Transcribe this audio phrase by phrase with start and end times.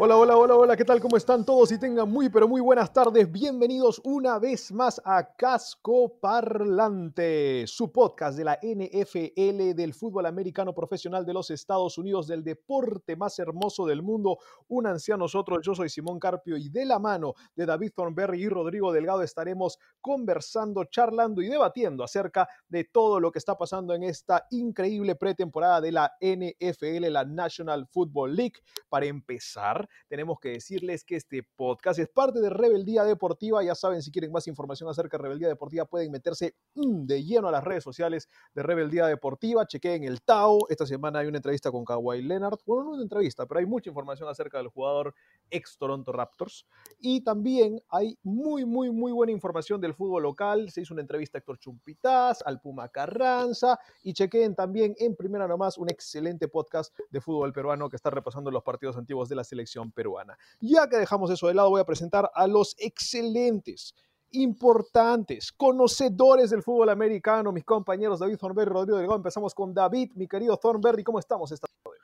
[0.00, 1.00] Hola, hola, hola, hola, ¿qué tal?
[1.00, 1.72] ¿Cómo están todos?
[1.72, 3.32] Y tengan muy, pero muy buenas tardes.
[3.32, 10.72] Bienvenidos una vez más a Casco Parlante, su podcast de la NFL del fútbol americano
[10.72, 14.38] profesional de los Estados Unidos, del deporte más hermoso del mundo.
[14.68, 18.48] Únanse a nosotros, yo soy Simón Carpio y de la mano de David Thornberry y
[18.48, 24.04] Rodrigo Delgado estaremos conversando, charlando y debatiendo acerca de todo lo que está pasando en
[24.04, 28.60] esta increíble pretemporada de la NFL, la National Football League.
[28.88, 33.62] Para empezar, tenemos que decirles que este podcast es parte de Rebeldía Deportiva.
[33.62, 37.48] Ya saben, si quieren más información acerca de Rebeldía Deportiva, pueden meterse mm, de lleno
[37.48, 39.66] a las redes sociales de Rebeldía Deportiva.
[39.66, 40.58] Chequeen el Tao.
[40.68, 42.58] Esta semana hay una entrevista con Kawhi Leonard.
[42.66, 45.14] Bueno, no una entrevista, pero hay mucha información acerca del jugador
[45.50, 46.66] ex Toronto Raptors.
[46.98, 50.70] Y también hay muy, muy, muy buena información del fútbol local.
[50.70, 53.78] Se hizo una entrevista a Héctor Chumpitaz, al Puma Carranza.
[54.02, 58.50] Y chequeen también en primera nomás un excelente podcast de fútbol peruano que está repasando
[58.50, 60.36] los partidos antiguos de la selección peruana.
[60.60, 63.94] Ya que dejamos eso de lado, voy a presentar a los excelentes,
[64.30, 69.16] importantes, conocedores del fútbol americano, mis compañeros David Thornberry y Rodrigo Delgado.
[69.16, 71.98] Empezamos con David, mi querido Thornberry, ¿cómo estamos esta tarde?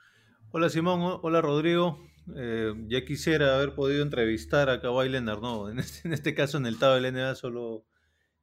[0.51, 1.97] Hola Simón, hola Rodrigo.
[2.35, 6.57] Eh, ya quisiera haber podido entrevistar a Kawhi Leonard, no, en este, en este caso
[6.57, 7.85] en el TAO del NBA solo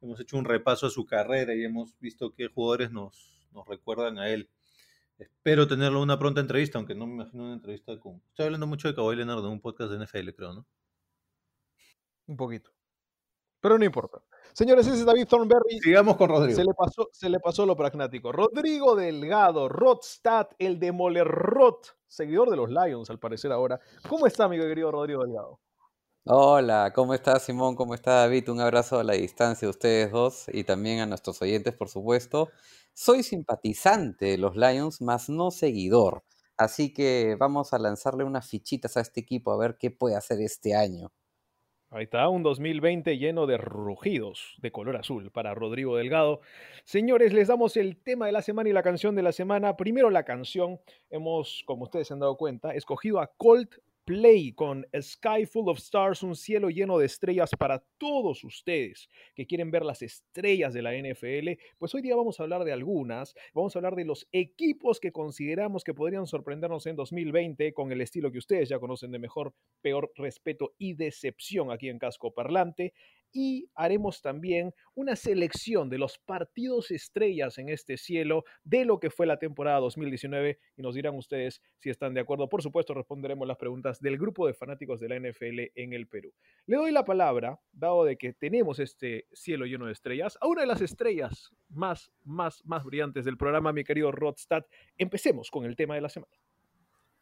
[0.00, 3.28] hemos hecho un repaso a su carrera y hemos visto qué jugadores nos,
[3.66, 4.50] recuerdan a él.
[5.18, 8.22] Espero tenerlo una pronta entrevista, aunque no me imagino una entrevista con...
[8.28, 10.66] Estoy hablando mucho de Kawhi Leonard en un podcast de NFL, creo, ¿no?
[12.26, 12.70] Un poquito.
[13.60, 14.22] Pero no importa.
[14.54, 15.80] Señores, ese es David Thornberry.
[15.80, 16.56] Sigamos con Rodrigo.
[16.56, 18.32] Se le pasó, se le pasó lo pragmático.
[18.32, 21.76] Rodrigo Delgado, Rodstad, el demoler Rod,
[22.06, 23.80] seguidor de los Lions, al parecer ahora.
[24.08, 25.58] ¿Cómo está, amigo querido Rodrigo Delgado?
[26.24, 27.74] Hola, ¿cómo está Simón?
[27.74, 28.48] ¿Cómo está David?
[28.50, 32.50] Un abrazo a la distancia a ustedes dos y también a nuestros oyentes, por supuesto.
[32.92, 36.22] Soy simpatizante de los Lions, más no seguidor.
[36.56, 40.40] Así que vamos a lanzarle unas fichitas a este equipo a ver qué puede hacer
[40.42, 41.10] este año.
[41.94, 46.40] Ahí está, un 2020 lleno de rugidos de color azul para Rodrigo Delgado.
[46.84, 49.76] Señores, les damos el tema de la semana y la canción de la semana.
[49.76, 50.80] Primero la canción.
[51.10, 53.74] Hemos, como ustedes se han dado cuenta, escogido a Colt
[54.04, 59.46] Play con Sky Full of Stars, un cielo lleno de estrellas para todos ustedes que
[59.46, 61.60] quieren ver las estrellas de la NFL.
[61.78, 65.12] Pues hoy día vamos a hablar de algunas, vamos a hablar de los equipos que
[65.12, 69.54] consideramos que podrían sorprendernos en 2020 con el estilo que ustedes ya conocen de mejor,
[69.80, 72.94] peor, respeto y decepción aquí en Casco Parlante
[73.32, 79.10] y haremos también una selección de los partidos estrellas en este cielo de lo que
[79.10, 82.48] fue la temporada 2019 y nos dirán ustedes si están de acuerdo.
[82.48, 86.32] Por supuesto, responderemos las preguntas del grupo de fanáticos de la NFL en el Perú.
[86.66, 90.62] Le doy la palabra, dado de que tenemos este cielo lleno de estrellas, a una
[90.62, 94.64] de las estrellas más, más, más brillantes del programa, mi querido Rodstad.
[94.96, 96.32] Empecemos con el tema de la semana.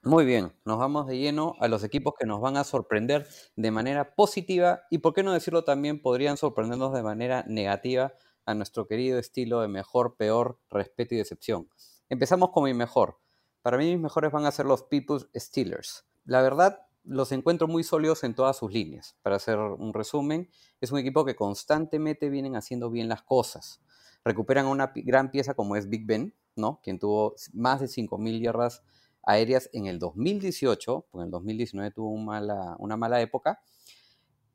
[0.03, 3.71] Muy bien, nos vamos de lleno a los equipos que nos van a sorprender de
[3.71, 8.15] manera positiva y, por qué no decirlo también, podrían sorprendernos de manera negativa
[8.47, 11.69] a nuestro querido estilo de mejor, peor, respeto y decepción.
[12.09, 13.19] Empezamos con mi mejor.
[13.61, 16.07] Para mí mis mejores van a ser los People's Steelers.
[16.25, 19.19] La verdad, los encuentro muy sólidos en todas sus líneas.
[19.21, 20.49] Para hacer un resumen,
[20.81, 23.83] es un equipo que constantemente vienen haciendo bien las cosas.
[24.25, 26.81] Recuperan una gran pieza como es Big Ben, ¿no?
[26.83, 28.83] quien tuvo más de 5.000 yardas
[29.23, 33.61] aéreas en el 2018, porque en el 2019 tuvo una mala época.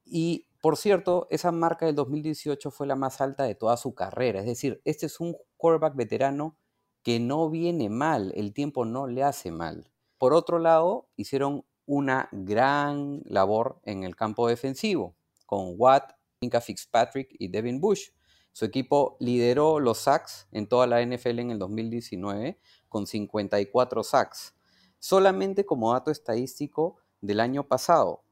[0.06, 4.40] Y por cierto, esa marca del 2018 fue la más alta de toda su carrera.
[4.40, 6.58] Es decir, este es un quarterback veterano
[7.04, 9.92] que no viene mal, el tiempo no le hace mal.
[10.18, 15.16] Por otro lado, hicieron una gran labor en el campo defensivo
[15.46, 18.10] con Watt, Inca Fitzpatrick y Devin Bush.
[18.52, 22.60] Su equipo lideró los sacks en toda la NFL en el 2019
[22.96, 24.56] con 54 sacks.
[25.00, 28.24] Solamente como dato estadístico del año pasado,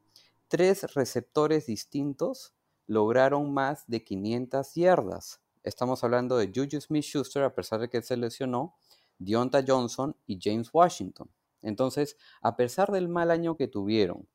[0.48, 2.54] tres receptores distintos
[2.88, 5.42] lograron más de 500 yardas.
[5.64, 8.74] Estamos hablando de Juju Smith-Schuster, a pesar de que se lesionó,
[9.20, 11.30] Deonta Johnson y James Washington.
[11.62, 14.30] Entonces, a pesar del mal año que tuvieron,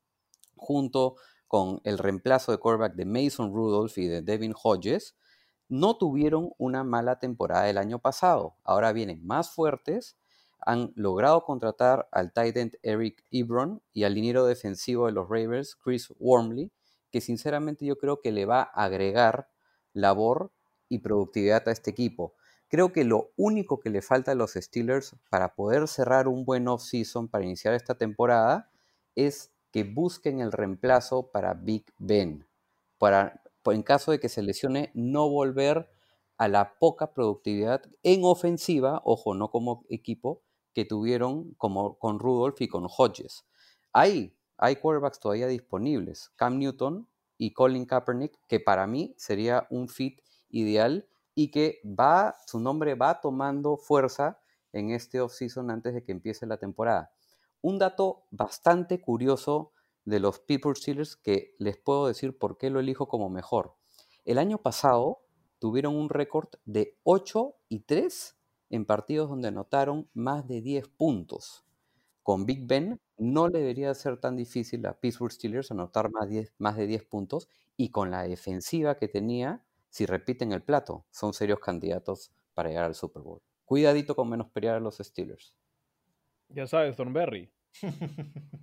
[0.55, 1.15] junto
[1.47, 5.15] con el reemplazo de quarterback de Mason Rudolph y de Devin Hodges,
[5.69, 8.57] no tuvieron una mala temporada el año pasado.
[8.63, 10.18] Ahora vienen más fuertes
[10.61, 15.75] han logrado contratar al tight end Eric Ebron y al liniero defensivo de los Ravens,
[15.75, 16.71] Chris Wormley,
[17.11, 19.49] que sinceramente yo creo que le va a agregar
[19.93, 20.51] labor
[20.89, 22.33] y productividad a este equipo.
[22.67, 26.67] Creo que lo único que le falta a los Steelers para poder cerrar un buen
[26.67, 28.69] off-season para iniciar esta temporada
[29.15, 32.45] es que busquen el reemplazo para Big Ben.
[32.97, 35.89] Para, en caso de que se lesione, no volver
[36.37, 40.41] a la poca productividad en ofensiva, ojo, no como equipo,
[40.73, 43.45] que tuvieron como con Rudolph y con Hodges.
[43.93, 47.07] Hay, hay quarterbacks todavía disponibles, Cam Newton
[47.37, 52.95] y Colin Kaepernick, que para mí sería un fit ideal y que va, su nombre
[52.95, 54.39] va tomando fuerza
[54.73, 57.11] en este offseason antes de que empiece la temporada.
[57.61, 59.71] Un dato bastante curioso
[60.05, 63.75] de los People Steelers que les puedo decir por qué lo elijo como mejor.
[64.25, 65.21] El año pasado
[65.59, 68.38] tuvieron un récord de 8 y 3
[68.69, 71.65] en partidos donde anotaron más de 10 puntos.
[72.23, 76.77] Con Big Ben no le debería ser tan difícil a Pittsburgh Steelers anotar más, más
[76.77, 81.59] de 10 puntos y con la defensiva que tenía si repiten el plato, son serios
[81.59, 83.41] candidatos para llegar al Super Bowl.
[83.65, 85.55] Cuidadito con menospreciar a los Steelers.
[86.49, 87.51] Ya sabes, Thornberry.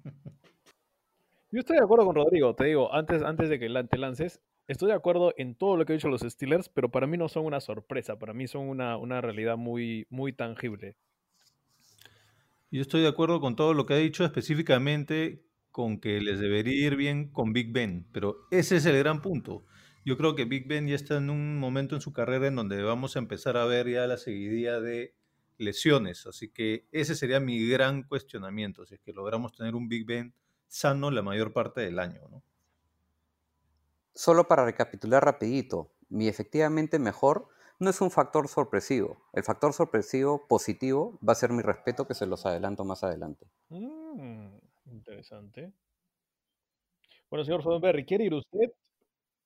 [1.50, 4.88] Yo estoy de acuerdo con Rodrigo, te digo, antes, antes de que te lances, estoy
[4.88, 7.44] de acuerdo en todo lo que han dicho los Steelers, pero para mí no son
[7.44, 10.96] una sorpresa, para mí son una, una realidad muy, muy tangible.
[12.70, 16.86] Yo estoy de acuerdo con todo lo que ha dicho, específicamente con que les debería
[16.86, 19.64] ir bien con Big Ben, pero ese es el gran punto.
[20.04, 22.82] Yo creo que Big Ben ya está en un momento en su carrera en donde
[22.82, 25.14] vamos a empezar a ver ya la seguidilla de
[25.58, 26.26] lesiones.
[26.26, 30.32] Así que ese sería mi gran cuestionamiento, si es que logramos tener un Big Ben
[30.68, 32.20] sano la mayor parte del año.
[32.30, 32.42] ¿no?
[34.16, 37.48] Solo para recapitular rapidito, mi efectivamente mejor
[37.78, 39.18] no es un factor sorpresivo.
[39.34, 43.46] El factor sorpresivo positivo va a ser mi respeto que se los adelanto más adelante.
[43.68, 45.70] Mm, interesante.
[47.28, 48.72] Bueno, señor Sodenberry, ¿quiere ir usted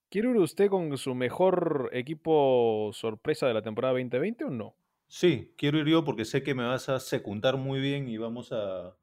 [0.09, 4.77] ¿Quiere ir usted con su mejor equipo sorpresa de la temporada 2020 o no?
[5.09, 8.53] Sí, quiero ir yo porque sé que me vas a secundar muy bien y vamos
[8.53, 8.97] a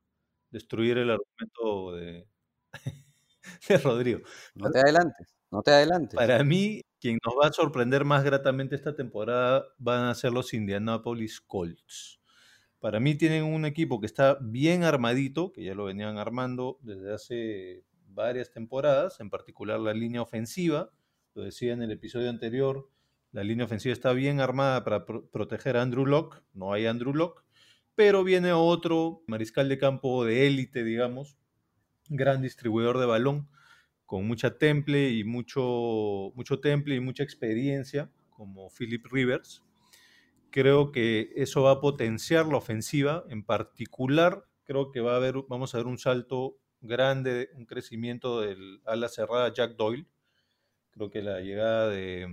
[0.49, 2.27] destruir el argumento de,
[3.83, 4.19] Rodrigo.
[4.55, 6.15] No te adelantes, no te adelantes.
[6.15, 10.53] Para mí, quien nos va a sorprender más gratamente esta temporada van a ser los
[10.53, 12.19] Indianapolis Colts.
[12.79, 17.13] Para mí tienen un equipo que está bien armadito, que ya lo venían armando desde
[17.13, 20.91] hace varias temporadas, en particular la línea ofensiva.
[21.33, 22.89] Lo decía en el episodio anterior,
[23.31, 27.43] la línea ofensiva está bien armada para proteger a Andrew Locke, no hay Andrew Locke,
[27.93, 31.37] pero viene otro mariscal de campo de élite, digamos,
[32.09, 33.49] gran distribuidor de balón,
[34.07, 39.63] con mucha temple y mucho, mucho temple y mucha experiencia, como Philip Rivers.
[40.49, 45.35] Creo que eso va a potenciar la ofensiva, en particular creo que va a haber,
[45.49, 50.07] vamos a ver un salto grande, un crecimiento del ala cerrada Jack Doyle.
[50.91, 52.27] Creo que la llegada de,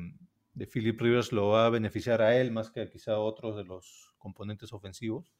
[0.72, 3.64] Philip Rivers lo va a beneficiar a él más que a quizá a otros de
[3.64, 5.32] los componentes ofensivos.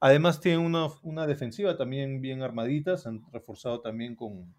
[0.00, 4.54] Además tiene una, una defensiva también bien armadita, se han reforzado también con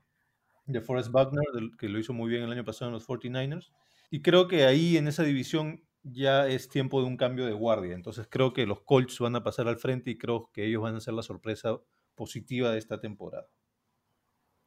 [0.66, 1.46] DeForest Wagner,
[1.78, 3.72] que lo hizo muy bien el año pasado en los 49ers.
[4.10, 7.96] Y creo que ahí en esa división ya es tiempo de un cambio de guardia.
[7.96, 10.96] Entonces creo que los Colts van a pasar al frente y creo que ellos van
[10.96, 11.80] a ser la sorpresa
[12.16, 13.48] positiva de esta temporada.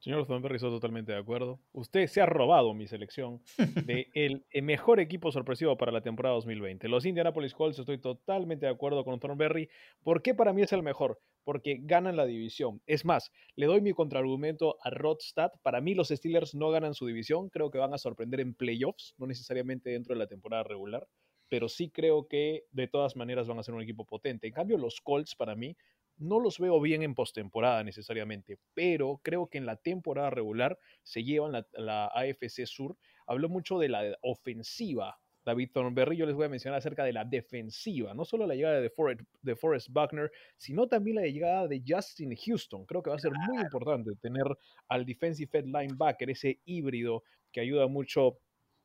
[0.01, 1.61] Señor Thornberry, estoy totalmente de acuerdo.
[1.73, 6.89] Usted se ha robado mi selección de el, mejor equipo sorpresivo para la temporada 2020.
[6.89, 9.69] Los Indianapolis Colts, estoy totalmente de acuerdo con Thornberry.
[10.05, 11.21] ¿Por qué para mí es el mejor?
[11.43, 12.81] Porque ganan la división.
[12.87, 15.51] Es más, le doy mi contraargumento a Rodstad.
[15.63, 17.49] Para mí los Steelers no ganan su división.
[17.49, 21.09] Creo que van a sorprender en playoffs, no necesariamente dentro de la temporada regular.
[21.49, 24.47] Pero sí creo que de todas maneras van a ser un equipo potente.
[24.47, 25.75] En cambio, los Colts para mí
[26.19, 31.25] no los veo bien en postemporada necesariamente, pero creo que en la temporada regular se
[31.25, 32.97] llevan la, AFC Sur.
[33.27, 37.25] Habló mucho de la ofensiva David Thornberry, yo les voy a mencionar acerca de la
[37.25, 41.83] defensiva, no solo la llegada de Forrest, de Forrest Buckner, sino también la llegada de
[41.87, 42.85] Justin Houston.
[42.85, 44.45] Creo que va a ser muy importante tener
[44.89, 48.39] al defensive head linebacker, ese híbrido que ayuda mucho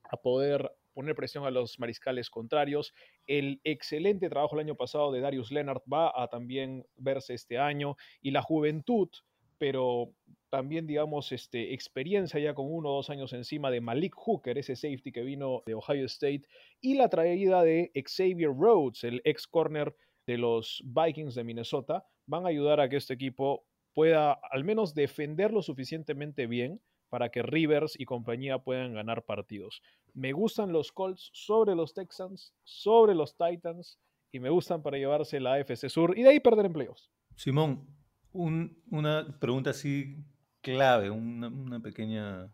[0.09, 2.93] a poder poner presión a los mariscales contrarios.
[3.27, 7.95] El excelente trabajo el año pasado de Darius Leonard va a también verse este año
[8.21, 9.09] y la juventud,
[9.57, 10.13] pero
[10.49, 14.75] también, digamos, este, experiencia ya con uno o dos años encima de Malik Hooker, ese
[14.75, 16.43] safety que vino de Ohio State,
[16.79, 19.95] y la traída de Xavier Rhodes, el ex corner
[20.27, 24.93] de los Vikings de Minnesota, van a ayudar a que este equipo pueda al menos
[24.93, 26.79] defender lo suficientemente bien
[27.13, 29.83] para que Rivers y compañía puedan ganar partidos.
[30.15, 33.99] Me gustan los Colts sobre los Texans, sobre los Titans
[34.31, 37.11] y me gustan para llevarse la AFC Sur y de ahí perder empleos.
[37.35, 37.85] Simón,
[38.31, 40.25] una pregunta así
[40.61, 42.51] clave, una, una, pequeña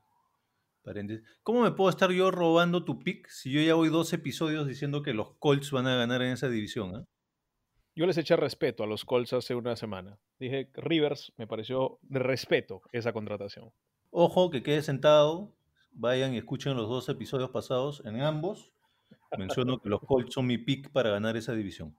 [0.82, 1.26] paréntesis.
[1.42, 5.04] ¿Cómo me puedo estar yo robando tu pick si yo ya voy dos episodios diciendo
[5.04, 6.98] que los Colts van a ganar en esa división?
[6.98, 7.06] ¿eh?
[7.96, 10.20] Yo les eché respeto a los Colts hace una semana.
[10.38, 13.72] Dije, Rivers me pareció de respeto esa contratación.
[14.12, 15.54] Ojo, que quede sentado,
[15.92, 18.74] vayan y escuchen los dos episodios pasados en ambos.
[19.38, 21.96] Menciono que los Colts son mi pick para ganar esa división.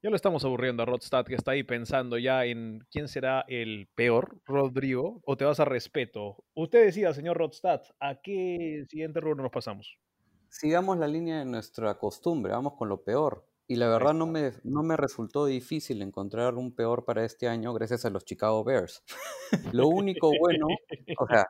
[0.00, 3.88] Ya lo estamos aburriendo a Rodstad, que está ahí pensando ya en quién será el
[3.96, 6.44] peor, Rodrigo, o te vas a respeto.
[6.54, 9.98] Usted decía, señor Rodstad, ¿a qué siguiente rubro nos pasamos?
[10.48, 13.47] Sigamos la línea de nuestra costumbre, vamos con lo peor.
[13.70, 17.74] Y la verdad no me, no me resultó difícil encontrar un peor para este año
[17.74, 19.04] gracias a los Chicago Bears.
[19.72, 20.66] Lo único bueno,
[21.18, 21.46] o sea,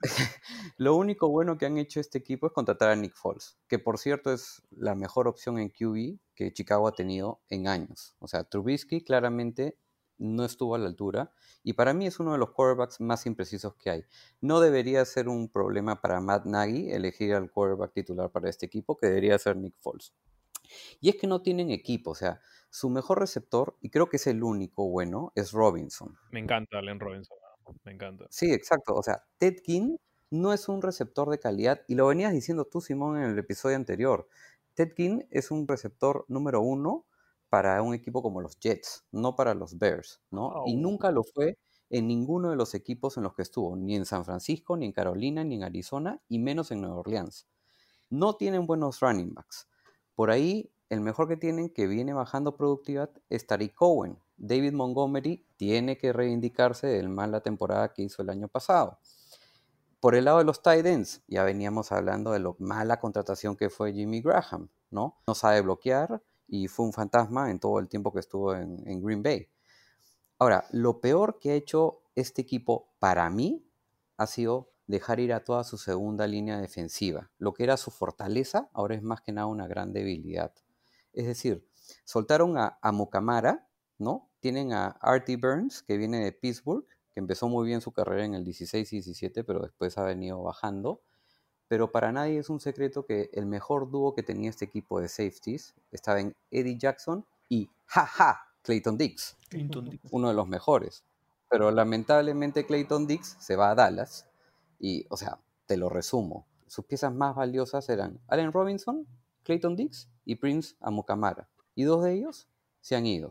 [0.78, 3.98] lo único bueno que han hecho este equipo es contratar a Nick Foles, que por
[3.98, 8.16] cierto es la mejor opción en QB que Chicago ha tenido en años.
[8.20, 9.78] O sea, Trubisky claramente
[10.16, 11.32] no estuvo a la altura
[11.62, 14.04] y para mí es uno de los quarterbacks más imprecisos que hay.
[14.40, 18.96] No debería ser un problema para Matt Nagy elegir al quarterback titular para este equipo,
[18.96, 20.14] que debería ser Nick Foles.
[21.00, 22.40] Y es que no tienen equipo, o sea,
[22.70, 26.16] su mejor receptor, y creo que es el único bueno, es Robinson.
[26.32, 27.36] Me encanta Allen Robinson.
[27.84, 28.26] Me encanta.
[28.30, 28.94] Sí, exacto.
[28.94, 29.96] O sea, Ted King
[30.30, 33.76] no es un receptor de calidad, y lo venías diciendo tú, Simón, en el episodio
[33.76, 34.28] anterior.
[34.74, 37.06] Ted King es un receptor número uno
[37.48, 40.64] para un equipo como los Jets, no para los Bears, ¿no?
[40.66, 41.56] Y nunca lo fue
[41.90, 44.92] en ninguno de los equipos en los que estuvo, ni en San Francisco, ni en
[44.92, 47.46] Carolina, ni en Arizona, y menos en Nueva Orleans.
[48.10, 49.68] No tienen buenos running backs.
[50.14, 55.46] Por ahí, el mejor que tienen, que viene bajando productividad, es Tariq Cohen, David Montgomery
[55.56, 58.98] tiene que reivindicarse del mala temporada que hizo el año pasado.
[60.00, 60.86] Por el lado de los tight
[61.28, 65.18] ya veníamos hablando de lo mala contratación que fue Jimmy Graham, ¿no?
[65.26, 69.22] No sabe bloquear y fue un fantasma en todo el tiempo que estuvo en Green
[69.22, 69.48] Bay.
[70.38, 73.64] Ahora, lo peor que ha hecho este equipo para mí
[74.18, 77.30] ha sido dejar ir a toda su segunda línea defensiva.
[77.38, 80.52] Lo que era su fortaleza ahora es más que nada una gran debilidad.
[81.12, 81.66] Es decir,
[82.04, 84.28] soltaron a, a Mukamara, ¿no?
[84.40, 88.34] Tienen a Artie Burns, que viene de Pittsburgh, que empezó muy bien su carrera en
[88.34, 91.00] el 16 y 17, pero después ha venido bajando.
[91.68, 95.08] Pero para nadie es un secreto que el mejor dúo que tenía este equipo de
[95.08, 100.02] safeties estaba en Eddie Jackson y jaja, Clayton Dix, Clayton Dix.
[100.10, 101.04] uno de los mejores.
[101.48, 104.26] Pero lamentablemente Clayton Dix se va a Dallas
[104.78, 106.46] y, o sea, te lo resumo.
[106.66, 109.06] Sus piezas más valiosas eran Allen Robinson,
[109.42, 111.48] Clayton Dix y Prince Amukamara.
[111.74, 112.48] Y dos de ellos
[112.80, 113.30] se han ido.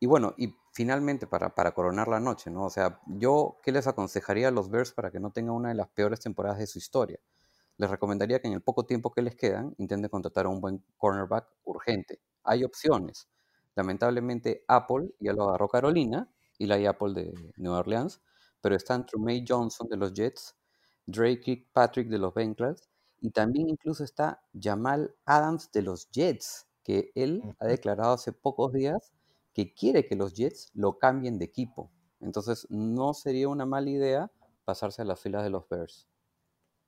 [0.00, 2.64] Y bueno, y finalmente para, para coronar la noche, ¿no?
[2.64, 5.74] O sea, yo, ¿qué les aconsejaría a los Bears para que no tengan una de
[5.74, 7.20] las peores temporadas de su historia?
[7.76, 10.84] Les recomendaría que en el poco tiempo que les quedan intenten contratar a un buen
[10.96, 12.20] cornerback urgente.
[12.44, 13.28] Hay opciones.
[13.74, 16.28] Lamentablemente Apple ya lo agarró Carolina
[16.58, 18.20] y la Apple de Nueva Orleans,
[18.62, 20.56] pero están Trumay Johnson de los Jets,
[21.06, 22.88] Drake Patrick de los Bengals
[23.20, 28.72] y también incluso está Jamal Adams de los Jets, que él ha declarado hace pocos
[28.72, 29.12] días
[29.52, 31.90] que quiere que los Jets lo cambien de equipo.
[32.20, 34.32] Entonces no sería una mala idea
[34.64, 36.08] pasarse a las filas de los Bears.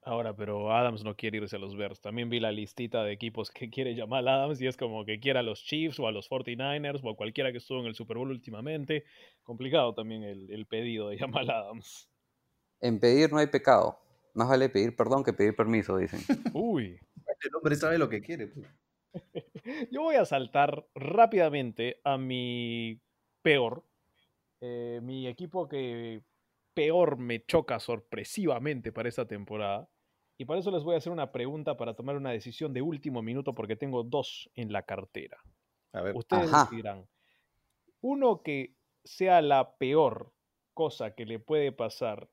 [0.06, 2.00] Ahora, pero Adams no quiere irse a los Bears.
[2.00, 5.40] También vi la listita de equipos que quiere llamar Adams y es como que quiera
[5.40, 8.18] a los Chiefs o a los 49ers o a cualquiera que estuvo en el Super
[8.18, 9.04] Bowl últimamente.
[9.42, 12.10] Complicado también el, el pedido de Jamal Adams.
[12.80, 13.98] En pedir no hay pecado.
[14.34, 16.20] Más vale pedir perdón que pedir permiso, dicen.
[16.54, 17.00] Uy.
[17.42, 18.48] El hombre sabe lo que quiere.
[18.48, 18.66] Pues.
[19.90, 23.00] Yo voy a saltar rápidamente a mi
[23.42, 23.84] peor.
[24.60, 26.22] Eh, mi equipo que
[26.74, 29.88] peor me choca sorpresivamente para esta temporada.
[30.36, 33.22] Y para eso les voy a hacer una pregunta para tomar una decisión de último
[33.22, 35.38] minuto porque tengo dos en la cartera.
[35.92, 36.16] A ver.
[36.16, 36.68] Ustedes Ajá.
[36.70, 37.08] dirán,
[38.00, 40.32] uno que sea la peor
[40.74, 42.28] cosa que le puede pasar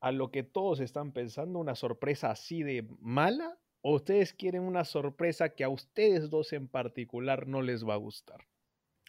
[0.00, 4.84] a lo que todos están pensando, una sorpresa así de mala, o ustedes quieren una
[4.84, 8.46] sorpresa que a ustedes dos en particular no les va a gustar.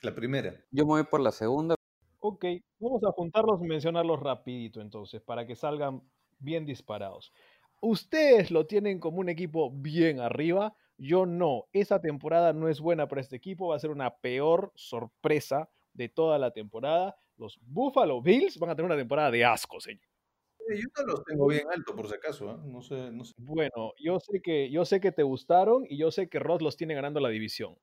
[0.02, 0.66] La primera.
[0.72, 1.76] Yo me voy por la segunda.
[2.20, 2.46] Ok,
[2.80, 6.04] vamos a juntarlos y mencionarlos rapidito entonces, para que salgan
[6.40, 7.34] bien disparados.
[7.82, 11.66] Ustedes lo tienen como un equipo bien arriba, yo no.
[11.74, 16.08] Esa temporada no es buena para este equipo, va a ser una peor sorpresa de
[16.08, 17.18] toda la temporada.
[17.38, 20.06] Los Buffalo Bills van a tener una temporada de asco, señor.
[20.70, 22.52] Yo no los tengo bien alto, por si acaso.
[22.52, 22.58] ¿eh?
[22.66, 23.34] No sé, no sé.
[23.38, 26.78] Bueno, yo sé que yo sé que te gustaron y yo sé que Ross los
[26.78, 27.76] tiene ganando la división.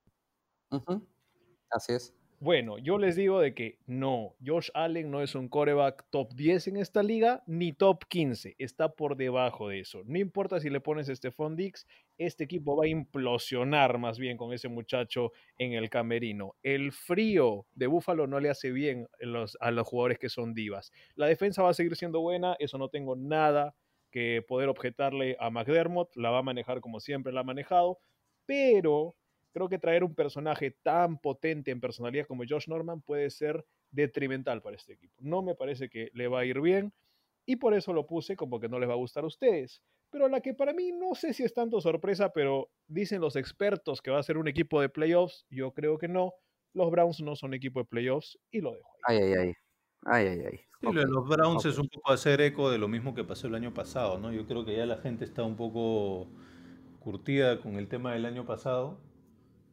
[1.70, 2.14] Así es.
[2.40, 6.68] Bueno, yo les digo de que no, Josh Allen no es un coreback top 10
[6.68, 10.02] en esta liga, ni top 15, está por debajo de eso.
[10.04, 11.84] No importa si le pones a Stephon Dix,
[12.16, 16.54] este equipo va a implosionar más bien con ese muchacho en el camerino.
[16.62, 19.08] El frío de Búfalo no le hace bien
[19.58, 20.92] a los jugadores que son divas.
[21.16, 23.74] La defensa va a seguir siendo buena, eso no tengo nada
[24.12, 27.98] que poder objetarle a McDermott, la va a manejar como siempre la ha manejado,
[28.46, 29.16] pero
[29.52, 34.62] creo que traer un personaje tan potente en personalidad como Josh Norman puede ser detrimental
[34.62, 35.14] para este equipo.
[35.20, 36.92] No me parece que le va a ir bien
[37.46, 39.82] y por eso lo puse como que no les va a gustar a ustedes.
[40.10, 44.00] Pero la que para mí no sé si es tanto sorpresa, pero dicen los expertos
[44.00, 46.34] que va a ser un equipo de playoffs, yo creo que no.
[46.74, 49.16] Los Browns no son equipo de playoffs y lo dejo ahí.
[49.16, 49.52] Ay, ay, ay.
[50.04, 50.60] Ay, ay, ay.
[51.06, 54.18] los Browns es un poco hacer eco de lo mismo que pasó el año pasado,
[54.18, 54.32] ¿no?
[54.32, 56.28] Yo creo que ya la gente está un poco
[57.00, 58.98] curtida con el tema del año pasado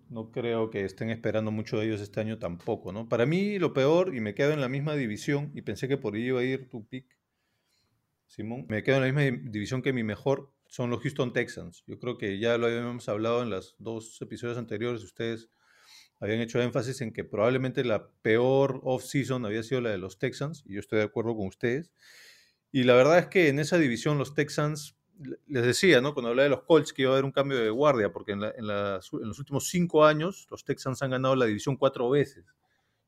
[0.09, 3.09] no creo que estén esperando mucho de ellos este año tampoco, ¿no?
[3.09, 6.15] Para mí lo peor, y me quedo en la misma división, y pensé que por
[6.15, 7.05] ahí iba a ir tu pick,
[8.27, 11.83] Simón, me quedo en la misma división que mi mejor, son los Houston Texans.
[11.87, 15.49] Yo creo que ya lo habíamos hablado en los dos episodios anteriores, ustedes
[16.19, 20.63] habían hecho énfasis en que probablemente la peor off-season había sido la de los Texans,
[20.65, 21.91] y yo estoy de acuerdo con ustedes.
[22.71, 24.97] Y la verdad es que en esa división los Texans
[25.47, 26.13] les decía, ¿no?
[26.13, 28.41] Cuando hablaba de los Colts que iba a haber un cambio de guardia, porque en,
[28.41, 32.45] los últimos cinco años los Texans han ganado la división cuatro veces.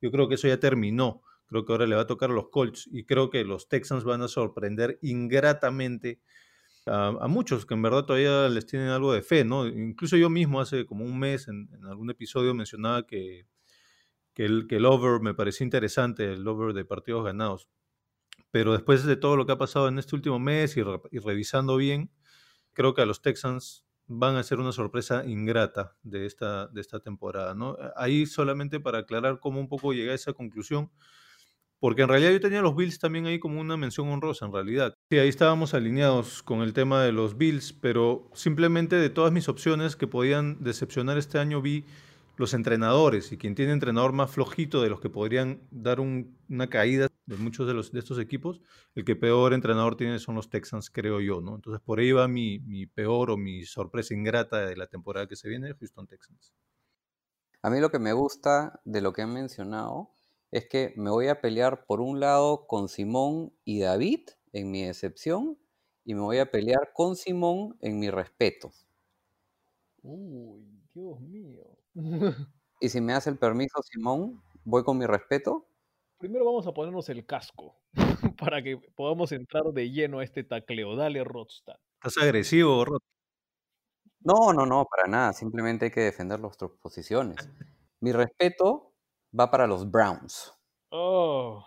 [0.02, 1.22] Yo creo que eso ya terminó.
[1.48, 4.04] Creo que ahora le va a tocar a los Colts y creo que los Texans
[4.04, 6.20] van a sorprender ingratamente
[6.86, 9.68] a, muchos que en verdad todavía les tienen algo de fe, ¿no?
[9.68, 13.46] Incluso yo mismo hace como un mes en, algún episodio mencionaba que,
[14.36, 17.68] el, que el over me parecía interesante, el over de partidos ganados
[18.51, 20.84] pero después de todo lo que ha pasado en este último mes y,
[21.20, 22.12] revisando bien,
[22.74, 27.00] creo que a los Texans van a ser una sorpresa ingrata de esta, de esta
[27.00, 27.54] temporada.
[27.54, 27.77] ¿no?
[27.96, 30.89] Ahí solamente para aclarar cómo un poco llegué a esa conclusión,
[31.80, 34.96] porque en realidad yo tenía los Bills también ahí como una mención honrosa, en realidad.
[35.12, 39.48] Sí, ahí estábamos alineados con el tema de los Bills, pero simplemente de todas mis
[39.48, 41.86] opciones que podían decepcionar este año vi
[42.38, 47.10] los entrenadores y quien tiene entrenador más flojito de los que podrían dar una caída
[47.27, 48.62] de muchos de, los, de estos equipos,
[48.96, 51.55] el que peor entrenador tiene son los Texans, creo yo, ¿no?
[51.55, 55.35] Entonces por ahí va mi, mi peor o mi sorpresa ingrata de la temporada que
[55.35, 56.53] se viene, Houston Texans.
[57.61, 60.13] A mí lo que me gusta de lo que han mencionado
[60.51, 64.85] es que me voy a pelear por un lado con Simón y David en mi
[64.85, 65.57] excepción
[66.05, 68.72] y me voy a pelear con Simón en mi respeto.
[70.01, 71.77] Uy, Dios mío.
[72.79, 75.67] y si me hace el permiso, Simón, voy con mi respeto
[76.18, 77.75] primero vamos a ponernos el casco
[78.40, 80.96] para que podamos entrar de lleno a este tacleo.
[80.96, 81.75] Dale, Rodstad.
[81.96, 83.01] ¿Estás agresivo, Rod?
[84.22, 85.34] No, no, no, para nada.
[85.34, 87.38] Simplemente hay que defender nuestras posiciones.
[88.00, 88.94] Mi respeto
[89.38, 90.53] va para los Browns.
[90.90, 91.66] Oh.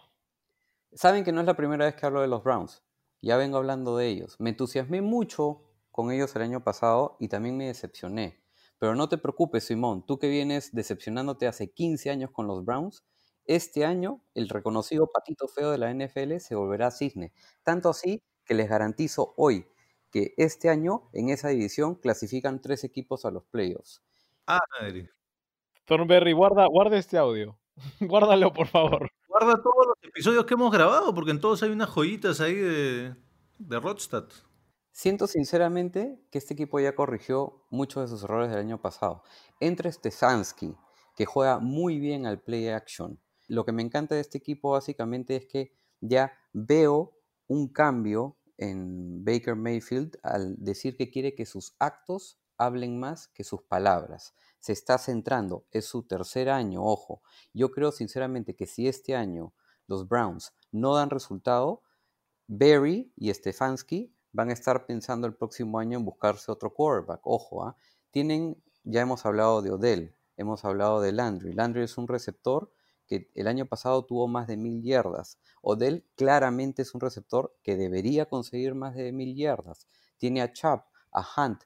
[0.93, 2.83] Saben que no es la primera vez que hablo de los Browns.
[3.23, 4.37] Ya vengo hablando de ellos.
[4.39, 8.43] Me entusiasmé mucho con ellos el año pasado y también me decepcioné.
[8.79, 10.05] Pero no te preocupes, Simón.
[10.07, 13.05] Tú que vienes decepcionándote hace 15 años con los Browns,
[13.51, 17.33] este año, el reconocido patito feo de la NFL se volverá cisne.
[17.65, 19.67] Tanto así que les garantizo hoy
[20.13, 24.05] que este año en esa división clasifican tres equipos a los playoffs.
[24.47, 25.11] Ah, madre.
[25.85, 27.59] Thornberry, guarda, guarda este audio.
[28.01, 29.11] Guárdalo, por favor.
[29.27, 33.17] Guarda todos los episodios que hemos grabado, porque en todos hay unas joyitas ahí de,
[33.59, 34.29] de Rodstad.
[34.93, 39.25] Siento sinceramente que este equipo ya corrigió muchos de sus errores del año pasado.
[39.59, 40.77] Entre Stefanski,
[41.17, 43.19] que juega muy bien al play action,
[43.51, 47.17] lo que me encanta de este equipo básicamente es que ya veo
[47.49, 53.43] un cambio en Baker Mayfield al decir que quiere que sus actos hablen más que
[53.43, 54.35] sus palabras.
[54.61, 57.23] Se está centrando, es su tercer año, ojo.
[57.53, 59.53] Yo creo sinceramente que si este año
[59.89, 61.83] los Browns no dan resultado,
[62.47, 67.21] Barry y Stefanski van a estar pensando el próximo año en buscarse otro quarterback.
[67.25, 67.77] Ojo, ¿ah?
[68.13, 71.53] tienen, ya hemos hablado de Odell, hemos hablado de Landry.
[71.53, 72.71] Landry es un receptor
[73.11, 75.41] que el año pasado tuvo más de mil yardas.
[75.63, 79.89] Odell claramente es un receptor que debería conseguir más de mil yardas.
[80.17, 81.65] Tiene a Chubb, a Hunt,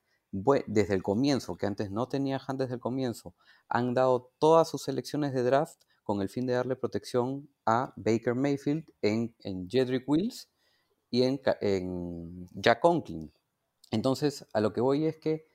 [0.67, 3.35] desde el comienzo, que antes no tenía Hunt desde el comienzo.
[3.69, 8.35] Han dado todas sus selecciones de draft con el fin de darle protección a Baker
[8.35, 10.51] Mayfield en, en Jedrick Wills
[11.11, 13.31] y en, en Jack Conklin.
[13.91, 15.47] Entonces, a lo que voy es que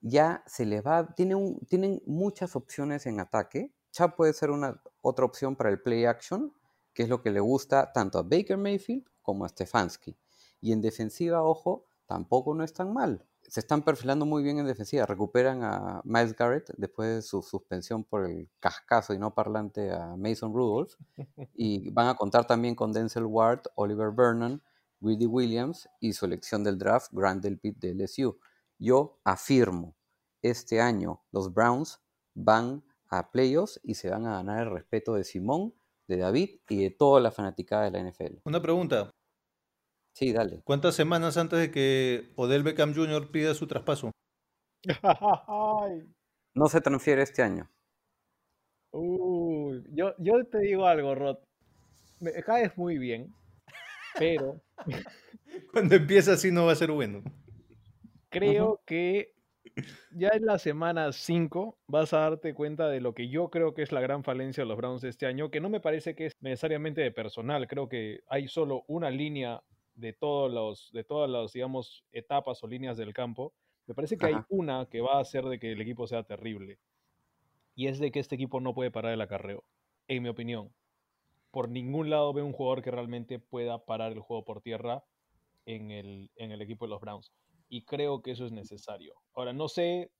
[0.00, 5.24] ya se les va, tienen, tienen muchas opciones en ataque Chap puede ser una otra
[5.24, 6.52] opción para el play action,
[6.92, 10.16] que es lo que le gusta tanto a Baker Mayfield como a Stefanski.
[10.60, 13.24] Y en defensiva, ojo, tampoco no es tan mal.
[13.46, 15.06] se están perfilando muy bien en defensiva.
[15.06, 20.16] Recuperan a Miles Garrett después de su suspensión por el cascazo y no parlante a
[20.16, 20.94] Mason Rudolph.
[21.54, 24.60] Y van a contar también con Denzel Ward, Oliver Vernon,
[25.00, 28.36] Willie Williams y su elección del draft, Grant Delpit de LSU.
[28.76, 29.94] Yo afirmo,
[30.42, 32.00] este año los Browns
[32.34, 32.82] van
[33.18, 35.74] a playoffs y se van a ganar el respeto de Simón,
[36.08, 38.38] de David y de toda la fanaticada de la NFL.
[38.44, 39.10] Una pregunta.
[40.16, 40.62] Sí, dale.
[40.62, 43.30] ¿Cuántas semanas antes de que Odell Beckham Jr.
[43.30, 44.10] pida su traspaso?
[46.56, 47.68] No se transfiere este año.
[48.92, 51.38] Uy, yo, yo te digo algo, Rod.
[52.20, 53.34] Me caes muy bien,
[54.16, 54.62] pero
[55.72, 57.22] Cuando empieza así no va a ser bueno.
[58.30, 59.33] creo que
[60.12, 63.82] ya en la semana 5 vas a darte cuenta de lo que yo creo que
[63.82, 66.26] es la gran falencia de los Browns de este año, que no me parece que
[66.26, 69.62] es necesariamente de personal, creo que hay solo una línea
[69.94, 73.54] de todos los, de todas las, digamos, etapas o líneas del campo.
[73.86, 76.78] Me parece que hay una que va a hacer de que el equipo sea terrible.
[77.74, 79.64] Y es de que este equipo no puede parar el acarreo,
[80.08, 80.72] en mi opinión.
[81.50, 85.04] Por ningún lado veo un jugador que realmente pueda parar el juego por tierra
[85.66, 87.32] en el, en el equipo de los Browns.
[87.74, 89.16] Y creo que eso es necesario.
[89.34, 90.12] Ahora, no sé,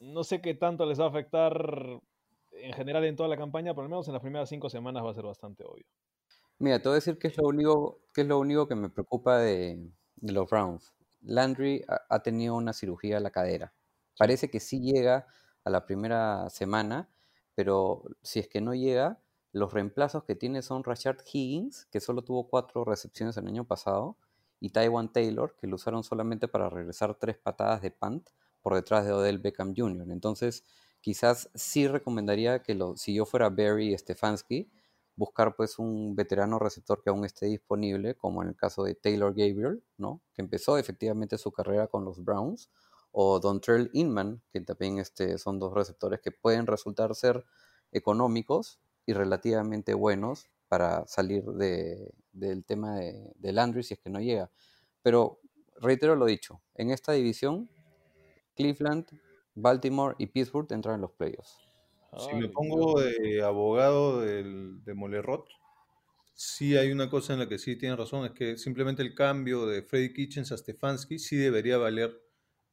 [0.00, 1.56] no sé qué tanto les va a afectar
[2.52, 5.10] en general en toda la campaña, pero al menos en las primeras cinco semanas va
[5.10, 5.86] a ser bastante obvio.
[6.58, 8.90] Mira, te voy a decir qué es lo único, qué es lo único que me
[8.90, 10.92] preocupa de, de los Browns.
[11.22, 13.72] Landry ha, ha tenido una cirugía a la cadera.
[14.18, 15.26] Parece que sí llega
[15.64, 17.08] a la primera semana,
[17.54, 19.18] pero si es que no llega,
[19.52, 24.18] los reemplazos que tiene son Rashard Higgins, que solo tuvo cuatro recepciones el año pasado,
[24.60, 28.28] y Taiwan Taylor, que lo usaron solamente para regresar tres patadas de punt
[28.62, 30.10] por detrás de Odell Beckham Jr.
[30.10, 30.64] Entonces,
[31.00, 34.70] quizás sí recomendaría que lo, si yo fuera Barry Stefanski,
[35.16, 39.30] buscar pues un veterano receptor que aún esté disponible, como en el caso de Taylor
[39.30, 40.22] Gabriel, ¿no?
[40.32, 42.70] Que empezó efectivamente su carrera con los Browns,
[43.12, 47.44] o Dontrell Inman, que también este, son dos receptores que pueden resultar ser
[47.92, 54.10] económicos y relativamente buenos para salir de- del tema de, de Landry si es que
[54.10, 54.50] no llega.
[55.02, 55.40] Pero
[55.80, 57.70] reitero lo dicho, en esta división,
[58.56, 59.06] Cleveland,
[59.54, 61.62] Baltimore y Pittsburgh entran en los playoffs.
[62.16, 65.48] Si me pongo de abogado del, de Molerot,
[66.34, 69.66] sí hay una cosa en la que sí tienen razón, es que simplemente el cambio
[69.66, 72.20] de Freddy Kitchens a Stefanski sí debería valer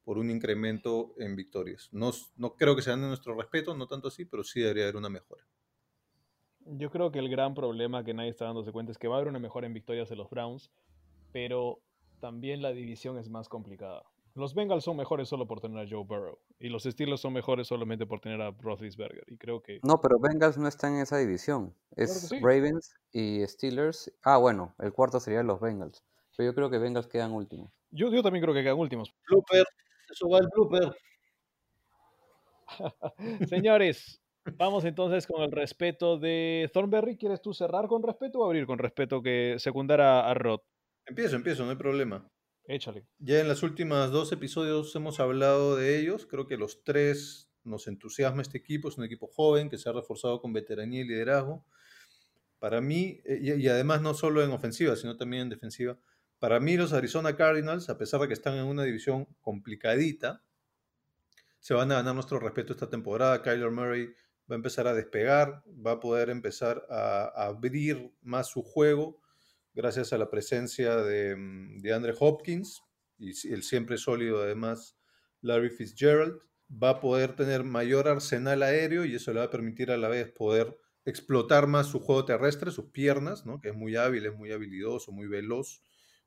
[0.04, 1.88] por un incremento en victorias.
[1.92, 4.96] No, no creo que sean de nuestro respeto, no tanto así, pero sí debería haber
[4.96, 5.46] una mejora.
[6.66, 9.18] Yo creo que el gran problema que nadie está dándose cuenta es que va a
[9.18, 10.70] haber una mejora en victorias de los Browns,
[11.32, 11.80] pero
[12.20, 14.04] también la división es más complicada.
[14.34, 17.66] Los Bengals son mejores solo por tener a Joe Burrow y los Steelers son mejores
[17.66, 21.18] solamente por tener a Roethlisberger y creo que No, pero Bengals no está en esa
[21.18, 21.74] división.
[21.96, 22.38] Es sí.
[22.40, 24.10] Ravens y Steelers.
[24.22, 26.02] Ah, bueno, el cuarto sería los Bengals.
[26.34, 27.70] Pero yo creo que Bengals quedan últimos.
[27.90, 29.14] yo, yo también creo que quedan últimos.
[29.28, 29.66] Blooper,
[30.10, 30.96] eso va el blooper.
[33.48, 34.21] Señores,
[34.56, 37.16] vamos entonces con el respeto de Thornberry.
[37.16, 40.60] ¿Quieres tú cerrar con respeto o abrir con respeto que secundar a, a Rod?
[41.06, 42.28] Empiezo, empiezo, no hay problema.
[42.64, 43.06] Échale.
[43.18, 46.26] Ya en los últimos dos episodios hemos hablado de ellos.
[46.26, 48.88] Creo que los tres nos entusiasma este equipo.
[48.88, 51.64] Es un equipo joven que se ha reforzado con veteranía y liderazgo.
[52.58, 55.98] Para mí, eh, y, y además no solo en ofensiva, sino también en defensiva.
[56.38, 60.42] Para mí los Arizona Cardinals, a pesar de que están en una división complicadita,
[61.58, 63.42] se van a ganar nuestro respeto esta temporada.
[63.42, 64.12] Kyler Murray
[64.52, 69.18] va a empezar a despegar, va a poder empezar a, abrir más su juego
[69.72, 72.82] gracias a la presencia de, mm, de Andre Hopkins
[73.16, 74.98] y el siempre sólido además
[75.40, 76.38] Larry Fitzgerald.
[76.70, 80.08] Va a poder tener mayor arsenal aéreo y eso le va a permitir a la
[80.08, 83.58] vez poder explotar más su juego terrestre, sus piernas, ¿no?
[83.60, 85.82] que es muy hábil, es muy habilidoso, muy veloz,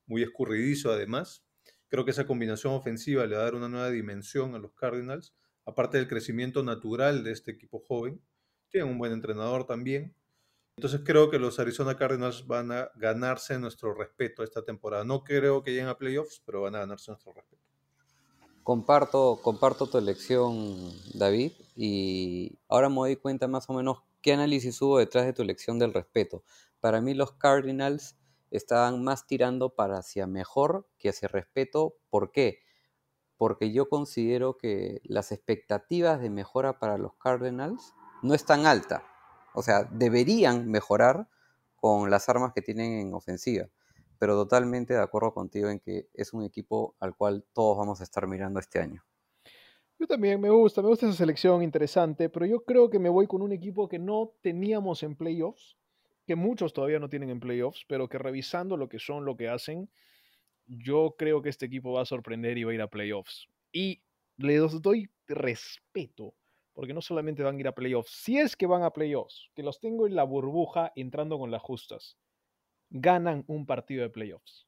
[0.07, 1.45] muy escurridizo además.
[1.89, 5.35] Creo que esa combinación ofensiva le va a dar una nueva dimensión a los Cardinals,
[5.65, 8.21] aparte del crecimiento natural de este equipo joven.
[8.69, 10.15] Tienen un buen entrenador también.
[10.77, 15.05] Entonces creo que los Arizona Cardinals van a ganarse nuestro respeto esta temporada.
[15.05, 17.63] No creo que lleguen a playoffs, pero van a ganarse nuestro respeto.
[18.61, 24.81] Comparto, comparto tu elección, David, y ahora me doy cuenta más o menos qué análisis
[24.81, 26.43] hubo detrás de tu elección del respeto.
[26.79, 28.17] Para mí los Cardinals
[28.49, 31.95] estaban más tirando para hacia mejor que hacia respeto.
[32.09, 32.64] ¿Por qué?
[33.37, 39.01] Porque yo considero que las expectativas de mejora para los Cardinals no están altas.
[39.53, 41.27] O sea, deberían mejorar
[41.75, 43.67] con las armas que tienen en ofensiva
[44.17, 48.03] pero totalmente de acuerdo contigo en que es un equipo al cual todos vamos a
[48.03, 49.03] estar mirando este año.
[49.97, 53.27] Yo también me gusta, me gusta esa selección interesante, pero yo creo que me voy
[53.27, 55.77] con un equipo que no teníamos en playoffs,
[56.25, 59.47] que muchos todavía no tienen en playoffs, pero que revisando lo que son, lo que
[59.47, 59.89] hacen,
[60.67, 63.47] yo creo que este equipo va a sorprender y va a ir a playoffs.
[63.71, 64.01] Y
[64.37, 66.35] les doy respeto,
[66.73, 69.63] porque no solamente van a ir a playoffs, si es que van a playoffs, que
[69.63, 72.17] los tengo en la burbuja entrando con las justas,
[72.89, 74.67] ganan un partido de playoffs.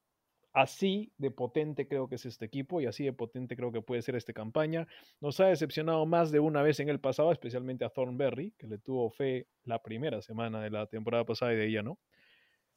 [0.52, 4.02] Así de potente creo que es este equipo y así de potente creo que puede
[4.02, 4.88] ser esta campaña.
[5.20, 8.78] Nos ha decepcionado más de una vez en el pasado, especialmente a Thornberry, que le
[8.78, 11.98] tuvo fe la primera semana de la temporada pasada y de ella no.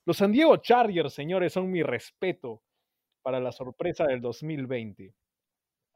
[0.05, 2.61] Los San Diego Chargers, señores, son mi respeto
[3.21, 5.13] para la sorpresa del 2020.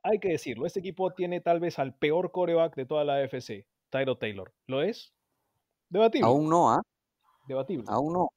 [0.04, 3.66] Hay que decirlo, este equipo tiene tal vez al peor coreback de toda la AFC,
[3.90, 4.54] Tyro Taylor.
[4.68, 5.14] ¿Lo es?
[5.90, 6.28] Debatible.
[6.28, 6.82] Aún no, ¿ah?
[7.48, 7.86] Debatible.
[7.88, 8.30] Aún no.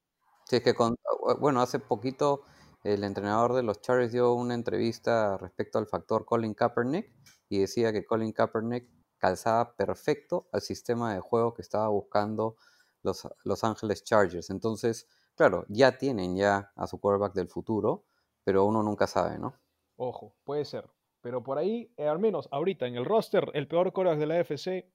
[0.44, 0.96] Si es que, con,
[1.40, 2.42] bueno, hace poquito
[2.84, 7.12] el entrenador de los Chargers dio una entrevista respecto al factor Colin Kaepernick
[7.48, 12.56] y decía que Colin Kaepernick calzaba perfecto al sistema de juego que estaba buscando
[13.02, 14.50] los Los Angeles Chargers.
[14.50, 18.04] Entonces, claro, ya tienen ya a su quarterback del futuro,
[18.48, 19.52] pero uno nunca sabe, ¿no?
[19.96, 20.88] Ojo, puede ser.
[21.20, 24.40] Pero por ahí, eh, al menos ahorita en el roster, el peor quarterback de la
[24.40, 24.90] AFC,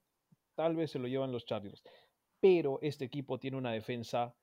[0.56, 1.84] tal vez se lo llevan los Chargers.
[2.40, 4.34] Pero este equipo tiene una defensa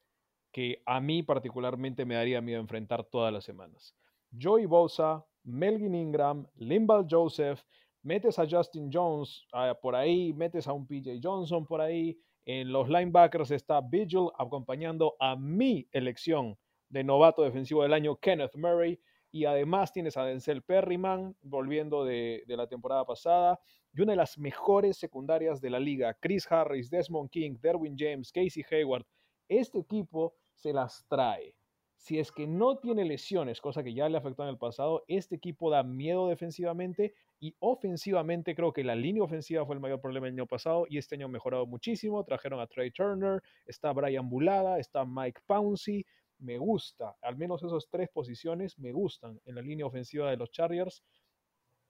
[0.53, 3.97] que a mí particularmente me daría miedo enfrentar todas las semanas.
[4.41, 7.61] Joey Bosa, Melvin Ingram, Limbal Joseph,
[8.03, 12.17] metes a Justin Jones ah, por ahí, metes a un PJ Johnson por ahí.
[12.45, 16.57] En los linebackers está Vigil acompañando a mi elección
[16.91, 18.99] de novato defensivo del año, Kenneth Murray.
[19.31, 23.59] Y además tienes a Denzel Perryman, volviendo de, la temporada pasada.
[23.93, 28.31] Y una de las mejores secundarias de la liga, Chris Harris, Desmond King, Derwin James,
[28.31, 29.05] Casey Hayward.
[29.47, 31.55] Este equipo se las trae.
[31.95, 35.35] Si es que no tiene lesiones, cosa que ya le afectó en el pasado, este
[35.35, 40.27] equipo da miedo defensivamente y ofensivamente creo que la línea ofensiva fue el mayor problema
[40.27, 42.23] el año pasado y este año ha mejorado muchísimo.
[42.23, 46.05] Trajeron a Trey Turner, está Brian Bulada, está Mike Pouncey.
[46.41, 50.51] Me gusta, al menos esas tres posiciones me gustan en la línea ofensiva de los
[50.51, 51.03] Chargers.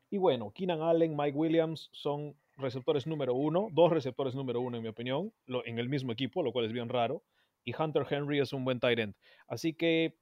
[0.09, 4.83] Y bueno, Keenan Allen, Mike Williams son receptores número uno, dos receptores número uno en
[4.83, 5.33] mi opinión,
[5.65, 7.23] en el mismo equipo, lo cual es bien raro
[7.63, 9.15] y Hunter Henry es un buen tight end.
[9.47, 10.17] Así que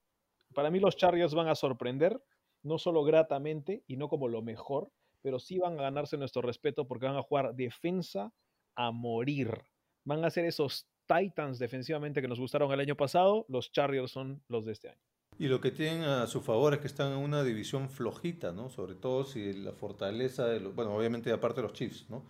[0.54, 2.22] para mí los Chargers van a sorprender,
[2.64, 6.88] no solo gratamente y no como lo mejor, pero sí van a ganarse nuestro respeto
[6.88, 8.34] porque van a jugar defensa
[8.76, 9.64] a morir.
[10.04, 14.44] Van a ser esos Titans defensivamente que nos gustaron el año pasado, los Chargers son
[14.48, 15.02] los de este año.
[15.40, 18.70] Y lo que tienen a su favor es que están en una división flojita, ¿no?
[18.70, 22.24] Sobre todo si la fortaleza de los, bueno, obviamente aparte de los Chiefs, ¿no?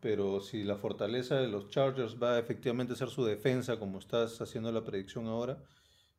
[0.00, 4.40] pero si la fortaleza de los Chargers va efectivamente a ser su defensa, como estás
[4.40, 5.62] haciendo la predicción ahora,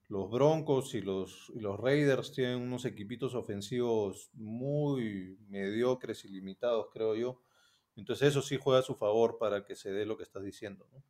[0.10, 6.88] los Broncos y los, y los Raiders tienen unos equipitos ofensivos muy mediocres y limitados,
[6.92, 7.42] creo yo.
[7.96, 10.88] Entonces eso sí juega a su favor para que se dé lo que estás diciendo.
[10.92, 11.04] ¿no?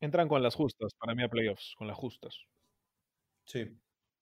[0.00, 2.36] Entran con las justas, para mí a playoffs, con las justas.
[3.44, 3.66] Sí.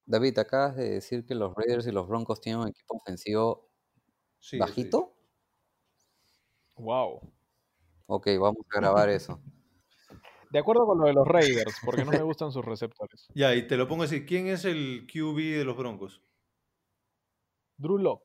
[0.06, 3.68] David, acabas de decir que los Raiders y los Broncos tienen un equipo ofensivo
[4.38, 5.16] sí, bajito.
[6.76, 6.82] Sí.
[6.82, 7.32] Wow.
[8.06, 9.40] Ok, vamos a grabar eso.
[10.50, 13.26] De acuerdo con lo de los Raiders, porque no me gustan sus receptores.
[13.34, 14.24] Ya, y te lo pongo así.
[14.24, 16.22] ¿Quién es el QB de los Broncos?
[17.76, 18.24] Drew Locke.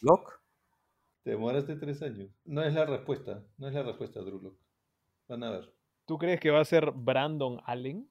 [0.00, 0.40] ¿Locke?
[1.22, 2.30] Te demoraste tres años.
[2.44, 3.46] No es la respuesta.
[3.56, 4.60] No es la respuesta, Drew Locke.
[5.28, 5.75] Van a ver.
[6.06, 8.08] ¿Tú crees que va a ser Brandon Allen?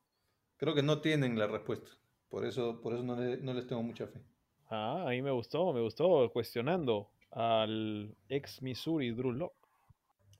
[0.57, 1.89] Creo que no tienen la respuesta.
[2.29, 4.21] Por eso, por eso no, le, no les tengo mucha fe.
[4.69, 9.55] Ah, a mí me gustó, me gustó cuestionando al ex Missouri Drew Locke.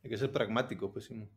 [0.03, 1.05] Hay que ser pragmático, pues.
[1.05, 1.27] Sí.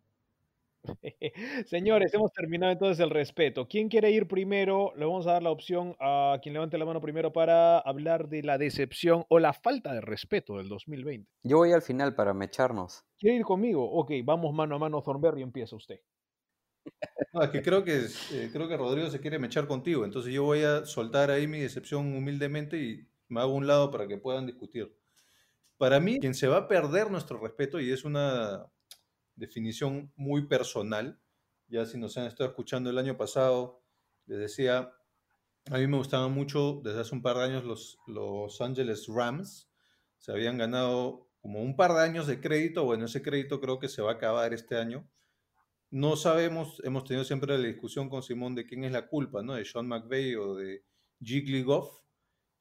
[1.66, 3.66] Señores, hemos terminado entonces el respeto.
[3.68, 4.92] ¿Quién quiere ir primero?
[4.96, 8.42] Le vamos a dar la opción a quien levante la mano primero para hablar de
[8.42, 11.28] la decepción o la falta de respeto del 2020.
[11.42, 13.04] Yo voy al final para mecharnos.
[13.18, 13.90] ¿Quiere ir conmigo?
[13.90, 16.00] Ok, vamos mano a mano, Thornberry, empieza usted.
[17.34, 20.44] No, es que creo que, eh, creo que Rodrigo se quiere mechar contigo, entonces yo
[20.44, 24.16] voy a soltar ahí mi decepción humildemente y me hago a un lado para que
[24.16, 24.96] puedan discutir.
[25.76, 28.66] Para mí, quien se va a perder nuestro respeto, y es una
[29.38, 31.20] definición muy personal,
[31.68, 33.82] ya si nos han estado escuchando el año pasado,
[34.26, 34.92] les decía,
[35.70, 39.70] a mí me gustaban mucho desde hace un par de años los Los Angeles Rams,
[40.18, 43.88] se habían ganado como un par de años de crédito, bueno, ese crédito creo que
[43.88, 45.08] se va a acabar este año.
[45.90, 49.54] No sabemos, hemos tenido siempre la discusión con Simón de quién es la culpa, ¿no?
[49.54, 50.84] De Sean McVay o de
[51.22, 52.02] Jiggly Goff.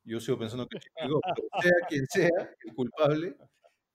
[0.05, 1.19] Yo sigo pensando que Chicago,
[1.61, 3.35] sea quien sea el culpable,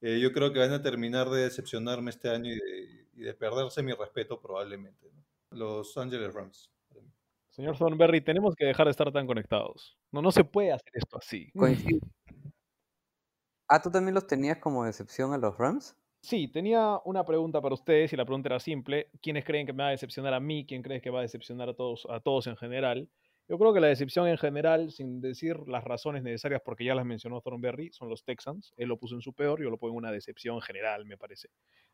[0.02, 3.34] eh, yo creo que van a terminar de decepcionarme este año y de, y de
[3.34, 5.08] perderse mi respeto probablemente.
[5.12, 5.24] ¿no?
[5.56, 6.70] Los Angeles Rams.
[7.50, 9.96] Señor Thornberry, tenemos que dejar de estar tan conectados.
[10.10, 11.50] No, no se puede hacer esto así.
[11.52, 12.00] Coincido.
[13.68, 15.96] Ah, ¿tú también los tenías como decepción a los Rams?
[16.20, 19.08] Sí, tenía una pregunta para ustedes y la pregunta era simple.
[19.22, 20.66] ¿Quiénes creen que me va a decepcionar a mí?
[20.66, 23.08] ¿Quién cree que va a decepcionar a todos, a todos en general?
[23.48, 27.04] Yo creo que la decepción en general, sin decir las razones necesarias, porque ya las
[27.04, 28.72] mencionó Thornberry, son los Texans.
[28.76, 31.48] Él lo puso en su peor, yo lo pongo en una decepción general, me parece,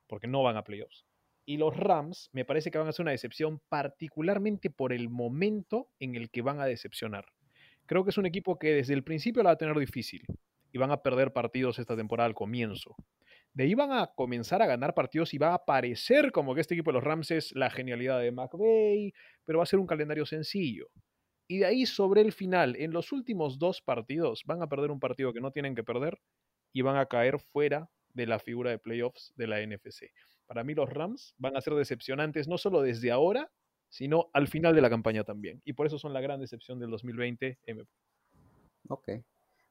[0.07, 1.05] porque no van a playoffs.
[1.47, 5.89] Y los Rams me parece que van a ser una decepción particularmente por el momento
[5.99, 7.25] en el que van a decepcionar.
[7.87, 10.27] Creo que es un equipo que desde el principio la va a tener difícil
[10.71, 12.95] y van a perder partidos esta temporada al comienzo.
[13.55, 16.75] De ahí van a comenzar a ganar partidos y va a parecer como que este
[16.75, 19.15] equipo de los Rams es la genialidad de McVay,
[19.47, 20.89] pero va a ser un calendario sencillo.
[21.49, 25.01] Y de ahí sobre el final, en los últimos dos partidos, van a perder un
[25.01, 26.21] partido que no tienen que perder
[26.75, 30.11] y van a caer fuera de la figura de playoffs de la NFC.
[30.47, 33.51] Para mí los Rams van a ser decepcionantes no solo desde ahora,
[33.89, 35.63] sino al final de la campaña también.
[35.65, 37.91] Y por eso son la gran decepción del 2020 MP.
[38.89, 39.09] Ok.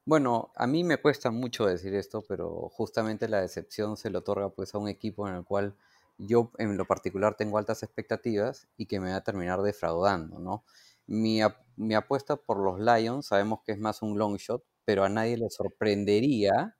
[0.04, 4.48] Bueno, a mí me cuesta mucho decir esto, pero justamente la decepción se le otorga
[4.48, 5.76] pues a un equipo en el cual
[6.16, 10.64] yo en lo particular tengo altas expectativas y que me va a terminar defraudando, ¿no?
[11.08, 11.40] Mi,
[11.76, 15.36] mi apuesta por los Lions, sabemos que es más un long shot, pero a nadie
[15.36, 16.76] le sorprendería,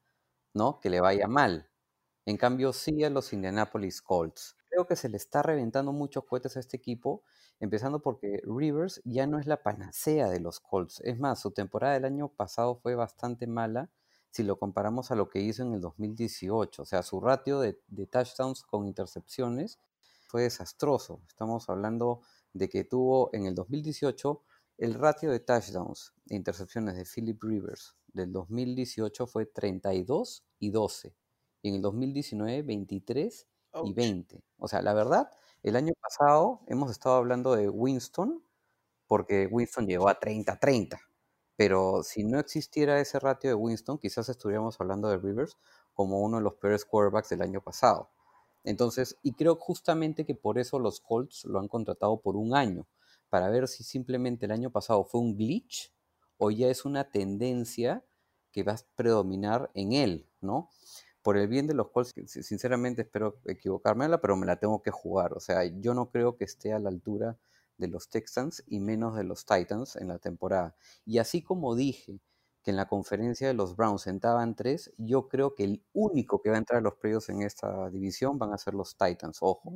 [0.55, 0.81] ¿no?
[0.81, 1.69] Que le vaya mal.
[2.27, 4.55] En cambio, sí a los Indianapolis Colts.
[4.69, 7.23] Creo que se le está reventando muchos cohetes a este equipo,
[7.59, 11.01] empezando porque Rivers ya no es la panacea de los Colts.
[11.05, 13.91] Es más, su temporada del año pasado fue bastante mala
[14.31, 16.83] si lo comparamos a lo que hizo en el 2018.
[16.83, 19.79] O sea, su ratio de, de touchdowns con intercepciones
[20.29, 21.23] fue desastroso.
[21.29, 22.21] Estamos hablando
[22.59, 24.43] de que tuvo en el 2018
[24.79, 31.15] el ratio de touchdowns e intercepciones de Philip Rivers del 2018 fue 32 y 12.
[31.63, 33.47] Y en el 2019, 23
[33.85, 34.45] y 20.
[34.59, 35.31] O sea, la verdad,
[35.63, 38.43] el año pasado hemos estado hablando de Winston,
[39.07, 41.01] porque Winston llegó a 30-30.
[41.57, 45.57] Pero si no existiera ese ratio de Winston, quizás estuviéramos hablando de Rivers
[45.93, 48.11] como uno de los peores quarterbacks del año pasado.
[48.65, 52.87] Entonces, y creo justamente que por eso los Colts lo han contratado por un año,
[53.29, 55.93] para ver si simplemente el año pasado fue un glitch
[56.39, 58.05] o ya es una tendencia
[58.53, 60.71] que va a predominar en él, ¿no?
[61.23, 65.35] Por el bien de los Colts, sinceramente espero equivocármela, pero me la tengo que jugar.
[65.35, 67.39] O sea, yo no creo que esté a la altura
[67.77, 70.75] de los Texans y menos de los Titans en la temporada.
[71.05, 72.21] Y así como dije
[72.69, 76.51] que en la conferencia de los Browns sentaban tres, yo creo que el único que
[76.51, 79.39] va a entrar a los playoffs en esta división van a ser los Titans.
[79.41, 79.73] Ojo.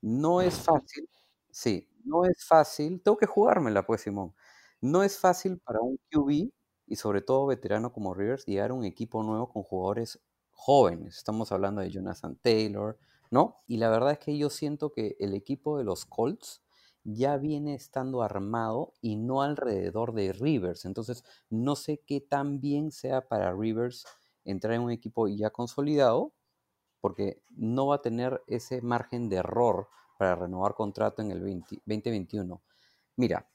[0.00, 1.08] No es fácil.
[1.50, 3.02] Sí, no es fácil.
[3.02, 4.32] Tengo que jugármela, pues, Simón.
[4.80, 6.52] No es fácil para un QB
[6.86, 10.20] y sobre todo veterano como Rivers llegar a un equipo nuevo con jugadores
[10.52, 11.16] jóvenes.
[11.16, 12.96] Estamos hablando de Jonathan Taylor,
[13.32, 13.56] ¿no?
[13.66, 16.62] Y la verdad es que yo siento que el equipo de los Colts
[17.04, 20.84] ya viene estando armado y no alrededor de Rivers.
[20.84, 24.06] Entonces, no sé qué tan bien sea para Rivers
[24.44, 26.32] entrar en un equipo ya consolidado,
[27.00, 29.88] porque no va a tener ese margen de error
[30.18, 32.62] para renovar contrato en el 2021.
[33.16, 33.48] Mira,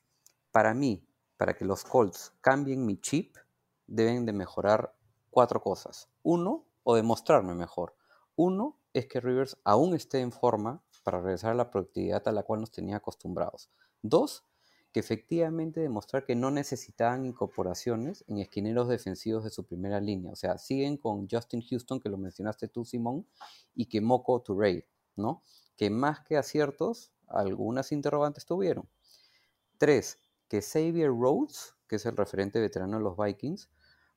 [0.52, 1.08] para mí,
[1.38, 3.36] para que los Colts cambien mi chip,
[3.88, 4.96] deben de mejorar
[5.32, 6.10] cuatro cosas.
[6.22, 7.96] Uno, o demostrarme mejor.
[8.36, 12.44] Uno es que Rivers aún esté en forma para regresar a la productividad a la
[12.44, 13.70] cual nos tenía acostumbrados.
[14.02, 14.46] Dos,
[14.92, 20.32] que efectivamente demostrar que no necesitaban incorporaciones en esquineros defensivos de su primera línea.
[20.32, 23.28] O sea, siguen con Justin Houston, que lo mencionaste tú, Simón,
[23.76, 25.44] y que Moco Touré, ¿no?
[25.76, 28.90] Que más que aciertos, algunas interrogantes tuvieron.
[29.78, 33.70] Tres, que Xavier Rhodes, que es el referente veterano de los Vikings,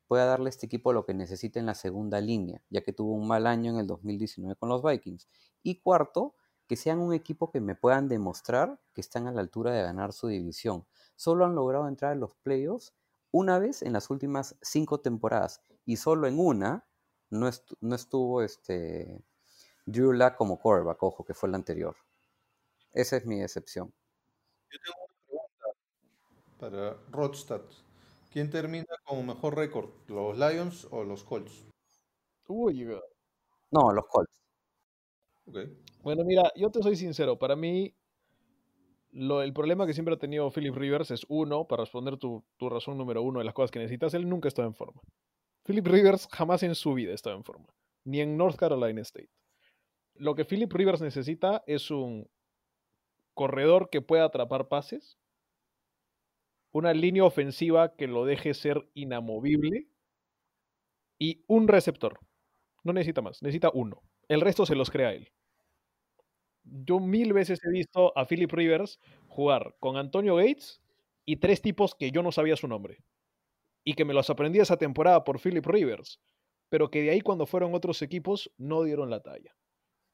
[0.06, 3.12] pueda darle a este equipo lo que necesita en la segunda línea, ya que tuvo
[3.12, 5.28] un mal año en el 2019 con los Vikings.
[5.62, 6.34] Y cuarto,
[6.66, 10.12] que sean un equipo que me puedan demostrar que están a la altura de ganar
[10.12, 10.86] su división.
[11.16, 12.94] Solo han logrado entrar a los playoffs
[13.30, 16.86] una vez en las últimas cinco temporadas y solo en una
[17.30, 19.24] no, estuvo este
[19.86, 21.96] Drew Luck como quarterback, ojo, que fue el anterior.
[22.92, 23.92] Esa es mi excepción.
[24.70, 25.66] Yo tengo una pregunta
[26.58, 27.62] para Rodstad.
[28.30, 29.90] ¿Quién termina como mejor récord?
[30.08, 31.64] ¿Los Lions o los Colts?
[32.48, 32.84] Uy,
[33.70, 34.42] no, los Colts.
[36.02, 37.38] Bueno, mira, yo te soy sincero.
[37.38, 37.94] Para mí,
[39.12, 42.96] el problema que siempre ha tenido Philip Rivers es uno, para responder tu, tu razón
[42.98, 45.00] número uno de las cosas que necesitas, él nunca estaba en forma.
[45.64, 47.66] Philip Rivers jamás en su vida estaba en forma,
[48.04, 49.30] ni en North Carolina State.
[50.14, 52.28] Lo que Philip Rivers necesita es un
[53.34, 55.18] corredor que pueda atrapar pases,
[56.72, 59.88] una línea ofensiva que lo deje ser inamovible
[61.18, 62.18] y un receptor.
[62.82, 64.02] No necesita más, necesita uno.
[64.28, 65.28] El resto se los crea él.
[66.64, 70.80] Yo mil veces he visto a Philip Rivers jugar con Antonio Gates
[71.24, 73.04] y tres tipos que yo no sabía su nombre.
[73.84, 76.20] Y que me los aprendí esa temporada por Philip Rivers.
[76.68, 79.56] Pero que de ahí cuando fueron otros equipos no dieron la talla.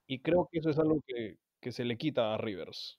[0.09, 2.99] Y creo que eso es algo que, que se le quita a Rivers.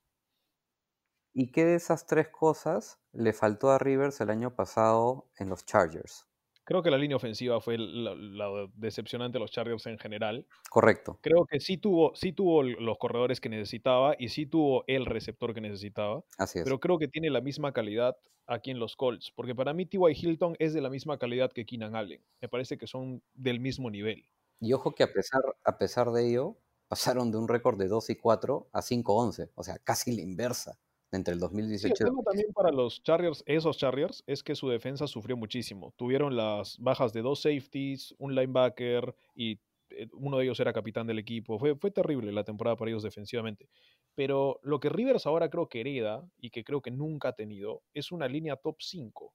[1.33, 5.65] ¿Y qué de esas tres cosas le faltó a Rivers el año pasado en los
[5.65, 6.28] Chargers?
[6.69, 10.45] Creo que la línea ofensiva fue la, la decepcionante de los Chargers en general.
[10.69, 11.17] Correcto.
[11.19, 15.55] Creo que sí tuvo, sí tuvo los corredores que necesitaba y sí tuvo el receptor
[15.55, 16.23] que necesitaba.
[16.37, 16.65] Así es.
[16.65, 19.31] Pero creo que tiene la misma calidad aquí en los Colts.
[19.35, 20.13] Porque para mí T.Y.
[20.13, 22.21] Hilton es de la misma calidad que Keenan Allen.
[22.39, 24.27] Me parece que son del mismo nivel.
[24.59, 26.55] Y ojo que a pesar, a pesar de ello,
[26.87, 29.49] pasaron de un récord de 2 y 4 a 5-11.
[29.55, 30.77] O sea, casi la inversa
[31.11, 34.69] entre el 2018 sí, el tema también para los Chargers, esos Chargers, es que su
[34.69, 35.93] defensa sufrió muchísimo.
[35.97, 41.07] Tuvieron las bajas de dos safeties, un linebacker y eh, uno de ellos era capitán
[41.07, 41.57] del equipo.
[41.57, 43.69] Fue, fue terrible la temporada para ellos defensivamente.
[44.13, 47.81] Pero lo que Rivers ahora creo que hereda y que creo que nunca ha tenido
[47.93, 49.33] es una línea top 5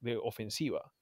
[0.00, 0.92] de ofensiva.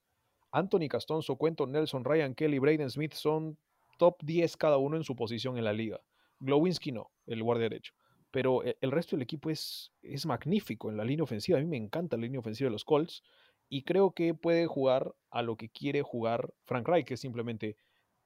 [0.53, 3.59] Anthony Castonzo, Cuento Nelson, Ryan Kelly, Braden Smith son
[3.99, 6.01] top 10 cada uno en su posición en la liga.
[6.39, 7.93] Glowinski no, el guardia derecho
[8.35, 11.57] pero e, el resto del equipo es, es magnífico en la línea ofensiva.
[11.57, 13.23] A mí me encanta la línea ofensiva de los Colts
[13.69, 17.77] y creo que puede jugar a lo que quiere jugar Frank Reich, que es simplemente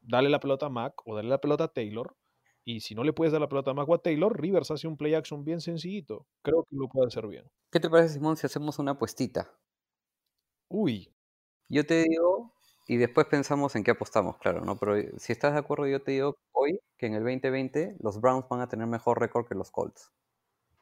[0.00, 2.16] darle la pelota a Mac o darle la pelota a Taylor.
[2.64, 4.88] Y si no le puedes dar la pelota a Mac o a Taylor, Rivers hace
[4.88, 6.26] un play action bien sencillito.
[6.40, 7.44] Creo que lo puede hacer bien.
[7.70, 9.52] ¿Qué te parece, Simón, si hacemos una apuestita?
[10.68, 11.12] Uy.
[11.68, 12.54] Yo te digo,
[12.86, 14.78] y después pensamos en qué apostamos, claro, ¿no?
[14.78, 18.20] Pero eh, si estás de acuerdo, yo te digo hoy que en el 2020 los
[18.20, 20.10] Browns van a tener mejor récord que los Colts.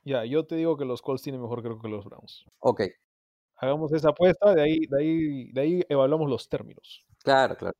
[0.05, 2.45] Ya, yo te digo que los Colts tienen mejor récord que los Browns.
[2.61, 2.83] Ok.
[3.57, 7.05] Hagamos esa apuesta, de ahí, de ahí, de ahí evaluamos los términos.
[7.23, 7.77] Claro, claro.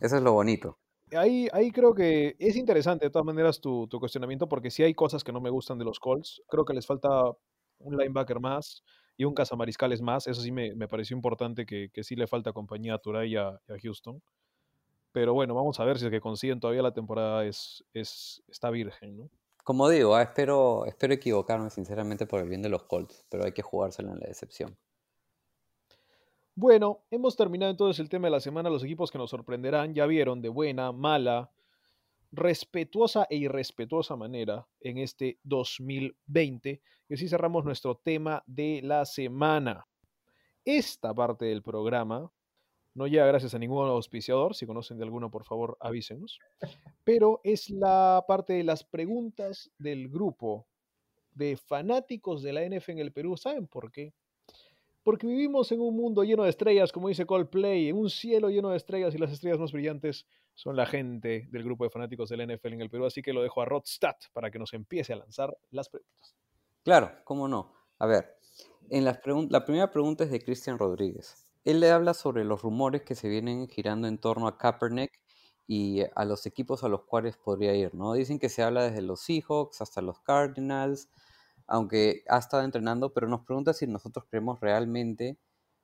[0.00, 0.78] Eso es lo bonito.
[1.12, 4.94] Ahí, ahí creo que es interesante de todas maneras tu, tu cuestionamiento, porque si hay
[4.94, 6.42] cosas que no me gustan de los Colts.
[6.48, 7.08] Creo que les falta
[7.78, 8.82] un linebacker más
[9.16, 10.26] y un cazamariscales más.
[10.26, 13.36] Eso sí me, me pareció importante que, que, sí le falta compañía a Turay y
[13.36, 14.22] a, a, Houston.
[15.18, 18.70] Pero bueno, vamos a ver si es que consiguen todavía la temporada es, es, está
[18.70, 19.30] virgen, ¿no?
[19.64, 23.50] Como digo, ah, espero, espero equivocarme sinceramente por el bien de los Colts, pero hay
[23.50, 24.78] que jugárselo en la decepción.
[26.54, 28.70] Bueno, hemos terminado entonces el tema de la semana.
[28.70, 31.50] Los equipos que nos sorprenderán ya vieron de buena, mala,
[32.30, 36.80] respetuosa e irrespetuosa manera en este 2020.
[37.08, 39.84] Y así cerramos nuestro tema de la semana.
[40.64, 42.30] Esta parte del programa
[42.98, 44.56] no llega gracias a ningún auspiciador.
[44.56, 46.40] Si conocen de alguno, por favor, avísenos.
[47.04, 50.66] Pero es la parte de las preguntas del grupo
[51.30, 53.36] de fanáticos de la NF en el Perú.
[53.36, 54.12] ¿Saben por qué?
[55.04, 58.70] Porque vivimos en un mundo lleno de estrellas, como dice Coldplay, en un cielo lleno
[58.70, 62.52] de estrellas y las estrellas más brillantes son la gente del grupo de fanáticos del
[62.52, 63.06] NFL en el Perú.
[63.06, 66.34] Así que lo dejo a Rodstad para que nos empiece a lanzar las preguntas.
[66.82, 67.72] Claro, cómo no.
[68.00, 68.36] A ver,
[68.90, 71.47] en las la primera pregunta es de Cristian Rodríguez.
[71.68, 75.20] Él le habla sobre los rumores que se vienen girando en torno a Kaepernick
[75.66, 78.14] y a los equipos a los cuales podría ir, ¿no?
[78.14, 81.10] Dicen que se habla desde los Seahawks hasta los Cardinals,
[81.66, 85.38] aunque ha estado entrenando, pero nos pregunta si nosotros creemos realmente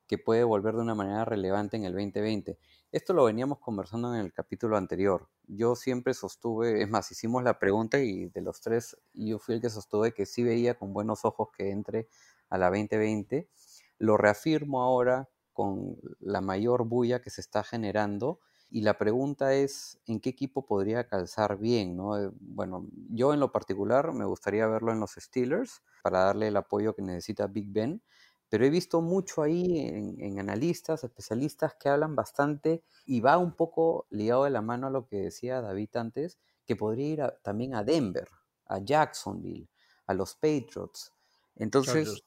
[0.06, 2.58] que puede volver de una manera relevante en el 2020.
[2.90, 5.28] Esto lo veníamos conversando en el capítulo anterior.
[5.46, 9.60] Yo siempre sostuve, es más, hicimos la pregunta y de los tres yo fui el
[9.60, 12.08] que sostuve que sí veía con buenos ojos que entre
[12.48, 13.50] a la 2020.
[13.98, 18.40] Lo reafirmo ahora con la mayor bulla que se está generando
[18.74, 21.96] y la pregunta es, ¿en qué equipo podría calzar bien?
[21.96, 22.18] ¿no?
[22.18, 26.56] Eh, bueno, yo en lo particular me gustaría verlo en los Steelers para darle el
[26.56, 28.02] apoyo que necesita Big Ben,
[28.48, 33.52] pero he visto mucho ahí en, en, analistas, especialistas que hablan bastante y va un
[33.52, 37.36] poco ligado de la mano a lo que decía David antes, que podría ir a,
[37.42, 38.28] también a Denver,
[38.66, 39.68] a Jacksonville,
[40.06, 41.12] a los Patriots.
[41.56, 42.24] Entonces, Chargers.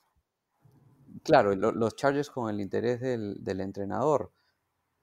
[1.23, 4.31] Claro, lo, los Chargers con el interés del, entrenador.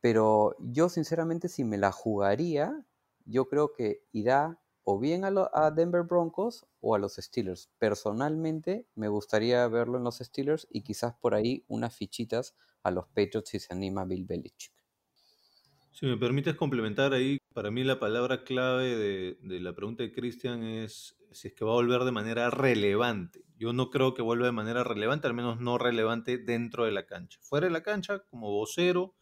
[0.00, 2.84] Pero yo sinceramente si me la jugaría,
[3.24, 7.70] yo creo que irá o bien a, a, Denver Broncos o a los Steelers.
[7.78, 13.06] Personalmente me gustaría verlo en los Steelers y quizás por ahí unas fichitas a los
[13.08, 14.72] Patriots si se anima Bill Belichick.
[15.90, 20.12] Si me permites complementar ahí, para mí la palabra clave de, de la pregunta de
[20.12, 23.44] Cristian es si es que va a volver de manera relevante.
[23.64, 27.06] Yo no creo que vuelva de manera relevante, al menos no relevante dentro de la
[27.06, 27.38] cancha.
[27.40, 29.14] Fuera de la cancha, como vocero,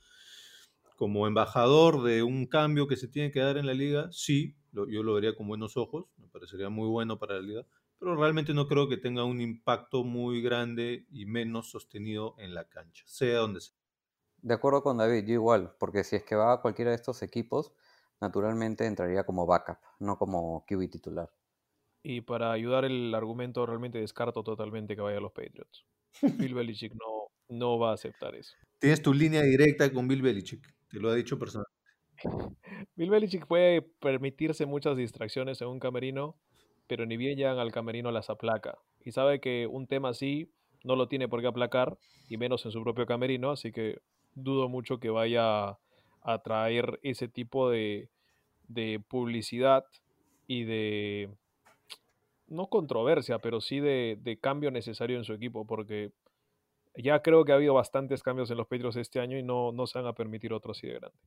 [0.97, 4.89] como embajador de un cambio que se tiene que dar en la liga, sí, lo,
[4.89, 7.67] yo lo vería con buenos ojos, me parecería muy bueno para la liga,
[8.01, 12.69] pero realmente no creo que tenga un impacto muy grande y menos sostenido en la
[12.69, 13.77] cancha, sea donde sea.
[14.39, 17.23] De acuerdo con David, yo igual, porque si es que va a cualquiera de estos
[17.23, 17.75] equipos,
[18.21, 21.31] naturalmente entraría como backup, no como QB titular.
[22.03, 25.85] Y para ayudar el argumento, realmente descarto totalmente que vaya a los Patriots.
[26.51, 28.55] Bill Belichick no, no va a aceptar eso.
[28.79, 30.67] Tienes tu línea directa con Bill Belichick.
[30.89, 31.73] Te lo ha dicho personalmente.
[32.97, 36.37] Bill Belichick puede permitirse muchas distracciones en un camerino,
[36.87, 38.79] pero ni bien llegan al camerino las aplaca.
[39.05, 40.51] y sabe que un tema así
[40.85, 41.97] no lo tiene por qué aplacar,
[42.29, 44.01] y menos en su propio camerino, así que
[44.35, 45.79] dudo mucho que vaya
[46.23, 48.09] a traer ese tipo de,
[48.69, 49.85] de publicidad
[50.47, 51.31] y de,
[52.53, 56.13] no controversia, pero sí de, de, cambio necesario en su equipo, porque
[56.97, 59.87] ya creo que ha habido bastantes cambios en los Patriots este año y no, no
[59.87, 61.19] se van a permitir otros así de grande.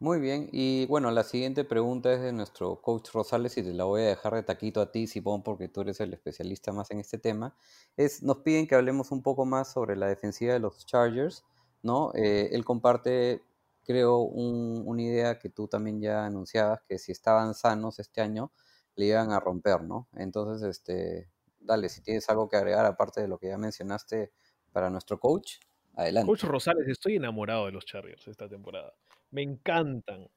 [0.00, 3.82] Muy bien, y bueno, la siguiente pregunta es de nuestro coach Rosales y te la
[3.82, 7.00] voy a dejar de taquito a ti, Simón, porque tú eres el especialista más en
[7.00, 7.56] este tema.
[7.96, 11.44] Es, nos piden que hablemos un poco más sobre la defensiva de los Chargers,
[11.82, 12.12] ¿no?
[12.14, 13.42] Eh, él comparte,
[13.82, 18.52] creo, un, una idea que tú también ya anunciabas, que si estaban sanos este año,
[18.98, 20.08] le iban a romper, ¿no?
[20.14, 21.30] Entonces, este,
[21.60, 24.32] dale, si tienes algo que agregar aparte de lo que ya mencionaste
[24.72, 25.54] para nuestro coach,
[25.94, 26.26] adelante.
[26.26, 28.92] Coach Rosales, estoy enamorado de los Chargers esta temporada
[29.30, 30.28] me encantan.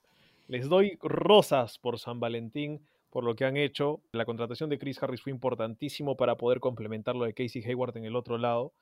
[0.48, 4.02] Les doy rosas por San Valentín, por lo que han hecho.
[4.12, 8.06] La contratación de Chris Harris fue importantísimo para poder complementar lo de Casey Hayward en
[8.06, 8.74] el otro lado.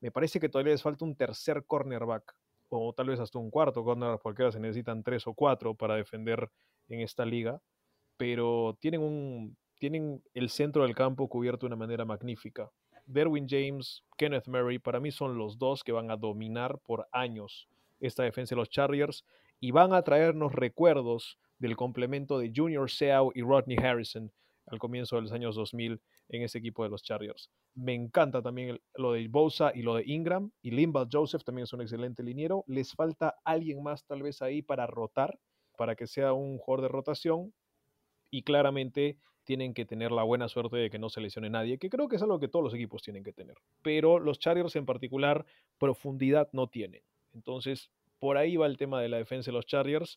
[0.00, 2.34] Me parece que todavía les falta un tercer cornerback,
[2.68, 5.96] o tal vez hasta un cuarto cornerback, porque ahora se necesitan tres o cuatro para
[5.96, 6.50] defender
[6.88, 7.60] en esta liga.
[8.16, 12.70] Pero tienen, un, tienen el centro del campo cubierto de una manera magnífica.
[13.06, 17.68] Derwin James, Kenneth Murray, para mí son los dos que van a dominar por años
[18.00, 19.24] esta defensa de los Chargers
[19.60, 24.30] y van a traernos recuerdos del complemento de Junior Seau y Rodney Harrison
[24.66, 26.00] al comienzo de los años 2000
[26.30, 27.50] en ese equipo de los Chargers.
[27.74, 31.72] Me encanta también lo de Bosa y lo de Ingram y Limbaugh Joseph también es
[31.72, 32.64] un excelente liniero.
[32.66, 35.38] Les falta alguien más tal vez ahí para rotar,
[35.76, 37.52] para que sea un jugador de rotación
[38.30, 41.90] y claramente tienen que tener la buena suerte de que no se lesione nadie, que
[41.90, 43.56] creo que es algo que todos los equipos tienen que tener.
[43.82, 45.44] Pero los Chargers en particular
[45.78, 47.02] profundidad no tienen.
[47.32, 47.90] Entonces
[48.24, 50.16] por ahí va el tema de la defensa de los Chargers.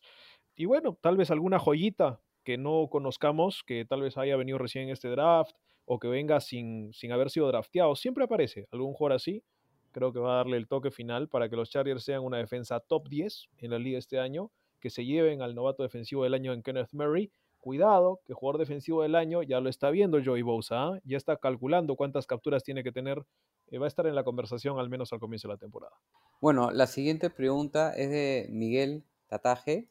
[0.56, 4.84] Y bueno, tal vez alguna joyita que no conozcamos, que tal vez haya venido recién
[4.84, 5.54] en este draft
[5.84, 7.94] o que venga sin, sin haber sido drafteado.
[7.96, 9.44] Siempre aparece algún jugador así.
[9.92, 12.80] Creo que va a darle el toque final para que los Chargers sean una defensa
[12.80, 16.54] top 10 en la liga este año, que se lleven al novato defensivo del año
[16.54, 17.30] en Kenneth Murray.
[17.68, 21.00] Cuidado, que jugador defensivo del año ya lo está viendo Joey Bosa, ¿ah?
[21.04, 23.26] ya está calculando cuántas capturas tiene que tener
[23.76, 25.92] va a estar en la conversación al menos al comienzo de la temporada.
[26.40, 29.90] Bueno, la siguiente pregunta es de Miguel Tataje,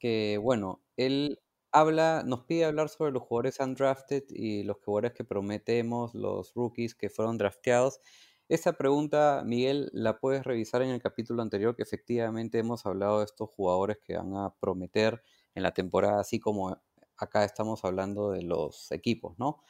[0.00, 1.38] que bueno, él
[1.70, 6.96] habla, nos pide hablar sobre los jugadores undrafted y los jugadores que prometemos, los rookies
[6.96, 8.00] que fueron drafteados.
[8.48, 13.26] Esta pregunta, Miguel, la puedes revisar en el capítulo anterior, que efectivamente hemos hablado de
[13.26, 15.22] estos jugadores que van a prometer
[15.54, 16.76] en la temporada, así como
[17.22, 19.62] acá estamos hablando de los equipos, ¿no?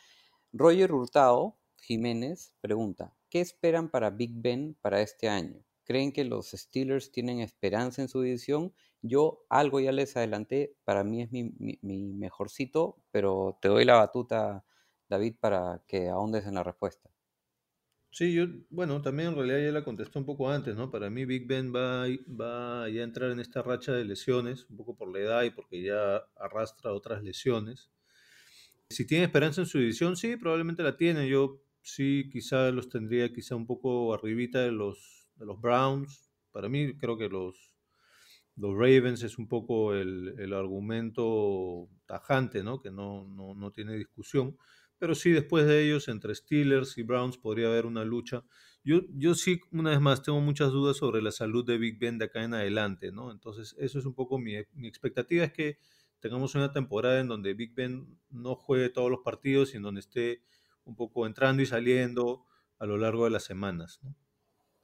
[0.53, 5.63] Roger Hurtado Jiménez pregunta, ¿qué esperan para Big Ben para este año?
[5.85, 8.73] ¿Creen que los Steelers tienen esperanza en su división?
[9.03, 14.65] Yo algo ya les adelanté, para mí es mi, mejorcito, pero te doy la batuta,
[15.09, 17.12] David, para que ahondes en la respuesta.
[18.15, 20.91] Sí, yo, bueno, también en realidad ya la contesté un poco antes, ¿no?
[20.91, 24.77] Para mí Big Ben va, va ya a entrar en esta racha de lesiones, un
[24.77, 27.91] poco por la edad y porque ya arrastra otras lesiones.
[28.91, 31.29] Si tiene esperanza en su división, sí, probablemente la tiene.
[31.29, 36.31] Yo sí, quizá los tendría quizá un poco arribita de los, de los Browns.
[36.51, 37.75] Para mí creo que los,
[38.57, 42.81] los Ravens es un poco el, el argumento tajante, ¿no?
[42.83, 44.57] Que no, no, no, tiene discusión.
[45.03, 48.45] Pero sí, después de ellos, entre Steelers y Browns podría haber una lucha.
[48.85, 52.19] Yo, yo sí, una vez más, tengo muchas dudas sobre la salud de Big Ben
[52.19, 53.33] de acá en adelante, ¿no?
[53.33, 55.79] Entonces, eso es un poco mi, mi expectativa, es que
[56.21, 60.03] tengamos una temporada en donde Big Ben no juegue todos los partidos y en donde
[60.03, 60.41] esté
[60.85, 62.47] un poco entrando y saliendo
[62.79, 63.99] a lo largo de las semanas.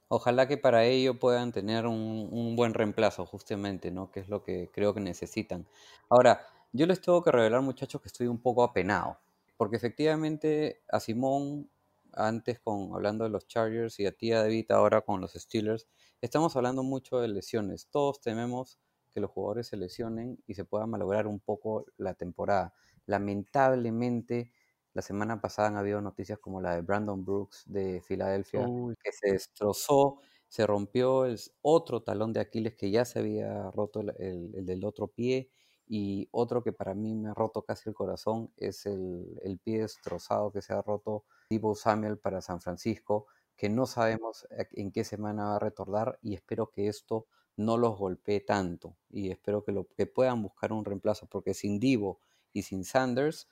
[0.09, 4.11] Ojalá que para ello puedan tener un, buen reemplazo, justamente, ¿no?
[4.11, 5.65] Que es lo que creo que necesitan.
[6.09, 9.17] Ahora, yo les tengo que revelar, muchachos, que estoy un poco apenado.
[9.59, 11.69] Porque efectivamente a Simón,
[12.13, 15.85] antes con hablando de los Chargers y a ti, David, ahora con los Steelers,
[16.21, 17.89] estamos hablando mucho de lesiones.
[17.89, 18.79] Todos tememos
[19.13, 22.73] que los jugadores se lesionen y se pueda malograr un poco la temporada.
[23.05, 24.53] Lamentablemente,
[24.93, 28.65] la semana pasada han habido noticias como la de Brandon Brooks de Filadelfia,
[29.03, 33.99] que se destrozó, se rompió el otro talón de Aquiles que ya se había roto
[33.99, 35.49] el, del otro pie
[35.91, 40.51] y otro que para mí me ha roto casi el corazón es el, pie destrozado
[40.51, 43.25] que se ha roto Debo Samuel para San Francisco,
[43.57, 47.25] que no sabemos en qué semana va a retornar y espero que esto
[47.57, 51.79] no los golpee tanto y espero que, lo, que puedan buscar un reemplazo porque sin
[51.79, 52.19] Divo
[52.53, 53.49] y sin Sanders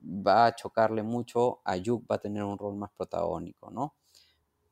[0.00, 3.96] va a chocarle mucho, a Yuk va a tener un rol más protagónico, ¿no?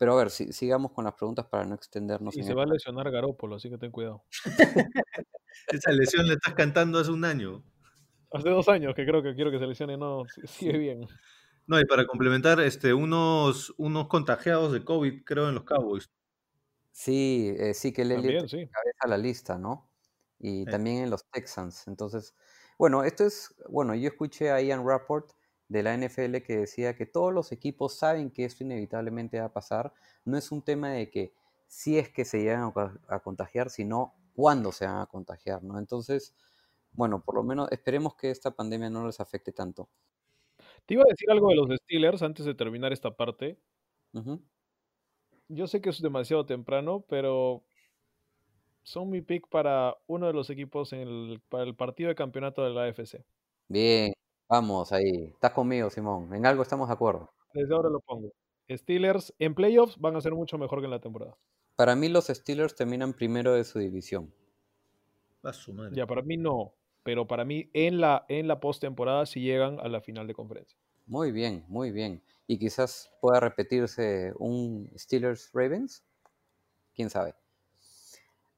[0.00, 2.34] Pero a ver, si, sigamos con las preguntas para no extendernos.
[2.34, 4.24] Y se va a lesionar Garópolo, así que ten cuidado.
[5.68, 7.62] Esa lesión le estás cantando hace un año.
[8.32, 11.06] Hace dos años que creo que quiero que se lesione, no, sigue bien.
[11.66, 16.10] No, y para complementar, este, unos, unos contagiados de COVID, creo, en los Cowboys.
[16.92, 18.60] Sí, eh, sí que Elliott sí.
[18.60, 19.92] encabeza la lista, ¿no?
[20.38, 20.70] Y Sí.
[20.70, 21.86] también en los Texans.
[21.88, 22.34] Entonces,
[22.78, 25.30] bueno, esto es, bueno, yo escuché a Ian Rapport
[25.70, 29.52] de la NFL que decía que todos los equipos saben que esto inevitablemente va a
[29.54, 29.94] pasar.
[30.26, 31.32] No es un tema de que
[31.66, 35.62] si es que se llegan a, co- a contagiar, sino cuándo se van a contagiar,
[35.64, 35.78] ¿no?
[35.78, 36.34] Entonces,
[36.92, 39.88] bueno, por lo menos esperemos que esta pandemia no les afecte tanto.
[40.86, 43.58] Te iba a decir algo de los Steelers antes de terminar esta parte.
[45.48, 47.64] Yo sé que es demasiado temprano, pero
[48.82, 52.62] son mi pick para uno de los equipos en el, para el partido de campeonato
[52.64, 53.24] de la AFC.
[53.68, 54.12] Bien,
[54.50, 55.30] vamos ahí.
[55.32, 56.34] Estás conmigo, Simón.
[56.34, 57.30] En algo estamos de acuerdo.
[57.54, 58.32] Desde ahora lo pongo.
[58.68, 61.36] Steelers en playoffs van a ser mucho mejor que en la temporada.
[61.76, 64.34] Para mí los Steelers terminan primero de su división.
[65.42, 65.96] A su madre.
[65.96, 69.88] Ya, para mí no, pero para mí en la, en la postemporada sí llegan a
[69.88, 70.78] la final de conferencia.
[71.06, 72.22] Muy bien, muy bien.
[72.46, 76.04] Y quizás pueda repetirse un Steelers Ravens.
[76.94, 77.34] ¿Quién sabe?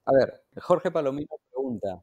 [0.05, 2.03] A ver, Jorge Palomino pregunta,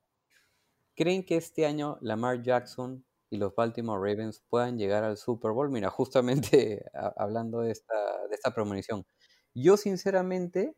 [0.96, 5.70] ¿creen que este año Lamar Jackson y los Baltimore Ravens puedan llegar al Super Bowl?
[5.72, 7.96] Mira, justamente a- hablando de esta,
[8.30, 9.06] de esta premonición.
[9.54, 10.76] Yo sinceramente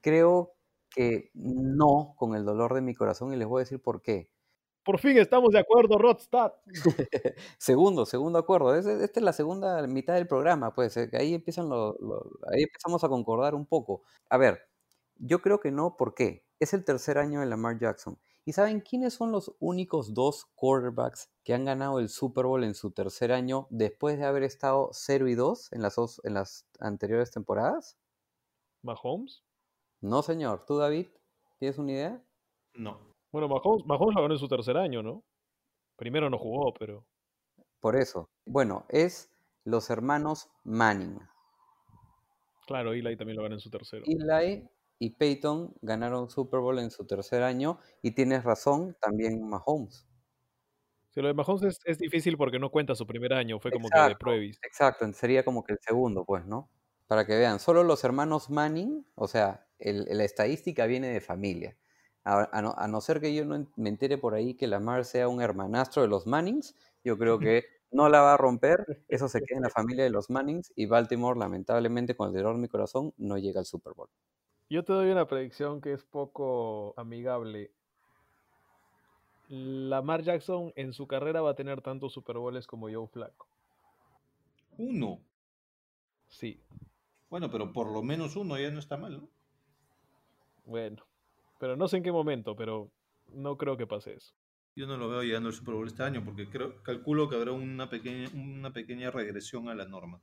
[0.00, 0.54] creo
[0.90, 4.30] que no, con el dolor de mi corazón, y les voy a decir por qué.
[4.84, 6.52] Por fin estamos de acuerdo, Rodstad.
[7.58, 8.74] Segundo, segundo acuerdo.
[8.76, 10.96] Es- Esta es la segunda mitad del programa, pues.
[10.96, 14.02] eh, Ahí empiezan lo- lo- ahí empezamos a concordar un poco.
[14.30, 14.60] A ver,
[15.16, 16.44] yo creo que no, ¿por qué?
[16.60, 18.18] Es el tercer año de Lamar Jackson.
[18.46, 22.74] ¿Y saben quiénes son los únicos dos quarterbacks que han ganado el Super Bowl en
[22.74, 26.66] su tercer año después de haber estado 0 y 2 en las, dos, en las
[26.78, 27.96] anteriores temporadas?
[28.82, 29.42] Mahomes.
[30.02, 30.66] No, señor.
[30.66, 31.06] ¿Tú, David?
[31.58, 32.22] ¿Tienes una idea?
[32.74, 32.98] No.
[33.32, 35.24] Bueno, Mahomes, Mahomes la ganó en su tercer año, ¿no?
[35.96, 37.06] Primero no jugó, pero
[37.80, 38.28] Por eso.
[38.44, 39.30] Bueno, es
[39.64, 41.18] los hermanos Manning.
[42.66, 44.04] claro, Eli también lo ganó en su tercero.
[44.06, 44.68] Eli
[44.98, 50.06] y Peyton ganaron Super Bowl en su tercer año y tienes razón, también Mahomes.
[51.08, 53.90] Sí, lo de Mahomes es, es difícil porque no cuenta su primer año, fue como
[53.90, 54.62] que de pruebis.
[54.62, 56.70] exacto, sería como que el segundo, pues, ¿no?
[57.06, 61.76] Para que vean, solo los hermanos Manning, o sea, el- la estadística viene de familia.
[62.24, 65.04] A, a no, a no ser que yo no me entere por ahí que Lamar
[65.04, 66.74] sea un hermanastro de los Mannings,
[67.04, 70.10] yo creo que no la va a romper, eso se queda en la familia de
[70.10, 73.92] los Mannings y Baltimore, lamentablemente, con el dolor en mi corazón, no llega al Super
[73.94, 74.08] Bowl.
[74.70, 77.70] Yo te doy una predicción que es poco amigable.
[79.48, 83.46] Lamar Jackson en su carrera va a tener tantos Super Bowls como Joe Flacco.
[84.78, 85.20] Uno.
[86.28, 86.60] Sí,
[87.30, 89.28] Bueno, pero por lo menos uno ya no está mal, ¿no?
[90.64, 91.04] bueno.
[91.58, 92.90] Pero no sé en qué momento, pero
[93.32, 94.34] no creo que pase eso.
[94.76, 97.52] Yo no lo veo llegando al Super Bowl este año porque creo, calculo que habrá
[97.52, 100.20] una pequeña, una pequeña regresión a la norma.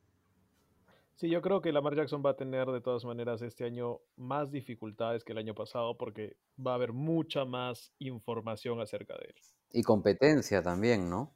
[1.21, 4.49] Sí, yo creo que Lamar Jackson va a tener de todas maneras este año más
[4.49, 9.35] dificultades que el año pasado porque va a haber mucha más información acerca de él.
[9.71, 11.31] Y competencia también, ¿no?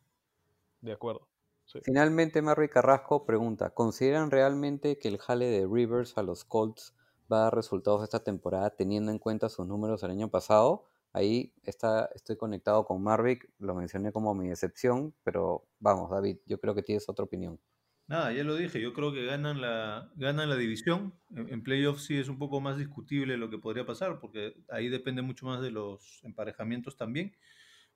[0.81, 1.27] De acuerdo.
[1.65, 1.81] Sí.
[1.83, 6.95] Finalmente, Marry Carrasco pregunta, ¿consideran realmente que el jale de Rivers a los Colts
[7.31, 10.85] va a dar resultados esta temporada teniendo en cuenta sus números del año pasado?
[11.13, 16.59] Ahí está, estoy conectado con Marvick, lo mencioné como mi decepción, pero vamos, David, yo
[16.59, 17.59] creo que tienes otra opinión.
[18.07, 21.15] Nada, ya lo dije, yo creo que ganan la, ganan la división.
[21.35, 25.23] En, playoffs sí es un poco más discutible lo que podría pasar, porque ahí depende
[25.23, 27.35] mucho más de los emparejamientos también.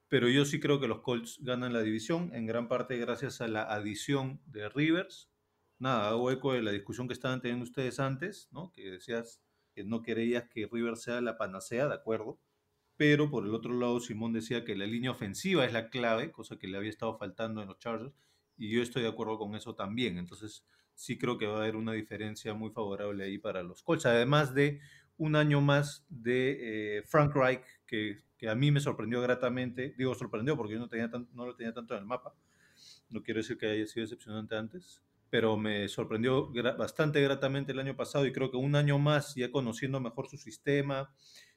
[0.08, 3.48] Pero yo sí creo que los Colts ganan la división, en gran parte gracias a
[3.48, 5.30] la adición de Rivers.
[5.78, 8.72] Nada, hago eco de la discusión que estaban teniendo ustedes antes, ¿no?
[8.74, 9.44] Que decías
[9.76, 12.40] que no querías que Rivers sea la panacea, de acuerdo.
[12.98, 16.58] Pero por el otro lado, Simón decía que la línea ofensiva es la clave, cosa
[16.58, 18.14] que le había estado faltando en los Chargers
[18.60, 20.18] y yo estoy de acuerdo con eso también.
[20.18, 24.06] Entonces, sí creo que va a haber una diferencia muy favorable ahí para los Colts.
[24.06, 24.82] Además de
[25.18, 29.96] un año más de eh, Frank Reich, que, que, a mí me sorprendió gratamente.
[29.98, 32.36] Digo, sorprendió porque yo no, tenía tan, no lo tenía tanto en el mapa.
[33.10, 37.80] No quiero decir que haya sido decepcionante antes, pero me sorprendió gra bastante gratamente el
[37.80, 41.14] año pasado y creo que un año más, ya conociendo mejor su sistema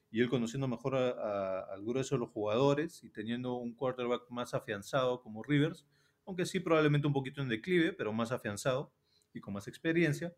[0.09, 5.21] y él conociendo mejor al grueso de los jugadores y teniendo un quarterback más afianzado
[5.21, 5.85] como Rivers,
[6.25, 8.91] aunque sí probablemente un poquito en declive, pero más afianzado
[9.33, 10.33] y con más experiencia,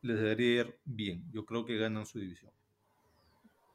[0.00, 1.24] les debería ir bien.
[1.32, 2.52] Yo creo que ganan su división.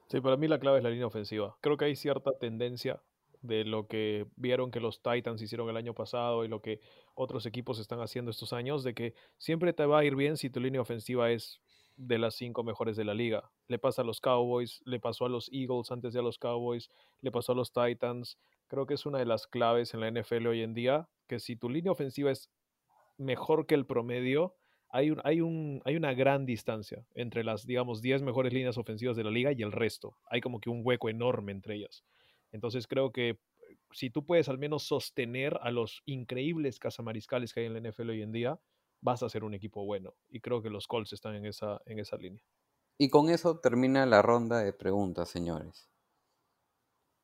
[0.08, 1.58] Sí, para mí la clave es la línea ofensiva.
[1.62, 3.02] Creo que hay cierta tendencia
[3.42, 6.80] de lo que vieron que los Titans hicieron el año pasado y lo que
[7.14, 10.50] otros equipos están haciendo estos años, de que siempre te va a ir bien si
[10.50, 11.62] tu línea ofensiva es
[11.98, 13.50] de las cinco mejores de la liga.
[13.68, 16.90] Le pasa a los Cowboys, le pasó a los Eagles antes de a los Cowboys,
[17.22, 18.38] le pasó a los Titans.
[18.68, 21.56] Creo que es una de las claves en la NFL hoy en día, que si
[21.56, 22.50] tu línea ofensiva es
[23.18, 24.56] mejor que el promedio,
[24.90, 29.18] hay, un, hay, un, hay una gran distancia entre las, digamos, 10 mejores líneas ofensivas
[29.18, 30.18] de la liga y el resto.
[30.30, 32.04] Hay como que un hueco enorme entre ellas.
[32.52, 33.40] Entonces creo que
[33.92, 38.10] si tú puedes al menos sostener a los increíbles cazamariscales que hay en la NFL
[38.10, 38.60] hoy en día,
[39.02, 40.16] vas a ser un equipo bueno.
[40.30, 42.44] Y creo que los Colts están en esa, en esa línea.
[42.98, 45.90] Y con eso termina la ronda de preguntas, señores.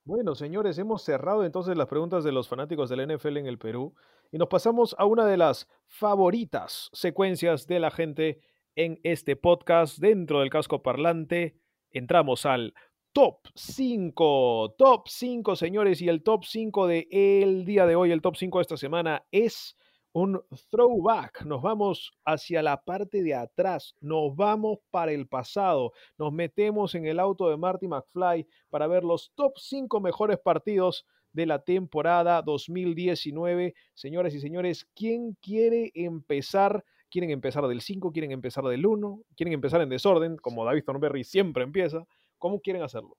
[0.06, 3.96] Bueno, señores, hemos cerrado entonces las preguntas de los fanáticos del NFL en el Perú
[4.34, 8.42] y nos pasamos a una de las favoritas secuencias de la gente
[8.76, 11.56] en este podcast dentro del casco parlante.
[11.90, 12.74] Entramos al
[13.14, 18.22] top 5, top 5, señores, y el top 5 de el día de hoy, el
[18.22, 19.78] top 5 de esta semana es
[20.14, 20.40] un
[20.70, 21.44] throwback.
[21.44, 27.08] Nos vamos hacia la parte de atrás, nos vamos para el pasado, nos metemos en
[27.08, 32.42] el auto de Marty McFly para ver los top 5 mejores partidos de la temporada
[32.44, 33.74] 2019.
[33.96, 36.86] Señores y señores, ¿quién quiere empezar?
[37.10, 38.12] ¿Quieren empezar del 5?
[38.12, 39.22] ¿Quieren empezar del 1?
[39.36, 40.38] ¿Quieren empezar en desorden?
[40.38, 42.06] Como David Thornberry siempre empieza.
[42.38, 43.18] ¿Cómo quieren hacerlo?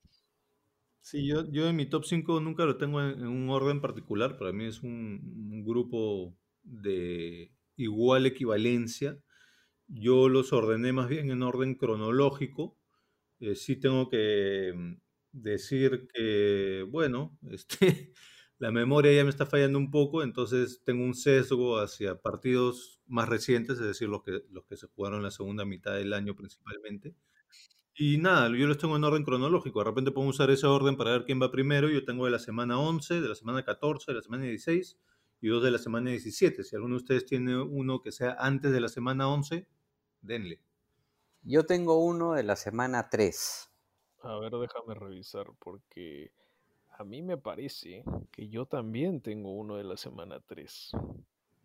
[1.00, 4.38] Sí, yo, yo en mi top 5 nunca lo tengo en, un orden particular.
[4.38, 6.34] Para mí es un grupo
[6.64, 9.18] de igual equivalencia.
[9.86, 12.78] Yo los ordené más bien en orden cronológico.
[13.40, 14.94] Eh, sí tengo que mm,
[15.32, 18.12] decir que, bueno, este,
[18.58, 23.28] la memoria ya me está fallando un poco, entonces tengo un sesgo hacia partidos más
[23.28, 27.14] recientes, es decir, los que, los que se jugaron la segunda mitad del año principalmente.
[27.96, 29.78] Y nada, yo los tengo en orden cronológico.
[29.80, 31.88] De repente puedo usar ese orden para ver quién va primero.
[31.88, 34.98] Yo tengo de la semana 11, de la semana 14, de la semana 16
[35.44, 36.64] y dos de la semana 17.
[36.64, 39.68] Si alguno de ustedes tiene uno que sea antes de la semana 11,
[40.22, 40.58] denle.
[41.42, 43.70] Yo tengo uno de la semana 3.
[44.22, 46.32] A ver, déjame revisar porque
[46.96, 50.92] a mí me parece que yo también tengo uno de la semana 3.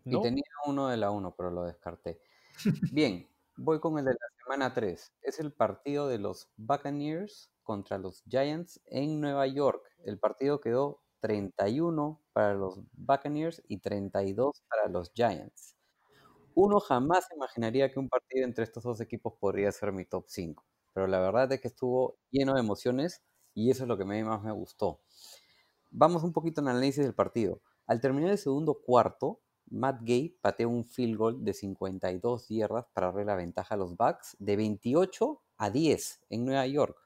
[0.04, 2.20] Y tenía uno de la 1, pero lo descarté.
[2.92, 5.14] Bien, voy con el de la semana 3.
[5.22, 9.90] Es el partido de los Buccaneers contra los Giants en Nueva York.
[10.04, 15.76] El partido quedó 31 para los Buccaneers y 32 para los Giants.
[16.54, 20.64] Uno jamás imaginaría que un partido entre estos dos equipos podría ser mi top 5,
[20.92, 23.22] pero la verdad es que estuvo lleno de emociones
[23.54, 25.00] y eso es lo que más me gustó.
[25.90, 27.62] Vamos un poquito al análisis del partido.
[27.86, 33.08] Al terminar el segundo cuarto, Matt Gay pateó un field goal de 52 yardas para
[33.08, 36.96] darle la ventaja a los Bucks de 28 a 10 en Nueva York,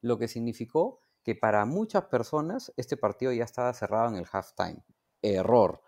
[0.00, 4.84] lo que significó que para muchas personas este partido ya estaba cerrado en el halftime.
[5.22, 5.82] Error.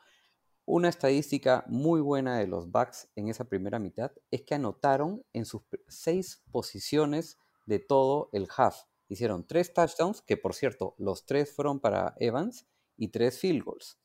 [0.64, 5.44] Una estadística muy buena de los Bucks en esa primera mitad es que anotaron en
[5.44, 8.84] sus seis posiciones de todo el half.
[9.08, 12.66] Hicieron tres touchdowns, que por cierto, los tres fueron para Evans,
[12.96, 13.98] y tres field goals.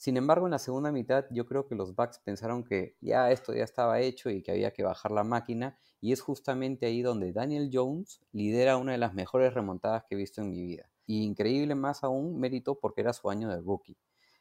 [0.00, 3.52] Sin embargo, en la segunda mitad yo creo que los Bucks pensaron que ya esto
[3.52, 7.34] ya estaba hecho y que había que bajar la máquina y es justamente ahí donde
[7.34, 10.90] Daniel Jones lidera una de las mejores remontadas que he visto en mi vida.
[11.04, 13.98] Y increíble más aún mérito porque era su año de rookie.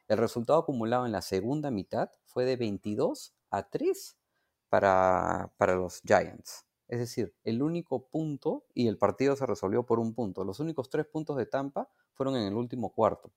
[0.07, 4.17] El resultado acumulado en la segunda mitad fue de 22 a 3
[4.69, 6.67] para, para los Giants.
[6.87, 10.89] Es decir, el único punto, y el partido se resolvió por un punto, los únicos
[10.89, 13.33] tres puntos de Tampa fueron en el último cuarto.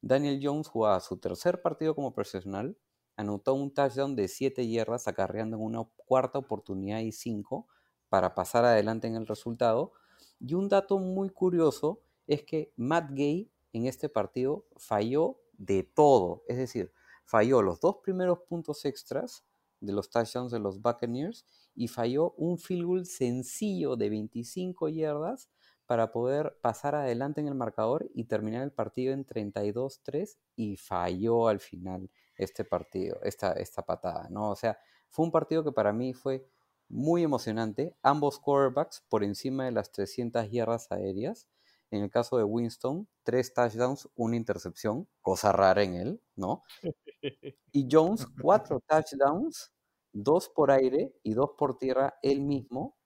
[0.00, 2.76] Daniel Jones jugaba su tercer partido como profesional,
[3.16, 7.66] anotó un touchdown de 7 yardas acarreando en una cuarta oportunidad y 5
[8.08, 9.92] para pasar adelante en el resultado.
[10.40, 16.44] Y un dato muy curioso es que Matt Gay en este partido falló de todo,
[16.46, 16.92] es decir,
[17.24, 19.44] falló los dos primeros puntos extras
[19.80, 21.44] de los touchdowns de los Buccaneers
[21.74, 25.48] y falló un field goal sencillo de 25 yardas
[25.88, 31.48] para poder pasar adelante en el marcador y terminar el partido en 32-3 y falló
[31.48, 34.50] al final este partido, esta, esta patada, ¿no?
[34.50, 34.78] O sea,
[35.08, 36.46] fue un partido que para mí fue
[36.90, 41.48] muy emocionante, ambos quarterbacks por encima de las 300 yardas aéreas.
[41.90, 46.64] En el caso de Winston, tres touchdowns, una intercepción, cosa rara en él, ¿no?
[47.72, 49.72] Y Jones, cuatro touchdowns,
[50.12, 52.98] dos por aire y dos por tierra él mismo,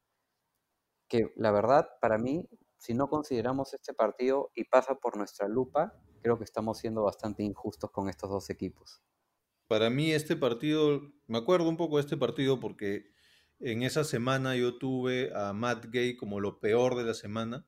[1.08, 2.48] que la verdad para mí
[2.82, 7.44] si no consideramos este partido y pasa por nuestra lupa, creo que estamos siendo bastante
[7.44, 9.00] injustos con estos dos equipos.
[9.68, 13.12] Para mí este partido, me acuerdo un poco de este partido porque
[13.60, 17.64] en esa semana yo tuve a Matt Gay como lo peor de la semana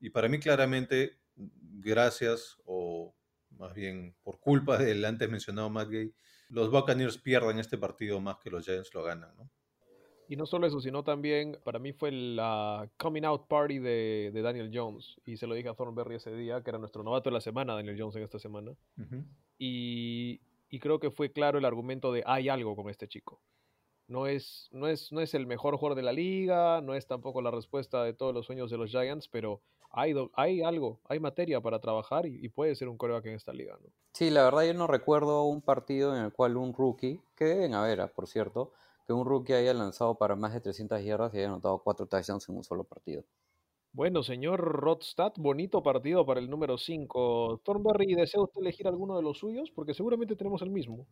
[0.00, 3.14] y para mí claramente, gracias o
[3.50, 6.14] más bien por culpa del antes mencionado Matt Gay,
[6.48, 9.50] los Buccaneers pierden este partido más que los Giants lo ganan, ¿no?
[10.28, 14.70] Y no solo eso, sino también para mí fue la coming out party de, Daniel
[14.72, 15.16] Jones.
[15.24, 17.74] Y se lo dije a Thornberry ese día, que era nuestro novato de la semana,
[17.74, 18.72] Daniel Jones en esta semana.
[19.58, 23.40] Y y creo que fue claro el argumento de hay algo con este chico.
[24.08, 27.42] No es, no, es, no es el mejor jugador de la liga, no es tampoco
[27.42, 29.60] la respuesta de todos los sueños de los Giants, pero
[29.90, 33.76] hay, hay algo, hay materia para trabajar y, puede ser un coreback en esta liga.
[33.82, 33.90] ¿no?
[34.12, 37.74] Sí, la verdad yo no recuerdo un partido en el cual un rookie, que deben
[37.74, 38.72] haber, ah, por cierto,
[39.06, 42.48] que un rookie haya lanzado para más de 300 yardas y haya anotado cuatro touchdowns
[42.48, 43.24] en un solo partido.
[43.92, 47.62] Bueno, señor Rodstad, bonito partido para el número 5.
[47.64, 49.70] Thornberry, ¿desea usted elegir alguno de los suyos?
[49.70, 51.06] Porque seguramente tenemos el mismo.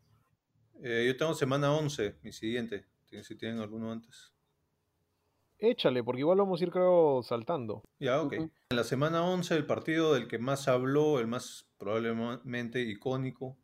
[0.82, 2.86] Eh, yo tengo semana 11, mi siguiente.
[3.22, 4.34] Si tienen alguno antes.
[5.59, 7.84] Échale, porque igual vamos a ir, creo, saltando.
[8.01, 8.32] Ya, ok.
[8.32, 13.57] En la semana 11, el partido del que más habló, el más probablemente icónico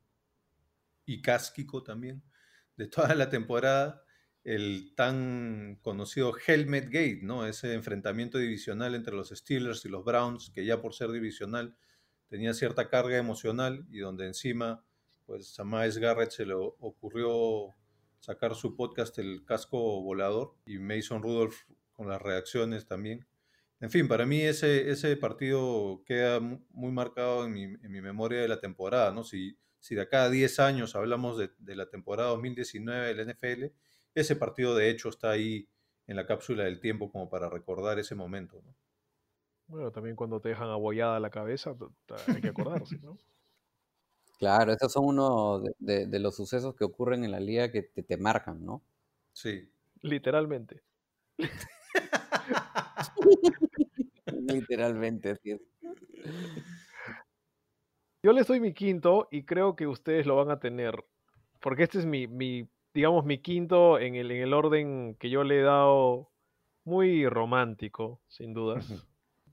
[1.04, 2.22] y cásquico también
[2.76, 4.02] de toda la temporada,
[4.44, 7.46] el tan conocido Helmet Gate, ¿no?
[7.46, 11.76] Ese enfrentamiento divisional entre los Steelers y los Browns, que ya por ser divisional
[12.28, 14.84] tenía cierta carga emocional y donde encima,
[15.26, 17.74] pues a Miles Garrett se le ocurrió
[18.20, 21.56] sacar su podcast El Casco Volador y Mason Rudolph
[21.92, 23.26] con las reacciones también.
[23.80, 28.60] En fin, para mí ese, ese partido queda muy marcado en mi, memoria de la
[28.60, 29.24] temporada, ¿no?
[29.24, 33.74] Si, si de acá a 10 años hablamos de, de la temporada 2019 del NFL,
[34.14, 35.68] ese partido de hecho está ahí
[36.06, 38.60] en la cápsula del tiempo como para recordar ese momento.
[38.64, 38.74] ¿no?
[39.68, 41.74] Bueno, también cuando te dejan abollada la cabeza,
[42.26, 43.16] hay que acordarse, ¿no?
[44.38, 48.02] Claro, esos son uno de, de, los sucesos que ocurren en la liga que te,
[48.02, 48.82] te marcan, ¿no?
[49.32, 49.70] Sí.
[50.00, 50.82] Literalmente.
[54.26, 55.60] Literalmente, así es.
[58.22, 61.04] Yo les doy mi quinto y creo que ustedes lo van a tener.
[61.60, 65.44] Porque este es mi, mi digamos, mi quinto en el, en el orden que yo
[65.44, 66.30] le he dado
[66.84, 69.06] muy romántico, sin dudas.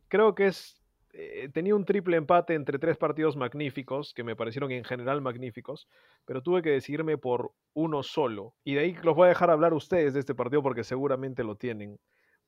[0.08, 0.82] Creo que es.
[1.14, 5.88] Eh, tenía un triple empate entre tres partidos magníficos, que me parecieron en general magníficos,
[6.26, 8.54] pero tuve que decidirme por uno solo.
[8.64, 11.56] Y de ahí los voy a dejar hablar ustedes de este partido porque seguramente lo
[11.56, 12.00] tienen.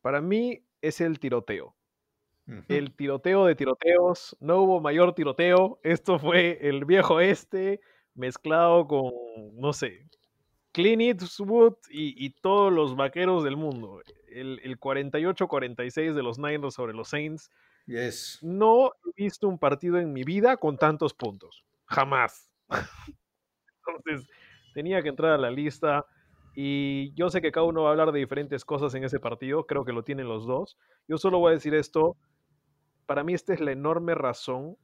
[0.02, 1.76] Para mí es el tiroteo.
[2.68, 4.36] El tiroteo de tiroteos.
[4.40, 5.80] No hubo mayor tiroteo.
[5.84, 7.80] Esto fue el viejo este
[8.16, 9.12] mezclado con,
[9.54, 10.10] no sé,
[10.72, 14.02] Clint Eastwood y, todos los vaqueros del mundo.
[14.28, 17.50] El, 48-46 de los Niners sobre los Saints.
[17.86, 18.40] Yes.
[18.42, 21.64] No he visto un partido en mi vida con tantos puntos.
[21.86, 22.50] Jamás.
[23.88, 24.30] Entonces,
[24.74, 26.06] tenía que entrar a la lista.
[26.56, 29.66] Y yo sé que cada uno va a hablar de diferentes cosas en ese partido,
[29.66, 30.78] creo que lo tienen los dos.
[31.08, 32.18] Yo solo voy a decir esto,
[33.06, 34.78] para mí esta es la enorme razón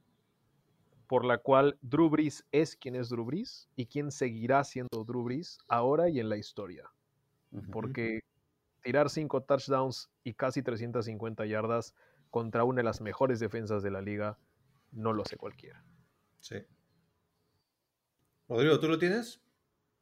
[1.06, 5.22] por la cual Drew Brees es quien es Drew Brees y quien seguirá siendo Drew
[5.22, 6.90] Brees ahora y en la historia.
[7.72, 8.20] Porque
[8.82, 11.94] tirar cinco touchdowns y casi 350 yardas
[12.30, 14.38] contra una de las mejores defensas de la liga,
[14.92, 15.84] no lo sé cualquiera.
[16.40, 16.56] Sí.
[18.48, 19.40] Rodrigo, ¿tú lo tienes?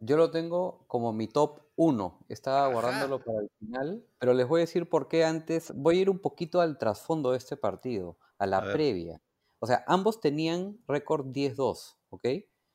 [0.01, 2.27] Yo lo tengo como mi top 1.
[2.29, 5.73] Estaba guardándolo para el final, pero les voy a decir por qué antes.
[5.75, 9.23] Voy a ir un poquito al trasfondo de este partido, a la previa.
[9.65, 12.27] O sea, ambos tenían récord 10-2, ¿ok?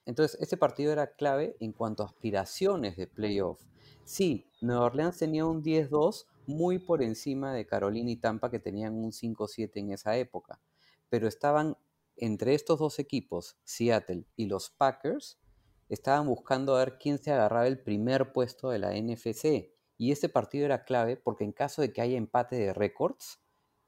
[0.07, 3.61] Entonces, este partido era clave en cuanto a aspiraciones de playoff.
[4.05, 8.95] Sí, Nueva Orleans tenía un 10-2 muy por encima de Carolina y Tampa que tenían
[8.95, 10.59] un 5-7 en esa época,
[11.09, 11.77] pero estaban
[12.17, 15.37] entre estos dos equipos, Seattle y los Packers,
[15.89, 19.75] estaban buscando a ver quién se agarraba el primer puesto de la NFC.
[19.99, 23.39] Y este partido era clave porque en caso de que haya empate de récords,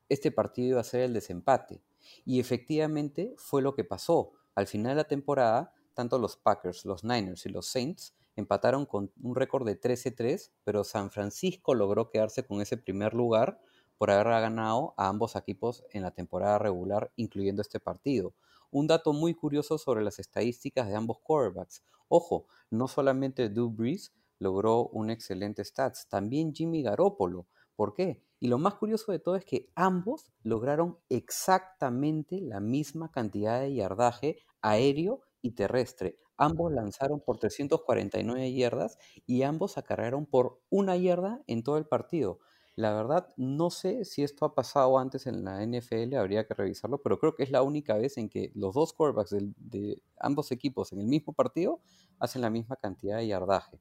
[0.08, 1.82] este partido iba a ser el desempate.
[2.26, 4.32] Y efectivamente fue lo que pasó.
[4.56, 9.12] Al final de la temporada, tanto los Packers, los Niners y los Saints empataron con
[9.22, 13.60] un récord de 13-3, pero San Francisco logró quedarse con ese primer lugar
[13.98, 18.34] por haber ganado a ambos equipos en la temporada regular, incluyendo este partido.
[18.72, 21.84] Un dato muy curioso sobre las estadísticas de ambos quarterbacks.
[22.08, 27.48] Ojo, no solamente Drew Brees logró un excelente stats, también Jimmy Garoppolo.
[27.76, 28.24] ¿Por qué?
[28.44, 33.76] Y lo más curioso de todo es que ambos lograron exactamente la misma cantidad de
[33.76, 36.18] yardaje aéreo y terrestre.
[36.38, 42.40] Ambos lanzaron por 349 yardas y ambos acarrearon por una yarda en todo el partido.
[42.76, 47.00] La verdad, no sé si esto ha pasado antes en la NFL, habría que revisarlo,
[47.04, 50.52] pero creo que es la única vez en que los dos quarterbacks de, de ambos
[50.52, 51.80] equipos en el mismo partido
[52.18, 53.80] hacen la misma cantidad de yardaje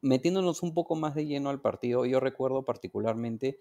[0.00, 3.58] metiéndonos un poco más de lleno al partido, yo recuerdo particularmente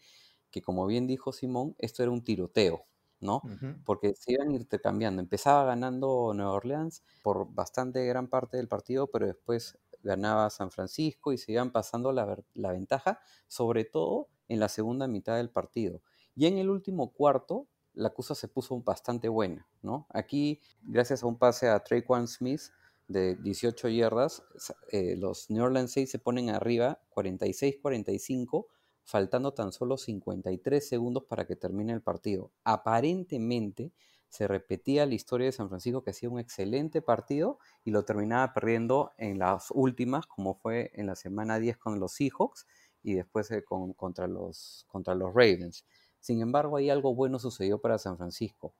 [0.51, 2.85] que, como bien dijo Simón, esto era un tiroteo,
[3.19, 3.49] ¿no?
[3.83, 5.21] Porque se iban intercambiando.
[5.21, 11.33] Empezaba ganando Nueva Orleans por bastante gran parte del partido, pero después ganaba San Francisco
[11.33, 16.01] y se iban pasando la, la ventaja, sobre todo en la segunda mitad del partido.
[16.35, 20.05] Y en el último cuarto, la cosa se puso bastante buena, ¿no?
[20.09, 22.61] Aquí, gracias a un pase a Traquan Smith,
[23.07, 24.43] de 18 yardas,
[24.91, 28.67] eh, los New Orleans se ponen arriba 46-45,
[29.03, 32.51] faltando tan solo 53 segundos para que termine el partido.
[32.63, 33.93] Aparentemente
[34.29, 38.53] se repetía la historia de San Francisco que hacía un excelente partido y lo terminaba
[38.53, 42.67] perdiendo en las últimas, como fue en la semana 10 con los Seahawks
[43.03, 45.85] y después eh, contra, los, contra los Ravens.
[46.19, 48.73] Sin embargo, ahí algo bueno sucedió para San Francisco.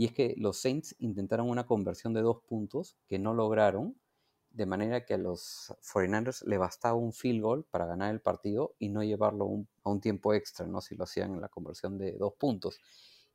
[0.00, 4.00] Y es que los Saints intentaron una conversión de dos puntos que no lograron,
[4.48, 8.74] de manera que a los 49ers le bastaba un field goal para ganar el partido
[8.78, 10.80] y no llevarlo a un tiempo extra, ¿no?
[10.80, 12.80] Si lo hacían en la conversión de dos puntos.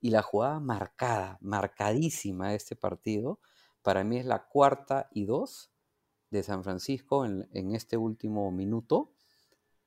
[0.01, 3.39] Y la jugada marcada, marcadísima de este partido,
[3.83, 5.69] para mí es la cuarta y dos
[6.31, 9.14] de San Francisco en, en este último minuto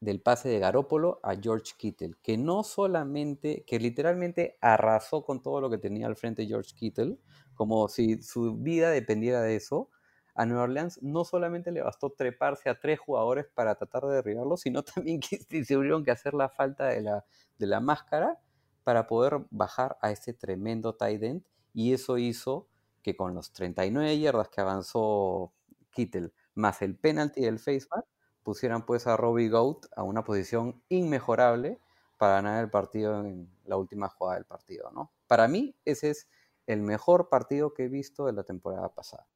[0.01, 5.61] del pase de Garópolo a George Kittle, que no solamente, que literalmente arrasó con todo
[5.61, 7.18] lo que tenía al frente George Kittle,
[7.55, 9.90] como si su vida dependiera de eso,
[10.34, 14.57] a Nueva Orleans no solamente le bastó treparse a tres jugadores para tratar de derribarlo,
[14.57, 17.24] sino también que se tuvieron que hacer la falta de la,
[17.59, 18.38] de la máscara
[18.84, 21.42] para poder bajar a ese tremendo tight end,
[21.74, 22.68] y eso hizo
[23.03, 25.53] que con los 39 yardas que avanzó
[25.90, 28.07] Kittle, más el penalty del faceback,
[28.49, 31.78] pusieran pues a Robbie Goat a una posición inmejorable
[32.16, 35.12] para ganar el partido en la última jugada del partido, ¿no?
[35.26, 36.30] Para mí ese es
[36.66, 39.28] el mejor partido que he visto de la temporada pasada.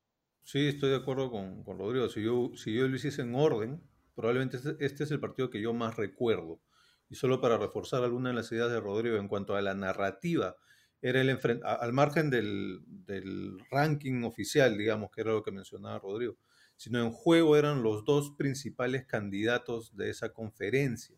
[0.45, 2.09] Sí, estoy de acuerdo con, Rodrigo.
[2.09, 3.83] Si yo, si yo lo hiciese en orden,
[4.15, 6.63] probablemente este, este, es el partido que yo más recuerdo.
[7.11, 10.57] Y solo para reforzar alguna de las ideas de Rodrigo en cuanto a la narrativa,
[11.03, 16.39] era el al margen del, del ranking oficial, digamos, que era lo que mencionaba Rodrigo
[16.77, 21.17] sino en juego eran los dos principales candidatos de esa conferencia.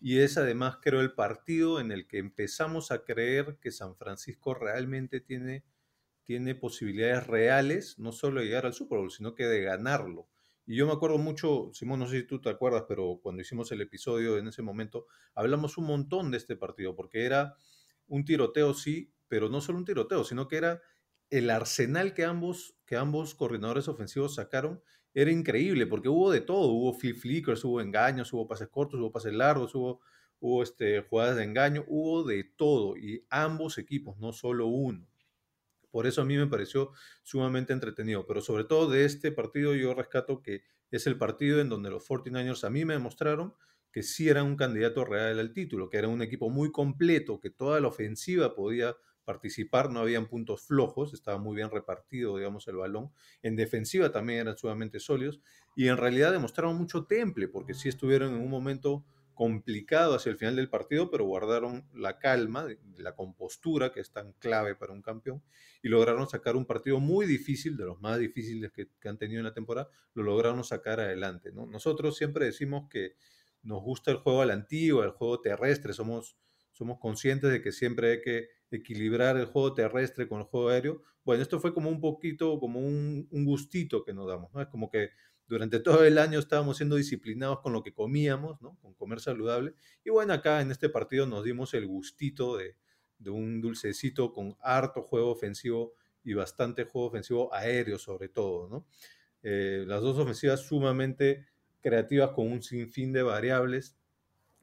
[0.00, 4.54] Y es además, creo, el partido en el que empezamos a creer que San Francisco
[4.54, 5.64] realmente tiene,
[6.22, 10.28] tiene posibilidades reales, no solo de llegar al Super Bowl, sino que de ganarlo.
[10.66, 13.72] Y yo me acuerdo mucho, Simón, no sé si tú te acuerdas, pero cuando hicimos
[13.72, 17.56] el episodio en ese momento, hablamos un montón de este partido, porque era
[18.06, 20.82] un tiroteo, sí, pero no solo un tiroteo, sino que era
[21.30, 24.82] el arsenal que ambos, que ambos coordinadores ofensivos sacaron
[25.14, 29.12] era increíble porque hubo de todo, hubo flip flickers, hubo engaños, hubo pases cortos, hubo
[29.12, 30.00] pases largos, hubo,
[30.40, 35.08] hubo este, jugadas de engaño, hubo de todo y ambos equipos, no solo uno.
[35.90, 39.94] Por eso a mí me pareció sumamente entretenido, pero sobre todo de este partido yo
[39.94, 43.54] rescato que es el partido en donde los 49ers a mí me demostraron
[43.90, 47.50] que sí eran un candidato real al título, que era un equipo muy completo, que
[47.50, 48.96] toda la ofensiva podía
[49.28, 53.12] participar, no habían puntos flojos, estaba muy bien repartido, digamos, el balón.
[53.42, 55.38] En defensiva también eran sumamente sólidos
[55.76, 59.04] y en realidad demostraron mucho temple, porque sí estuvieron en un momento
[59.34, 64.32] complicado hacia el final del partido, pero guardaron la calma, la compostura, que es tan
[64.32, 65.42] clave para un campeón,
[65.82, 69.44] y lograron sacar un partido muy difícil, de los más difíciles que, han tenido en
[69.44, 71.52] la temporada, lo lograron sacar adelante.
[71.52, 71.66] ¿no?
[71.66, 73.12] Nosotros siempre decimos que
[73.62, 76.38] nos gusta el juego a la el juego terrestre, somos,
[76.72, 81.02] somos conscientes de que siempre hay que equilibrar el juego terrestre con el juego aéreo.
[81.24, 84.60] Bueno, esto fue como un poquito, como un, gustito que nos damos, ¿no?
[84.60, 85.10] Es como que
[85.46, 88.76] durante todo el año estábamos siendo disciplinados con lo que comíamos, ¿no?
[88.80, 89.74] Con comer saludable.
[90.04, 92.76] Y bueno, acá en este partido nos dimos el gustito de,
[93.26, 98.86] un dulcecito con harto juego ofensivo y bastante juego ofensivo aéreo sobre todo, ¿no?
[99.42, 101.46] Eh, las dos ofensivas sumamente
[101.80, 103.96] creativas con un sinfín de variables,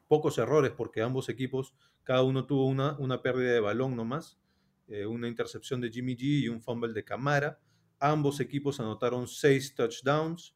[0.07, 1.73] pocos errores porque ambos equipos
[2.05, 4.39] cada uno tuvo una, una pérdida de balón nomás,
[4.87, 7.59] eh, una intercepción de Jimmy G y un fumble de Camara.
[7.99, 10.55] Ambos equipos anotaron seis touchdowns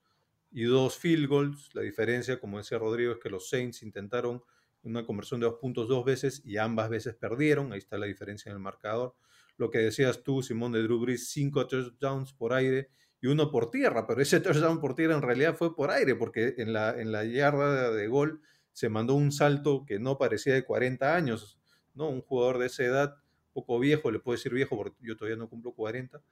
[0.52, 1.70] y dos field goals.
[1.74, 4.44] La diferencia, como decía Rodrigo, es que los Saints intentaron
[4.84, 7.74] una conversión de dos puntos dos veces y ambas veces perdieron.
[7.74, 9.16] Ahí está la diferencia en el marcador.
[9.58, 12.92] Lo que decías tú, Simón de Drew cinco touchdowns por aire
[13.22, 16.56] y uno por tierra, pero ese touchdown por tierra en realidad fue por aire, porque
[16.58, 18.42] en la, en la yarda de gol
[18.80, 21.60] se mandó un salto que no parecía de 40 años,
[21.96, 22.08] ¿no?
[22.08, 23.18] Un jugador de esa edad,
[23.52, 26.24] poco viejo, le puedo decir viejo porque yo todavía no cumplo 40,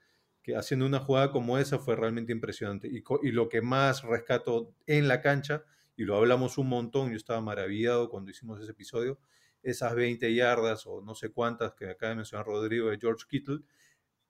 [0.42, 2.88] que haciendo una jugada como esa fue realmente impresionante.
[2.88, 5.66] Y, y lo que más rescato en la cancha,
[5.98, 9.20] y lo hablamos un montón, yo estaba maravillado cuando hicimos ese episodio,
[9.62, 13.60] esas 20 yardas o no sé cuántas que acaba de mencionar Rodrigo de George Kittle,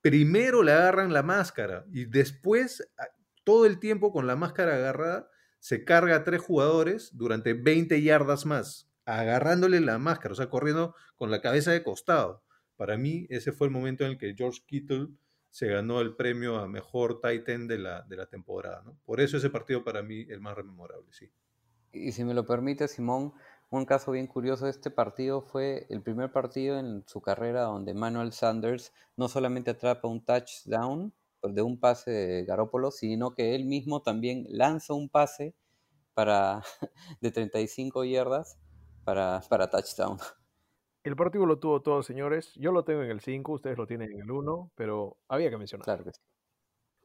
[0.02, 2.84] primero le agarran la máscara y después
[3.44, 5.30] todo el tiempo con la máscara agarrada
[5.60, 10.96] se carga a tres jugadores durante 20 yardas más, agarrándole la máscara, o sea, corriendo
[11.16, 12.44] con la cabeza de costado.
[12.76, 15.10] Para mí, ese fue el momento en el que George Kittle
[15.50, 18.84] se ganó el premio a mejor Titan de la, de la temporada.
[18.86, 18.98] ¿no?
[19.06, 21.32] Por eso ese partido para mí el más memorable, sí.
[21.92, 23.34] Y si me lo permite, Simón,
[23.70, 27.94] un caso bien curioso de este partido fue el primer partido en su carrera donde
[27.94, 31.14] Manuel Sanders no solamente atrapa un touchdown,
[31.44, 35.56] de un pase de Garópolo, sino que él mismo también lanza un pase
[36.14, 36.62] para,
[37.22, 38.60] de 35 yardas
[39.04, 40.18] para, para touchdown.
[41.04, 42.54] El partido lo tuvo todo, señores.
[42.56, 45.58] Yo lo tengo en el 5, ustedes lo tienen en el 1, pero había que
[45.58, 45.86] mencionar.
[45.86, 46.22] Claro que sí.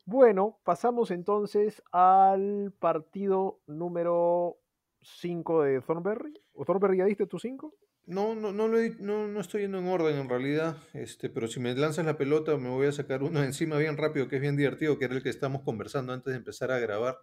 [0.04, 4.56] Bueno, pasamos entonces al partido número
[5.02, 6.34] 5 de Thornberry.
[6.54, 7.72] ¿O Thornberry ya diste tu 5?
[8.14, 11.60] No, no, no, lo no, no estoy yendo en orden en realidad, este, pero si
[11.60, 14.56] me lanzas la pelota me voy a sacar uno encima bien rápido que es bien
[14.56, 17.18] divertido, que era el que estamos conversando antes de empezar a grabar.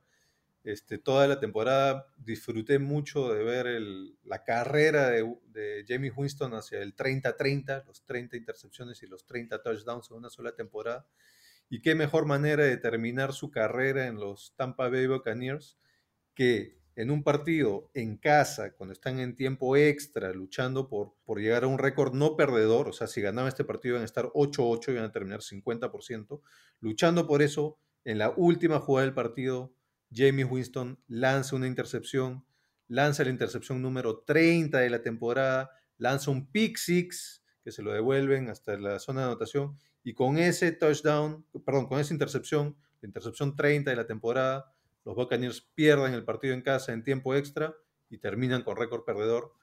[0.63, 6.53] Este, toda la temporada disfruté mucho de ver el- la carrera de, de Jamie Winston
[6.55, 11.07] hacia el 30-30, los 30 intercepciones y los 30 touchdowns en una sola temporada.
[11.69, 15.77] Y qué mejor manera de terminar su carrera en los Tampa Bay Buccaneers
[16.35, 21.63] que en un partido en casa, cuando están en tiempo extra, luchando por, por llegar
[21.63, 24.91] a un récord no perdedor, o sea, si ganaban este partido iban a estar 8-8,
[24.91, 26.41] iban a terminar 50%,
[26.81, 29.73] luchando por eso, en la última jugada del partido,
[30.13, 32.45] Jamie Winston lanza una intercepción,
[32.89, 37.93] lanza la intercepción número 30 de la temporada, lanza un pick six, que se lo
[37.93, 43.07] devuelven hasta la zona de anotación, y con ese touchdown, perdón, con esa intercepción, la
[43.07, 44.73] intercepción 30 de la temporada,
[45.09, 47.75] los Buccaneers pierden el partido en casa en tiempo extra
[48.11, 49.53] y terminan con récord perdedor.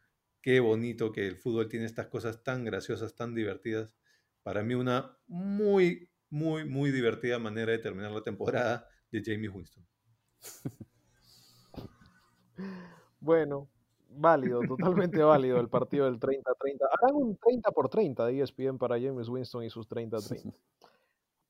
[0.42, 3.94] Qué bonito que el fútbol tiene estas cosas tan graciosas, tan divertidas.
[4.42, 9.86] Para mí una muy, muy, muy divertida manera de terminar la temporada de Jamie Winston.
[13.18, 13.68] Bueno,
[14.09, 16.42] válido, totalmente válido el partido del 30-30.
[16.92, 20.55] Harán un 30 por 30 de ESPN para James Winston y sus 30-30.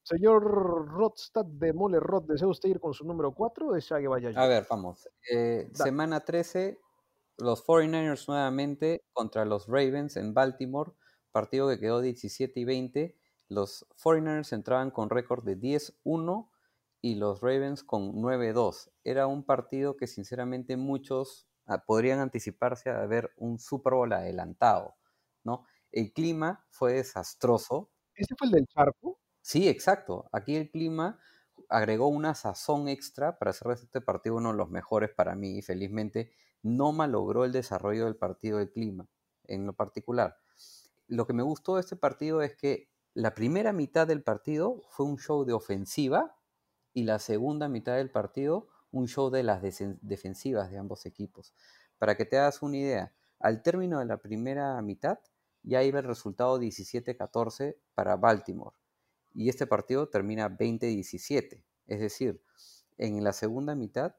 [0.07, 4.07] Señor Rodstad de Mole Rod, ¿desea usted ir con su número 4 o desea que
[4.07, 4.39] vaya yo?
[4.39, 5.09] A ver, vamos.
[5.29, 6.79] Eh, semana 13,
[7.39, 10.93] los 49ers nuevamente contra los Ravens en Baltimore,
[11.33, 13.17] partido que quedó 17 y 20.
[13.49, 16.51] Los 49ers entraban con récord de 10-1
[17.01, 18.93] y los Ravens con 9-2.
[19.03, 24.95] Era un partido que sinceramente muchos ah, podrían anticiparse a ver un Super Bowl adelantado,
[25.43, 25.67] ¿no?
[25.91, 29.19] El clima fue desastroso, ¿Ese fue el del charco?
[29.47, 30.29] Sí, exacto.
[30.33, 31.21] Aquí el clima
[31.69, 35.63] agregó una sazón extra para hacer este partido uno de los mejores para mí y
[35.63, 36.33] felizmente
[36.63, 39.07] no malogró el desarrollo del partido el clima
[39.45, 40.37] en lo particular.
[41.07, 45.07] Lo que me gustó de este partido es que la primera mitad del partido fue
[45.07, 46.35] un show de ofensiva
[46.93, 51.55] y la segunda mitad del partido un show de las defensivas de ambos equipos.
[51.99, 55.21] Para que te hagas una idea, al término de la primera mitad
[55.63, 58.75] ya iba el resultado 17-14 para Baltimore
[59.37, 61.63] y este partido termina 20-17.
[61.87, 62.43] Es decir,
[62.97, 64.17] en la segunda mitad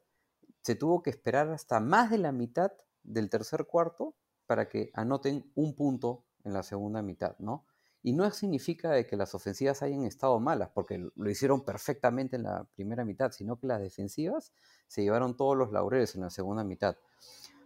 [0.62, 2.72] se tuvo que esperar hasta más de la mitad
[3.04, 4.16] del tercer cuarto
[4.46, 7.66] para que anoten un punto en la segunda mitad, ¿no?
[8.04, 12.44] Y no significa de que las ofensivas hayan estado malas, porque lo hicieron perfectamente en
[12.44, 14.54] la primera mitad, sino que las defensivas
[14.88, 16.96] se llevaron todos los laureles en la segunda mitad.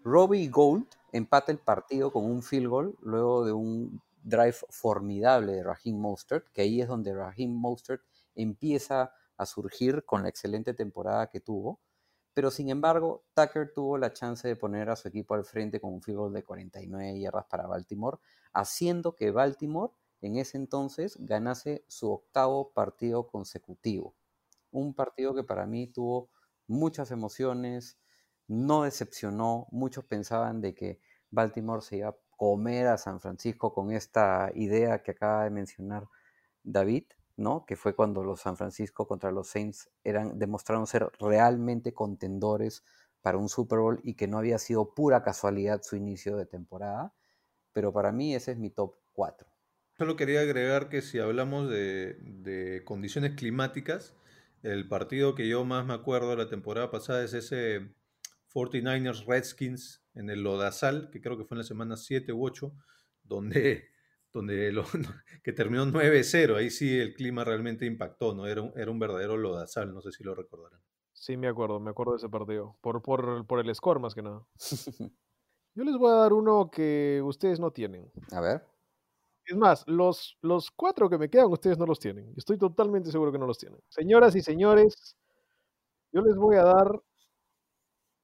[0.03, 5.63] Robbie Gold empata el partido con un field goal luego de un drive formidable de
[5.63, 8.03] Raheem Mostert, que ahí es donde Raheem Mostert
[8.35, 11.79] empieza a surgir con la excelente temporada que tuvo.
[12.33, 15.93] Pero sin embargo, Tucker tuvo la chance de poner a su equipo al frente con
[15.93, 18.19] un field goal de 49 yardas para Baltimore,
[18.53, 24.15] haciendo que Baltimore en ese entonces ganase su octavo partido consecutivo.
[24.71, 26.29] Un partido que para mí tuvo
[26.67, 27.97] muchas emociones,
[28.47, 30.99] no decepcionó, muchos pensaban de que
[31.31, 36.07] Baltimore se iba comer a San Francisco con esta idea que acaba de mencionar
[36.63, 37.03] David,
[37.37, 37.67] ¿no?
[37.67, 42.83] Que fue cuando los San Francisco contra los Saints eran, demostraron ser realmente contendores
[43.21, 47.13] para un Super Bowl y que no había sido pura casualidad su inicio de temporada.
[47.73, 49.47] Pero para mí ese es mi top 4.
[49.99, 54.15] Solo quería agregar que si hablamos de, de condiciones climáticas,
[54.63, 57.93] el partido que yo más me acuerdo de la temporada pasada es ese
[58.53, 62.73] 49ers Redskins en el Lodazal, que creo que fue en la semana 7 u 8,
[63.23, 63.85] donde,
[64.33, 64.83] donde lo-
[65.43, 66.55] que terminó 9-0.
[66.57, 68.45] Ahí sí el clima realmente impactó, ¿no?
[68.47, 70.81] Era un, era un verdadero Lodazal, no sé si lo recordarán.
[71.13, 72.77] Sí, me acuerdo, me acuerdo de ese partido.
[72.81, 74.45] Por, por, por el score más que nada.
[75.75, 78.11] Yo les voy a dar uno que ustedes no tienen.
[78.31, 78.65] A ver.
[79.45, 82.33] Es más, los, los cuatro que me quedan ustedes no los tienen.
[82.37, 83.79] Estoy totalmente seguro que no los tienen.
[83.89, 85.15] Señoras y señores,
[86.11, 87.01] yo les voy a dar...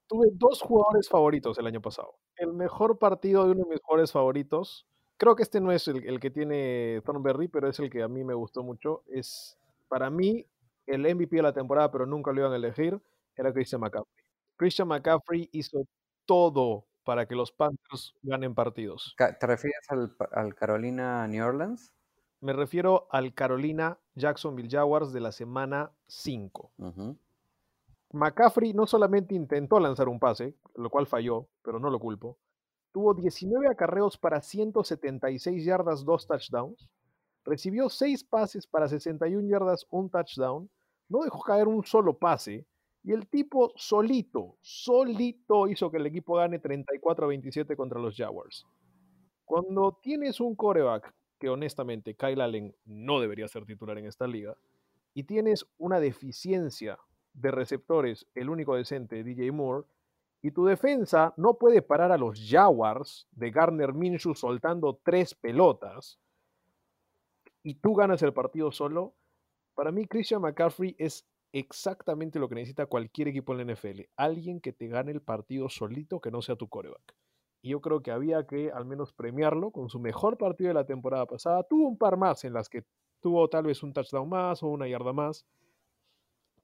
[0.08, 2.16] Tuve dos jugadores favoritos el año pasado.
[2.38, 6.06] El mejor partido de uno de mis jugadores favoritos, creo que este no es el,
[6.08, 9.04] el que tiene Thornberry, pero es el que a mí me gustó mucho.
[9.08, 9.58] Es
[9.90, 10.46] para mí
[10.86, 13.02] el MVP de la temporada, pero nunca lo iban a elegir,
[13.36, 14.26] era Christian McCaffrey.
[14.56, 15.84] Christian McCaffrey hizo
[16.26, 19.14] todo para que los Panthers ganen partidos.
[19.18, 21.94] ¿Te refieres al, al Carolina New Orleans?
[22.40, 26.72] Me refiero al Carolina Jacksonville Jaguars de la semana 5.
[26.78, 27.18] Ujú.
[28.12, 32.38] McCaffrey no solamente intentó lanzar un pase, lo cual falló, pero no lo culpo.
[32.94, 36.90] Tuvo 19 acarreos para 176 yardas, dos touchdowns.
[37.44, 40.70] Recibió 6 pases para 61 yardas, un touchdown.
[41.10, 42.66] No dejó caer un solo pase.
[43.04, 48.66] Y el tipo solito, solito hizo que el equipo gane 34-27 contra los Jaguars.
[49.46, 54.58] Cuando tienes un coreback que honestamente Kyle Allen no debería ser titular en esta liga,
[55.14, 57.00] y tienes una deficiencia
[57.38, 59.86] de receptores, el único decente, DJ Moore,
[60.42, 66.20] y tu defensa no puede parar a los Jaguars de Garner Minshew soltando tres pelotas,
[67.64, 69.14] y tú ganas el partido solo,
[69.76, 74.02] para mí Christian McCaffrey es exactamente lo que necesita cualquier equipo en la NFL.
[74.16, 77.16] Alguien que te gane el partido solito que no sea tu coreback.
[77.62, 80.86] Y yo creo que había que al menos premiarlo con su mejor partido de la
[80.86, 81.64] temporada pasada.
[81.64, 82.86] Tuvo un par más en las que
[83.20, 85.46] tuvo tal vez un touchdown más o una yarda más.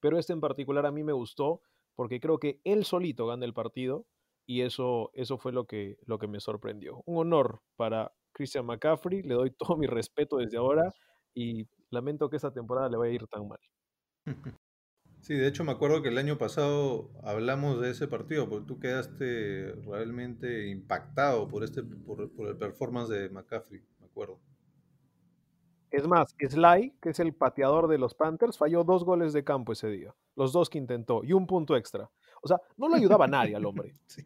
[0.03, 1.61] Pero este en particular a mí me gustó
[1.95, 4.05] porque creo que él solito gana el partido
[4.45, 7.01] y eso, eso fue lo que, lo que me sorprendió.
[7.05, 10.93] Un honor para Christian McCaffrey, le doy todo mi respeto desde ahora
[11.33, 13.59] y lamento que esta temporada le vaya a ir tan mal.
[15.21, 18.77] Sí, de hecho me acuerdo que el año pasado hablamos de ese partido, porque tú
[18.81, 24.41] quedaste realmente impactado por este, por, por el performance de McCaffrey, me acuerdo.
[25.93, 29.73] Es más, Sly, que es el pateador de los Panthers, falló dos goles de campo
[29.73, 30.15] ese día.
[30.35, 32.09] Los dos que intentó y un punto extra.
[32.41, 33.93] O sea, no le ayudaba a nadie al hombre.
[34.07, 34.23] Sí.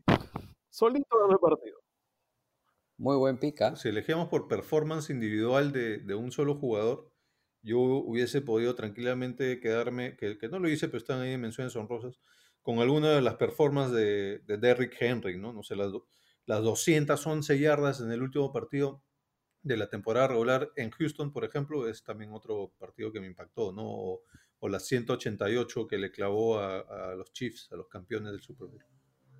[0.69, 1.77] Solito ganó el partido.
[2.97, 3.75] Muy buen pica.
[3.75, 7.11] Si elegíamos por performance individual de, de un solo jugador,
[7.61, 11.75] yo hubiese podido tranquilamente quedarme, que, que no lo hice, pero están ahí en menciones
[11.75, 12.21] honrosas,
[12.61, 15.51] con alguna de las performances de, de Derrick Henry, ¿no?
[15.51, 15.91] No sé, las,
[16.45, 19.03] las 211 yardas en el último partido
[19.67, 23.71] de la temporada regular en Houston, por ejemplo, es también otro partido que me impactó,
[23.71, 23.83] ¿no?
[23.85, 24.23] O,
[24.59, 28.67] o las 188 que le clavó a, a los Chiefs, a los campeones del Super
[28.67, 28.83] Bowl,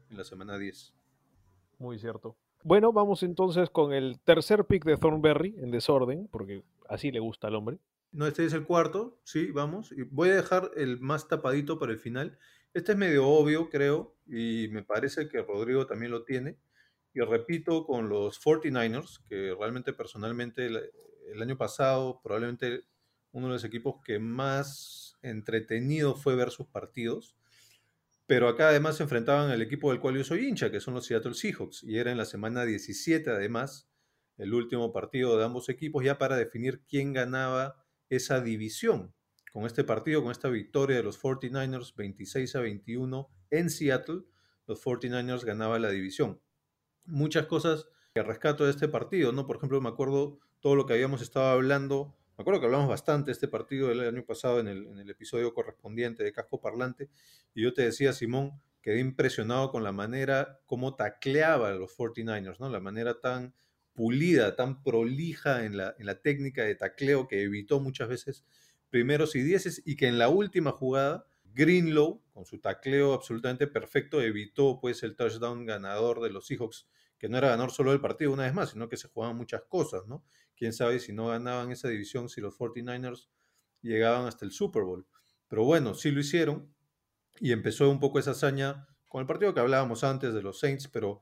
[0.10, 0.94] en la semana 10.
[1.80, 2.38] Muy cierto.
[2.64, 7.48] Bueno, vamos entonces con el tercer pick de Thornberry en desorden, porque así le gusta
[7.48, 7.80] al hombre.
[8.12, 9.92] No, este es el cuarto, sí, vamos.
[9.92, 12.38] Y voy a dejar el más tapadito para el final.
[12.74, 16.58] Este es medio obvio, creo, y me parece que Rodrigo también lo tiene.
[17.18, 22.84] Y repito, con los 49ers, que realmente personalmente el, año pasado probablemente
[23.32, 27.36] uno de los equipos que más entretenido fue ver sus partidos.
[28.28, 31.08] Pero acá además se enfrentaban al equipo del cual yo soy hincha, que son los
[31.08, 31.84] Seattle Seahawks.
[31.84, 33.90] Y era en la semana 17 además,
[34.38, 39.16] el último partido de ambos equipos, ya para definir quién ganaba esa división.
[39.52, 44.22] Con este partido, con esta victoria de los 49ers 26 a 21 en Seattle,
[44.68, 46.40] los 49ers ganaban la división.
[47.08, 49.46] Muchas cosas que rescato de este partido, ¿no?
[49.48, 53.28] Por ejemplo, me acuerdo todo lo que habíamos estado hablando, me acuerdo que hablamos bastante
[53.28, 57.10] de este partido del año pasado en el, episodio correspondiente de Casco Parlante,
[57.54, 62.60] y yo te decía, Simón, quedé impresionado con la manera como tacleaba a los 49ers,
[62.60, 62.70] ¿no?
[62.70, 63.54] La manera tan
[63.94, 68.46] pulida, tan prolija en la, en la técnica de tacleo que evitó muchas veces
[68.90, 74.22] primeros y dieces y que en la última jugada Greenlow, con su tacleo absolutamente perfecto,
[74.22, 76.88] evitó pues el touchdown ganador de los Seahawks,
[77.18, 79.64] que no era ganador solo del partido una vez más, sino que se jugaban muchas
[79.64, 80.24] cosas, ¿no?
[80.56, 83.30] Quién sabe si no ganaban esa división, si los 49ers
[83.82, 85.08] llegaban hasta el Super Bowl.
[85.48, 86.74] Pero bueno, sí lo hicieron
[87.40, 90.88] y empezó un poco esa hazaña con el partido que hablábamos antes de los Saints,
[90.88, 91.22] pero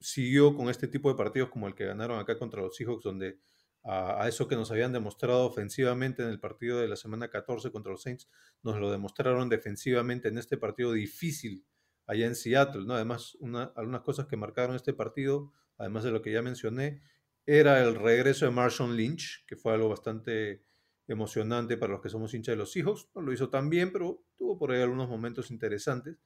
[0.00, 3.40] siguió con este tipo de partidos como el que ganaron acá contra los Seahawks, donde
[3.82, 7.70] a, a, eso que nos habían demostrado ofensivamente en el partido de la semana 14
[7.70, 8.28] contra los Saints,
[8.62, 11.66] nos lo demostraron defensivamente en este partido difícil
[12.06, 12.94] allá en Seattle, ¿no?
[12.94, 17.02] Además, una, algunas cosas que marcaron este partido, además de lo que ya mencioné,
[17.46, 20.64] era el regreso de Marshawn Lynch, que fue algo bastante
[21.06, 23.08] emocionante para los que somos hinchas de los Seahawks.
[23.14, 26.16] No lo hizo tan bien, pero tuvo por ahí algunos momentos interesantes.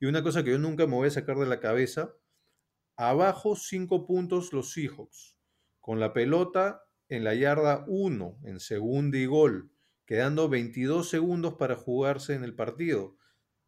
[0.00, 2.12] Y una cosa que yo nunca me voy a sacar de la cabeza,
[2.96, 5.38] abajo cinco puntos los Seahawks,
[5.80, 9.70] con la pelota en la yarda 1, en segunda y gol,
[10.06, 13.16] quedando 22 segundos para jugarse en el partido.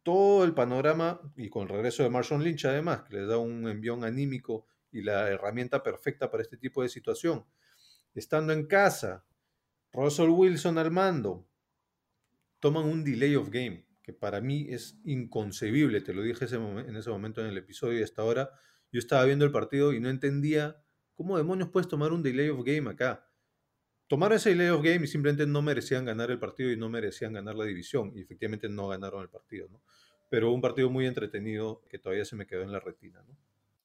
[0.07, 3.67] Todo el panorama, y con el regreso de Marshawn Lynch además, que les da un
[3.67, 7.45] envión anímico y la herramienta perfecta para este tipo de situación.
[8.15, 9.25] Estando en casa,
[9.91, 11.45] Russell Wilson al mando,
[12.61, 17.09] toman un delay of game, que para mí es inconcebible, te lo dije en ese
[17.09, 18.49] momento en el episodio y hasta ahora
[18.93, 20.81] yo estaba viendo el partido y no entendía
[21.15, 23.26] cómo demonios puedes tomar un delay of game acá.
[24.07, 27.33] Tomaron ese delay of game y simplemente no merecían ganar el partido y no merecían
[27.33, 28.11] ganar la división.
[28.15, 29.81] Y efectivamente no ganaron el partido, ¿no?
[30.29, 33.35] Pero un partido muy entretenido que todavía se me quedó en la retina, ¿no?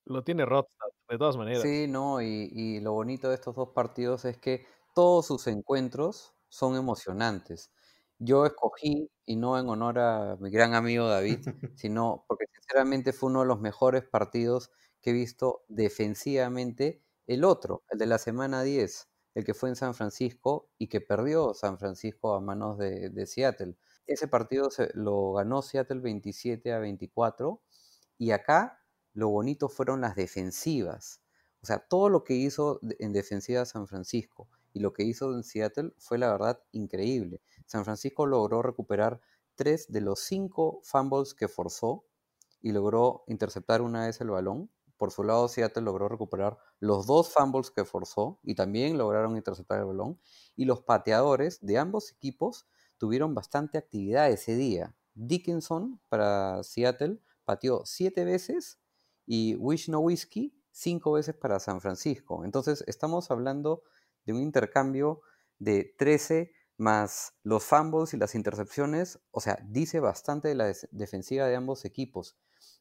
[0.05, 1.62] Lo tiene Rodstad, de todas maneras.
[1.62, 6.35] Sí, no, y, y, lo bonito de estos dos partidos es que todos sus encuentros
[6.49, 7.70] son emocionantes.
[8.19, 11.39] Yo escogí, y no en honor a mi gran amigo David,
[11.77, 14.70] sino porque sinceramente fue uno de los mejores partidos
[15.01, 17.03] que he visto defensivamente.
[17.27, 21.01] El otro, el de la semana 10, el que fue en San Francisco y que
[21.01, 23.77] perdió San Francisco a manos de, de Seattle.
[24.07, 27.63] Ese partido se, lo ganó Seattle 27 a 24
[28.19, 28.81] y acá
[29.15, 31.23] lo bonito fueron las defensivas.
[31.63, 35.45] O sea, todo lo que hizo en defensiva San Francisco y lo que hizo en
[35.45, 37.41] Seattle fue la verdad increíble.
[37.67, 39.21] San Francisco logró recuperar
[39.55, 42.05] tres de los cinco fumbles que forzó
[42.61, 44.71] y logró interceptar una vez el balón.
[45.03, 49.81] Por su lado, Seattle logró recuperar los dos fumbles que forzó y también lograron interceptar
[49.81, 50.20] el balón.
[50.55, 52.69] Y los pateadores de ambos equipos
[52.99, 54.95] tuvieron bastante actividad ese día.
[55.15, 58.79] Dickinson para Seattle pateó siete veces
[59.27, 62.45] y Wisnowski cinco veces para San Francisco.
[62.45, 63.83] Entonces estamos hablando
[64.24, 65.23] de un intercambio
[65.59, 71.47] de 13 más los fumbles y las intercepciones, o sea, dice bastante de la defensiva
[71.47, 72.37] de ambos equipos.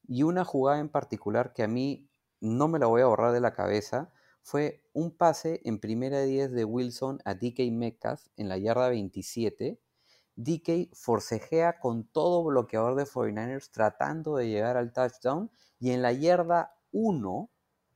[0.07, 2.10] Y una jugada en particular que a mí
[2.41, 4.11] no me la voy a borrar de la cabeza
[4.41, 9.79] fue un pase en primera 10 de Wilson a DK Metcalf en la yarda 27.
[10.35, 16.11] DK forcejea con todo bloqueador de 49ers tratando de llegar al touchdown y en la
[16.11, 17.49] yarda 1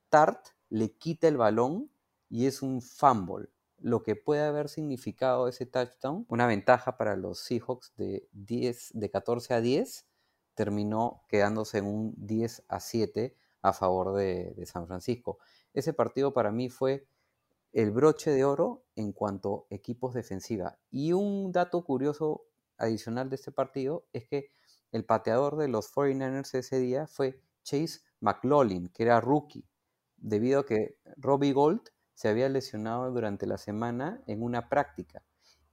[0.09, 1.89] Tart le quita el balón
[2.29, 3.49] y es un fumble.
[3.79, 9.09] Lo que puede haber significado ese touchdown, una ventaja para los Seahawks de, 10, de
[9.09, 10.05] 14 a 10,
[10.53, 13.35] terminó quedándose en un 10 a 7
[13.65, 15.39] a favor de, San Francisco.
[15.73, 17.07] Ese partido para mí fue
[17.73, 20.77] el broche de oro en cuanto a equipos defensiva.
[20.91, 22.45] Y un dato curioso
[22.77, 24.51] adicional de este partido es que
[24.91, 29.67] el pateador de los 49ers ese día fue Chase McLaughlin, que era rookie
[30.17, 35.23] debido a que Robbie Gold se había lesionado durante la semana en una práctica.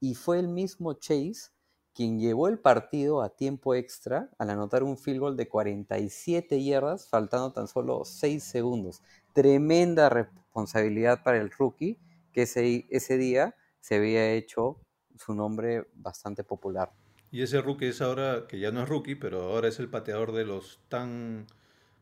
[0.00, 1.52] Y fue el mismo Chase
[1.94, 7.08] quien llevó el partido a tiempo extra al anotar un field goal de 47 yardas,
[7.08, 9.02] faltando tan solo 6 segundos.
[9.32, 11.98] Tremenda responsabilidad para el rookie,
[12.32, 14.80] que ese, ese día se había hecho
[15.16, 16.92] su nombre bastante popular.
[17.30, 20.32] Y ese rookie es ahora, que ya no es rookie, pero ahora es el pateador
[20.32, 21.46] de los tan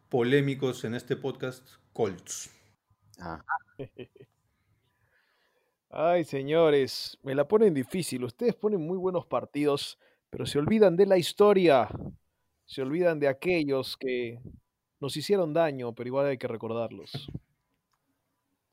[0.08, 2.50] polémicos en este podcast, Colts.
[3.18, 3.44] Ah.
[5.92, 8.22] Ay, señores, me la ponen difícil.
[8.22, 9.98] Ustedes ponen muy buenos partidos,
[10.30, 11.88] pero se olvidan de la historia.
[12.64, 14.40] Se olvidan de aquellos que
[15.00, 17.28] nos hicieron daño, pero igual hay que recordarlos.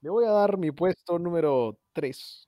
[0.01, 2.47] Le voy a dar mi puesto número 3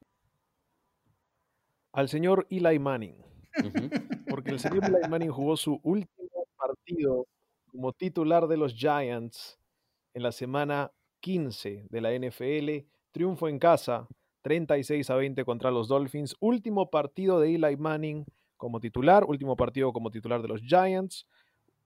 [1.93, 3.15] al señor Eli Manning.
[4.29, 7.25] Porque el señor Eli Manning jugó su último partido
[7.65, 9.59] como titular de los Giants
[10.13, 10.91] en la semana
[11.21, 12.87] 15 de la NFL.
[13.11, 14.07] Triunfo en casa,
[14.41, 16.35] 36 a 20 contra los Dolphins.
[16.39, 18.25] Último partido de Eli Manning
[18.57, 21.27] como titular, último partido como titular de los Giants.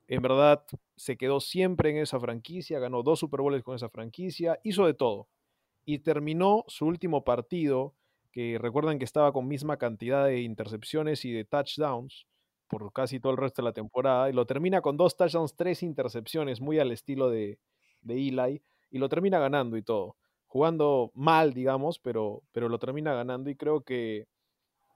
[0.07, 0.63] En verdad,
[0.95, 4.93] se quedó siempre en esa franquicia, ganó dos Super Bowls con esa franquicia, hizo de
[4.93, 5.27] todo.
[5.85, 7.93] Y terminó su último partido,
[8.31, 12.25] que recuerdan que estaba con misma cantidad de intercepciones y de touchdowns
[12.67, 15.83] por casi todo el resto de la temporada, y lo termina con dos touchdowns, tres
[15.83, 17.59] intercepciones, muy al estilo de,
[18.01, 20.15] de Eli y lo termina ganando y todo.
[20.53, 24.27] Jugando mal, digamos, pero, pero lo termina ganando y creo que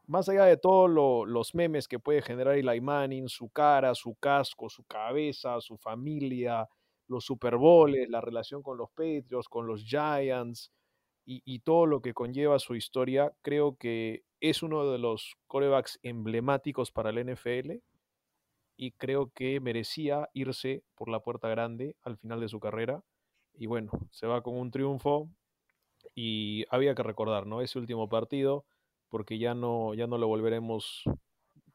[0.06, 0.88] más allá de todos
[1.28, 6.70] los memes que puede generar Eli Manning, su cara, su casco, su cabeza, su familia,
[7.08, 10.72] los Super Bowls, la relación con los Patriots, con los Giants
[11.26, 15.98] y, y, todo lo que conlleva su historia, creo que es uno de los corebacks
[16.04, 17.82] emblemáticos para el NFL
[18.78, 23.04] y creo que merecía irse por la puerta grande al final de su carrera.
[23.56, 25.32] Y bueno, se va con un triunfo
[26.18, 27.62] y había que recordar, ¿no?
[27.62, 28.66] Ese último partido,
[29.08, 31.04] porque ya no, ya no lo volveremos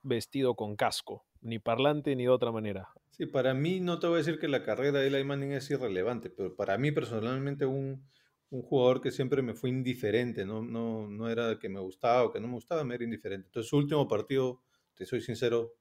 [0.02, 2.88] vestido con casco, ni parlante ni de otra manera.
[3.10, 5.70] Sí, para mí no te voy a decir que la carrera de Eli Manning es
[5.70, 8.04] irrelevante, pero para mí personalmente un,
[8.50, 12.32] un jugador que siempre me fue indiferente, no, no, no era que me gustaba o
[12.32, 13.46] que no me gustaba, me era indiferente.
[13.46, 14.60] Entonces su último partido,
[14.94, 15.76] te soy sincero,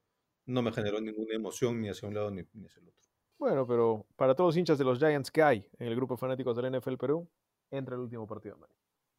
[0.45, 3.09] no me generó ninguna emoción ni hacia un lado ni, ni hacia el otro.
[3.39, 6.19] Bueno, pero para todos los hinchas de los Giants que hay en el grupo de
[6.19, 7.27] fanáticos del NFL Perú,
[7.71, 8.57] entra el último partido.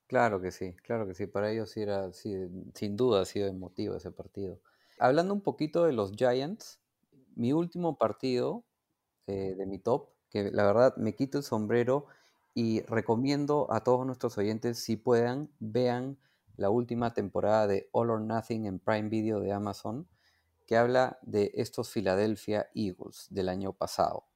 [0.06, 1.26] Claro que sí, claro que sí.
[1.26, 2.34] Para ellos sí era, sí,
[2.74, 4.60] sin duda ha sido emotivo ese partido.
[4.98, 6.80] Hablando un poquito de los Giants,
[7.34, 8.64] mi último partido
[9.26, 12.06] eh, de mi top, que la verdad me quito el sombrero
[12.54, 16.18] y recomiendo a todos nuestros oyentes, si puedan, vean
[16.56, 20.06] la última temporada de All or Nothing en Prime Video de Amazon
[20.66, 24.26] que habla de estos Philadelphia Eagles del año pasado.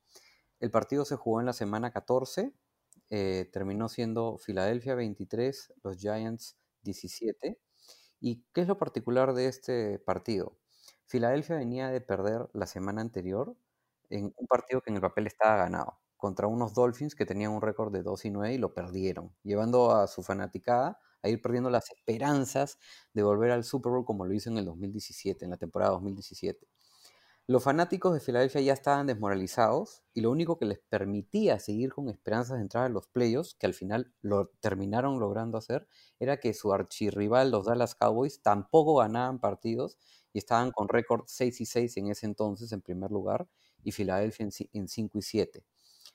[0.61, 2.53] El partido se jugó en la semana 14,
[3.11, 7.59] eh, terminó siendo Philadelphia 23, los Giants 17.
[8.20, 10.59] ¿Y qué es lo particular de este partido?
[11.07, 13.57] Filadelfia venía de perder la semana anterior
[14.11, 17.62] en un partido que en el papel estaba ganado contra unos Dolphins que tenían un
[17.62, 21.70] récord de 2 y 9 y lo perdieron, llevando a su fanaticada a ir perdiendo
[21.70, 22.78] las esperanzas
[23.12, 26.66] de volver al Super Bowl como lo hizo en el 2017, en la temporada 2017.
[27.48, 32.09] Los fanáticos de Filadelfia ya estaban desmoralizados y lo único que les permitía seguir con
[32.09, 35.86] esperanzas de entrar a los playoffs, que al final lo terminaron logrando hacer,
[36.18, 39.97] era que su archirrival, los Dallas Cowboys, tampoco ganaban partidos
[40.32, 43.47] y estaban con récord 6 y 6 en ese entonces en primer lugar
[43.85, 45.64] y Filadelfia en 5 y 7.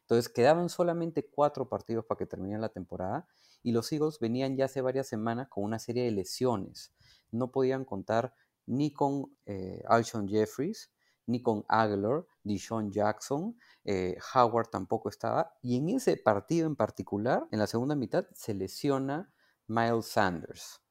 [0.02, 3.26] Entonces quedaban solamente cuatro partidos para que termine la temporada
[3.64, 6.94] y los Eagles venían ya hace varias semanas con una serie de lesiones.
[7.32, 8.34] No podían contar
[8.66, 10.92] ni con eh, Alshon Jeffries,
[11.26, 12.58] ni con Aguilar, ni
[12.92, 15.54] Jackson, eh, Howard tampoco estaba.
[15.62, 19.34] Y en ese partido en particular, en la segunda mitad, se lesiona
[19.68, 20.82] Miles Sanders.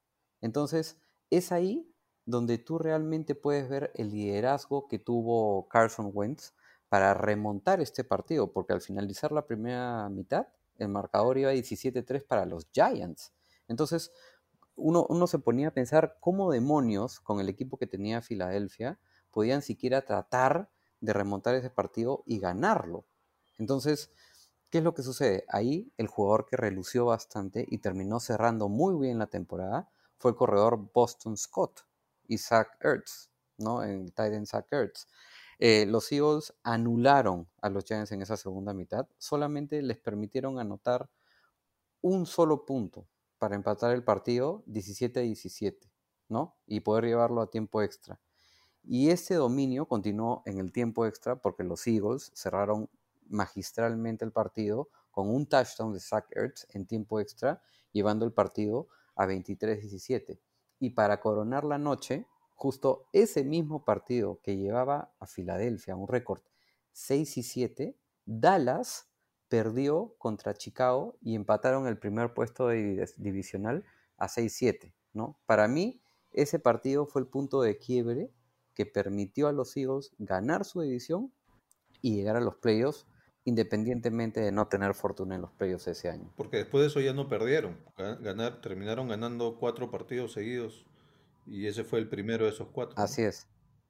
[0.40, 0.98] Entonces,
[1.31, 1.93] es ahí
[2.24, 6.55] donde tú realmente puedes ver el liderazgo que tuvo Carson Wentz
[6.89, 10.48] para remontar este partido, porque al finalizar la primera mitad,
[10.78, 13.32] el marcador iba 17-3 para los Giants.
[13.69, 14.12] Entonces,
[14.77, 18.98] uno, uno, se ponía a pensar cómo demonios, con el equipo que tenía Filadelfia,
[19.31, 20.70] podían siquiera tratar
[21.01, 23.05] de remontar ese partido y ganarlo.
[23.59, 24.11] Entonces,
[24.70, 25.44] ¿qué es lo que sucede?
[25.48, 30.36] Ahí el jugador que relució bastante y terminó cerrando muy bien la temporada fue el
[30.36, 31.81] corredor Boston Scott,
[32.28, 33.82] Isaac Ertz, ¿no?
[33.82, 35.07] En Titan Zach Ertz.
[35.59, 41.11] Eh, los Eagles anularon a los Giants en esa segunda mitad, solamente les permitieron anotar
[42.01, 43.07] un solo punto
[43.39, 45.90] para empatar el partido 17 17,
[46.28, 46.57] ¿no?
[46.66, 48.19] Y poder llevarlo a tiempo extra.
[48.82, 52.89] Y ese dominio continuó en el tiempo extra porque los Eagles cerraron
[53.28, 57.62] magistralmente el partido con un touchdown de Zach Ertz en tiempo extra,
[57.93, 60.40] llevando el partido a 23-17.
[60.78, 66.43] Y para coronar la noche, justo ese mismo partido que llevaba a Filadelfia un récord
[66.93, 69.09] 6 y 7, Dallas
[69.48, 73.85] perdió contra Chicago y empataron el primer puesto divisional
[74.16, 75.39] a 6-7, ¿no?
[75.47, 76.02] Para mí,
[76.32, 78.32] ese partido fue el punto de quiebre
[78.81, 81.31] que permitió a los Eagles ganar su división
[82.01, 83.07] y llegar a los playoffs
[83.44, 86.32] independientemente de no tener fortuna en los playoffs ese año.
[86.35, 87.77] Porque después de eso ya no perdieron,
[88.20, 90.86] ganar, terminaron ganando cuatro partidos seguidos
[91.47, 92.94] y ese fue el primero de esos cuatro.
[92.97, 93.47] Así es.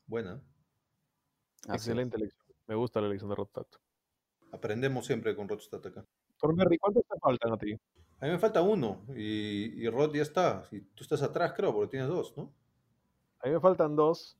[0.09, 0.43] Buena.
[1.69, 2.45] Excelente elección.
[2.67, 3.67] Me gusta la elección de Rodstad.
[4.51, 6.05] Aprendemos siempre con Rodstad acá.
[6.37, 7.75] Torberry, ¿cuántos te faltan a ti?
[8.19, 10.65] A mí me falta uno y, y Rod ya está.
[10.73, 12.53] Y tú estás atrás, creo, porque tienes dos, ¿no?
[13.39, 14.40] A mí me faltan dos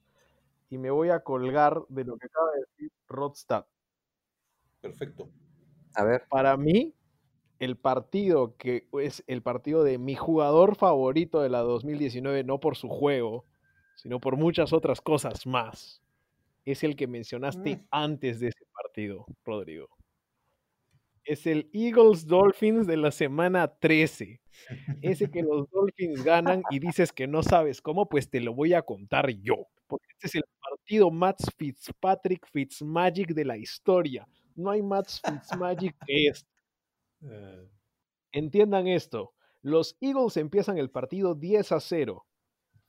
[0.71, 3.67] y me voy a colgar de lo que acaba de decir Rodstad.
[4.83, 5.31] Perfecto.
[5.95, 6.23] A ver.
[6.29, 6.95] Para mí,
[7.59, 12.77] el partido que es el partido de mi jugador favorito de la 2019, no por
[12.77, 13.47] su juego,
[13.97, 16.03] sino por muchas otras cosas más,
[16.65, 17.89] es el que mencionaste Mm.
[17.93, 19.89] antes de ese partido, Rodrigo.
[21.25, 24.41] Es el Eagles Dolphins de la semana 13.
[25.03, 28.75] Ese que los Dolphins ganan y dices que no sabes cómo, pues te lo voy
[28.75, 29.67] a contar yo.
[29.87, 34.27] Porque este es el partido Matt Fitzpatrick Fitzmagic de la historia.
[34.55, 36.49] No hay Matt Fitzmagic que este.
[37.23, 37.69] Eh,
[38.33, 39.35] Entiendan esto.
[39.63, 42.25] Los Eagles empiezan el partido 10 a 0.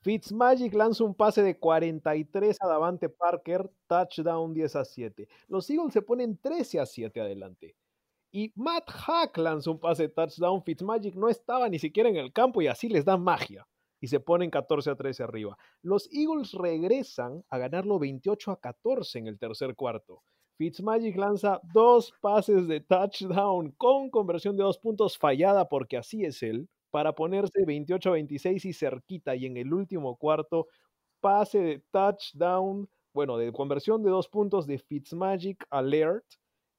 [0.01, 5.27] Fitzmagic lanza un pase de 43 a Davante Parker, touchdown 10 a 7.
[5.47, 7.75] Los Eagles se ponen 13 a 7 adelante.
[8.33, 10.63] Y Matt Hack lanza un pase de touchdown.
[10.63, 13.67] Fitzmagic no estaba ni siquiera en el campo y así les da magia.
[13.99, 15.57] Y se ponen 14 a 13 arriba.
[15.81, 20.23] Los Eagles regresan a ganarlo 28 a 14 en el tercer cuarto.
[20.57, 26.41] Fitzmagic lanza dos pases de touchdown con conversión de dos puntos fallada porque así es
[26.41, 29.35] él, para ponerse 28 a 26 y cerquita.
[29.35, 30.67] Y en el último cuarto,
[31.19, 36.25] pase de touchdown, bueno, de conversión de dos puntos de Fitzmagic Alert,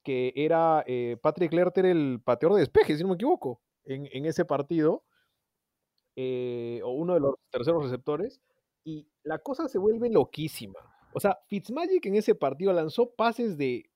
[0.03, 4.27] que era eh, Patrick Lert era el pateador de despeje, si no me equivoco, en,
[4.27, 5.05] ese partido,
[6.17, 8.41] eh, o uno de los terceros receptores.
[8.85, 10.79] Y la cosa se vuelve loquísima.
[11.15, 13.91] O sea, Fitzmagic en ese partido lanzó pases de,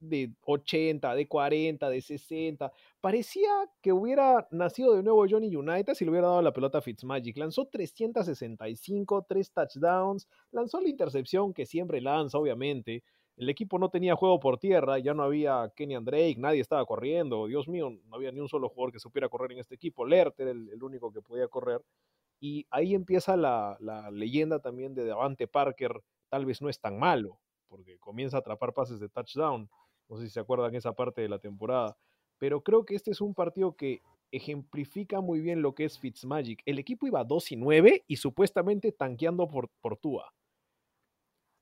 [0.00, 2.72] de 80, de 40, de 60.
[3.00, 6.82] Parecía que hubiera nacido de nuevo Johnny United si le hubiera dado la pelota a
[6.82, 7.36] Fitzmagic.
[7.36, 13.04] Lanzó 365, tres touchdowns, lanzó la intercepción que siempre lanza, obviamente.
[13.42, 17.48] El equipo no tenía juego por tierra, ya no había Kenny Drake, nadie estaba corriendo.
[17.48, 20.06] Dios mío, no había ni un solo jugador que supiera correr en este equipo.
[20.06, 21.82] Lert era el, único que podía correr.
[22.38, 27.00] Y ahí empieza la, la leyenda también de Davante Parker, tal vez no es tan
[27.00, 29.68] malo, porque comienza a atrapar pases de touchdown.
[30.08, 31.96] No sé si se acuerdan esa parte de la temporada.
[32.38, 36.62] Pero creo que este es un partido que ejemplifica muy bien lo que es Fitzmagic.
[36.64, 40.32] El equipo iba 2 y 9 y supuestamente tanqueando por, por Tua.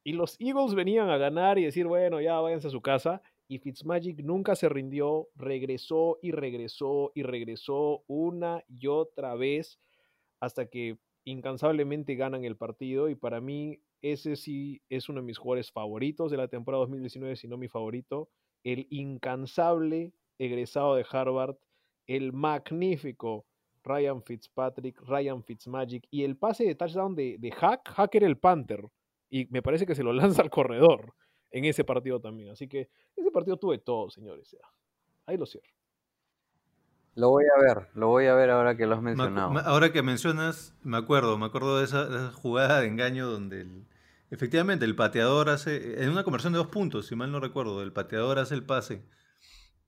[0.03, 3.21] Y los Eagles venían a ganar y decir, bueno, ya váyanse a su casa.
[3.49, 9.79] Y Fitzmagic nunca se rindió, regresó y regresó y regresó una y otra vez
[10.41, 13.11] hasta que incansablemente ganan el partido.
[13.11, 17.37] Y para mí, ese sí es uno de mis jugadores favoritos de la temporada 2019,
[17.37, 18.31] si no mi favorito.
[18.65, 21.57] El incansable egresado de Harvard,
[22.07, 23.47] el magnífico
[23.83, 27.89] Ryan Fitzpatrick, Ryan Fitzmagic y el pase de touchdown de, de Hack.
[27.91, 28.89] Hack era el Panther
[29.31, 31.15] y me parece que se lo lanza al corredor
[31.51, 32.51] en ese partido también.
[32.51, 34.57] Así que ese partido tuve todo, señores.
[35.27, 35.69] Ahí lo cierro.
[37.15, 39.59] Lo voy a ver, lo voy a ver ahora que lo has mencionado.
[39.61, 43.67] Ahora que mencionas, me acuerdo, me acuerdo de esa, jugada de engaño donde
[44.31, 47.93] efectivamente el pateador hace, en una conversión de dos puntos, si mal no recuerdo, el
[47.93, 49.05] pateador hace el pase.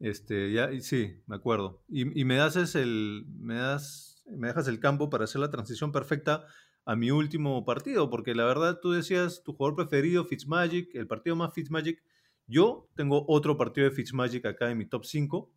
[0.01, 1.85] Este, ya, sí, me acuerdo.
[1.89, 5.93] Y, y me das el, me das, me dejas el campo para hacer la transición
[5.93, 6.45] perfecta
[6.85, 11.37] a mi último partido, porque la verdad tú decías tu jugador preferido, Fitzmagic, el partido
[11.37, 12.03] más Fitzmagic.
[12.47, 15.51] Yo tengo otro partido de Fitzmagic acá en mi top 5.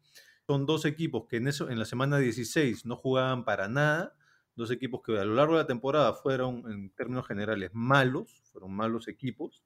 [0.45, 4.15] Son dos equipos que en, eso, en la semana 16 no jugaban para nada.
[4.55, 8.73] Dos equipos que a lo largo de la temporada fueron, en términos generales, malos, fueron
[8.73, 9.63] malos equipos.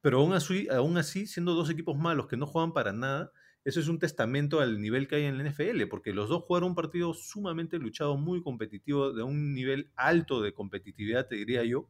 [0.00, 3.32] Pero aún así, aún así, siendo dos equipos malos que no juegan para nada,
[3.68, 6.70] eso es un testamento al nivel que hay en la NFL, porque los dos jugaron
[6.70, 11.86] un partido sumamente luchado, muy competitivo, de un nivel alto de competitividad, te diría yo.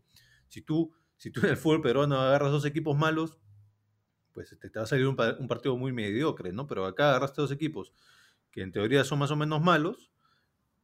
[0.49, 3.39] Si tú, si tú en el fútbol peruano agarras dos equipos malos,
[4.33, 6.67] pues te, va a salir un, partido muy mediocre, ¿no?
[6.67, 7.93] Pero acá agarraste dos equipos
[8.51, 10.11] que en teoría son más o menos malos,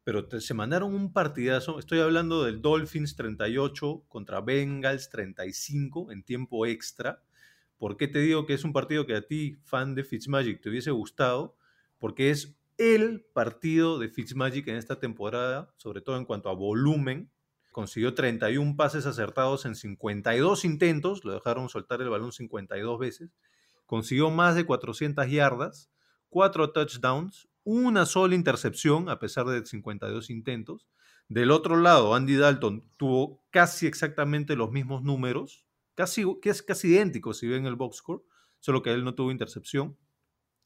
[0.04, 1.80] pero se mandaron un partidazo.
[1.80, 7.24] Estoy hablando del Dolphins 38 contra Bengals 35 en tiempo extra
[7.78, 10.70] ¿Por qué te digo que es un partido que a ti, fan de Fitzmagic, te
[10.70, 11.56] hubiese gustado?
[11.98, 17.30] Porque es el partido de Fitzmagic en esta temporada, sobre todo en cuanto a volumen.
[17.72, 23.30] Consiguió 31 pases acertados en 52 intentos, lo dejaron soltar el balón 52 veces.
[23.86, 25.90] Consiguió más de 400 yardas,
[26.30, 30.86] 4 touchdowns, una sola intercepción a pesar de 52 intentos.
[31.28, 35.63] Del otro lado, Andy Dalton tuvo casi exactamente los mismos números,
[35.94, 38.22] casi, que es casi idéntico si ven el box score,
[38.58, 39.96] solo que él no tuvo intercepción.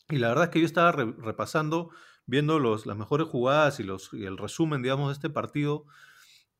[0.09, 1.91] Y la verdad es que yo estaba repasando,
[2.27, 5.85] viendo los, las mejores jugadas y, los, el resumen, digamos, de este partido,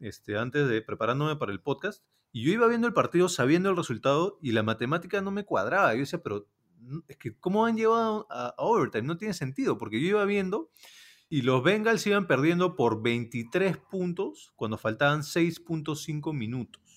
[0.01, 3.77] este, antes de preparándome para el podcast, y yo iba viendo el partido sabiendo el
[3.77, 5.95] resultado y la matemática no me cuadraba.
[5.95, 6.47] Yo decía, pero
[7.09, 9.07] es que ¿cómo han llevado a, a overtime?
[9.07, 10.71] No tiene sentido, porque yo iba viendo
[11.31, 16.88] y los Bengals iban perdiendo por 23 puntos cuando faltaban 6.5 minutos.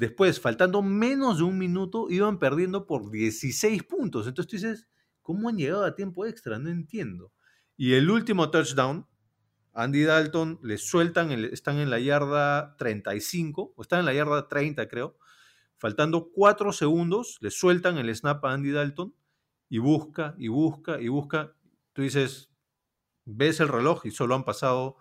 [0.00, 4.26] Después, faltando menos de un minuto, iban perdiendo por 16 puntos.
[4.26, 4.88] Entonces tú dices,
[5.20, 6.58] ¿cómo han llegado a tiempo extra?
[6.58, 7.34] No entiendo.
[7.76, 9.06] Y el último touchdown,
[9.74, 14.88] Andy Dalton le sueltan, están en la yarda 35, o están en la yarda 30
[14.88, 15.18] creo,
[15.76, 19.14] faltando 4 segundos, le sueltan el snap a Andy Dalton
[19.68, 21.54] y busca y busca y busca.
[21.92, 22.50] Tú dices,
[23.26, 24.96] ves el reloj y solo han pasado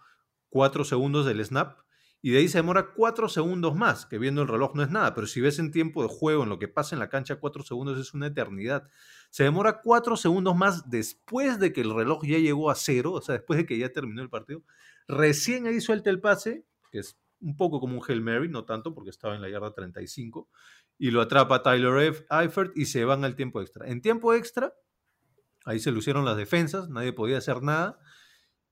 [0.49, 1.77] 4 segundos del snap
[2.21, 5.13] y de ahí se demora cuatro segundos más, que viendo el reloj no es nada,
[5.13, 7.63] pero si ves en tiempo de juego, en lo que pasa en la cancha, cuatro
[7.63, 8.89] segundos es una eternidad.
[9.29, 13.21] Se demora cuatro segundos más después de que el reloj ya llegó a cero, o
[13.21, 14.63] sea, después de que ya terminó el partido.
[15.07, 18.93] Recién ahí suelta el pase, que es un poco como un Hail Mary, no tanto
[18.93, 20.49] porque estaba en la yarda 35,
[20.97, 23.87] y lo atrapa Tyler Eifert y se van al tiempo extra.
[23.87, 24.73] En tiempo extra,
[25.63, 27.97] ahí se lucieron las defensas, nadie podía hacer nada,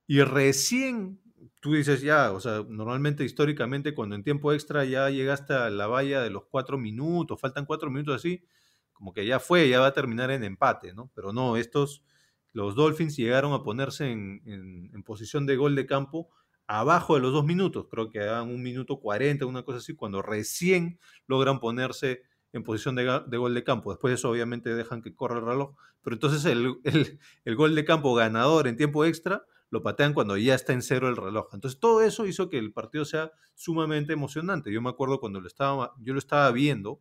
[0.06, 1.22] y recién
[1.60, 5.86] tú dices ya, o sea, normalmente históricamente cuando en tiempo extra ya llegaste a la
[5.86, 8.44] valla de los cuatro minutos, faltan cuatro minutos así,
[8.92, 11.10] como que ya fue, ya va a terminar en empate, ¿no?
[11.14, 12.02] Pero no, estos,
[12.52, 16.28] los Dolphins llegaron a ponerse en, posición de gol de campo
[16.66, 20.20] abajo de los dos minutos, creo que hagan un minuto cuarenta, una cosa así, cuando
[20.20, 23.90] recién logran ponerse en posición de, gol de campo.
[23.90, 26.76] Después de eso obviamente dejan que corra el reloj, pero entonces el,
[27.44, 31.08] el gol de campo ganador en tiempo extra lo patean cuando ya está en cero
[31.08, 31.48] el reloj.
[31.52, 34.72] Entonces todo eso hizo que el partido sea sumamente emocionante.
[34.72, 37.00] Yo me acuerdo cuando lo estaba, yo lo estaba viendo,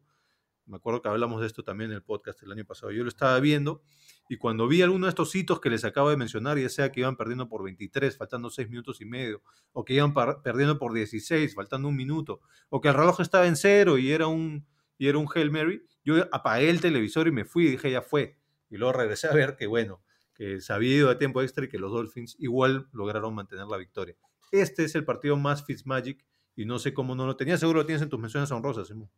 [0.66, 3.10] me acuerdo que hablamos de esto también en el podcast el año pasado, yo lo
[3.10, 3.82] estaba viendo
[4.30, 7.00] y cuando vi alguno de estos hitos que les acabo de mencionar, ya sea que
[7.00, 9.42] iban perdiendo por 23, faltando 6 minutos y medio,
[9.72, 10.14] o que iban
[10.44, 14.28] perdiendo por 16, faltando un minuto, o que el reloj estaba en cero y era
[14.28, 14.68] un,
[14.98, 18.02] y era un Hail Mary, yo apagué el televisor y me fui y dije, ya
[18.02, 18.38] fue.
[18.70, 20.02] Y luego regresé a ver que, bueno,
[20.38, 23.78] que se había ido a tiempo extra y que los Dolphins igual lograron mantener la
[23.78, 24.16] victoria.
[24.52, 26.24] Este es el partido más Fitzmagic
[26.56, 27.58] y no sé cómo no lo tenía.
[27.58, 29.10] Seguro lo tienes en tus menciones honrosas, Simón.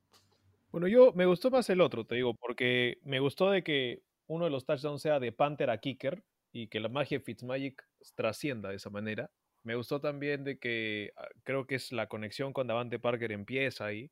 [0.71, 4.45] Bueno, yo me gustó más el otro, te digo, porque me gustó de que uno
[4.45, 8.69] de los touchdowns sea de Panther a Kicker, y que la magia de Fitzmagic trascienda
[8.69, 9.29] de esa manera.
[9.63, 13.85] Me gustó también de que ah, creo que es la conexión con Davante Parker empieza
[13.85, 14.11] ahí.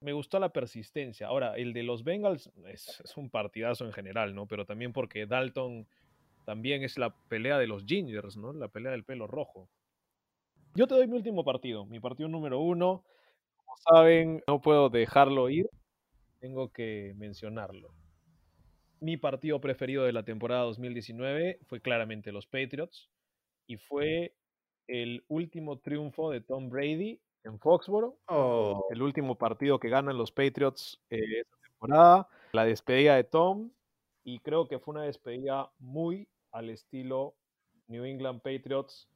[0.00, 1.28] Me gustó la persistencia.
[1.28, 4.46] Ahora, el de los Bengals es un partidazo en general, ¿no?
[4.46, 5.86] Pero también porque Dalton
[6.46, 8.52] también es la pelea de los Gingers, ¿no?
[8.52, 9.68] La pelea del pelo rojo.
[10.74, 13.04] Yo te doy mi último partido, mi partido número uno.
[13.56, 15.68] Como saben, no puedo dejarlo ir,
[16.38, 17.92] tengo que mencionarlo.
[19.00, 23.10] Mi partido preferido de la temporada 2019 fue claramente los Patriots
[23.66, 24.36] y fue
[24.86, 28.18] el último triunfo de Tom Brady en Foxboro.
[28.28, 32.28] Oh, El último partido que ganan los Patriots eh, esa temporada.
[32.52, 33.72] La despedida de Tom
[34.22, 37.36] y creo que fue una despedida muy al estilo
[37.86, 39.08] New England Patriots.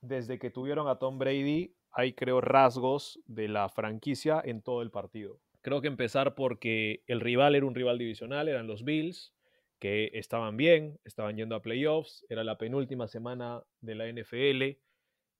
[0.00, 4.90] Desde que tuvieron a Tom Brady, hay creo rasgos de la franquicia en todo el
[4.90, 5.38] partido.
[5.60, 9.32] Creo que empezar porque el rival era un rival divisional, eran los Bills,
[9.78, 14.78] que estaban bien, estaban yendo a playoffs, era la penúltima semana de la NFL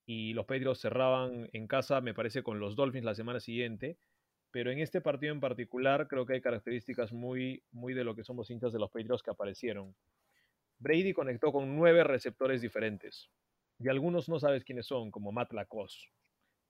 [0.06, 3.98] y los Patriots cerraban en casa, me parece, con los Dolphins la semana siguiente.
[4.52, 8.22] Pero en este partido en particular creo que hay características muy, muy de lo que
[8.22, 9.96] somos hinchas de los Patriots que aparecieron.
[10.82, 13.30] Brady conectó con nueve receptores diferentes
[13.78, 16.10] y algunos no sabes quiénes son, como Matt Lacoste.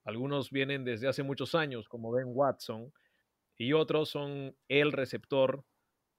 [0.04, 2.92] Algunos vienen desde hace muchos años, como Ben Watson,
[3.56, 5.64] y otros son el receptor,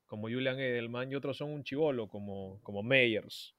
[0.05, 3.55] como Julian Edelman, y otros son un chivolo, como, como Meyers,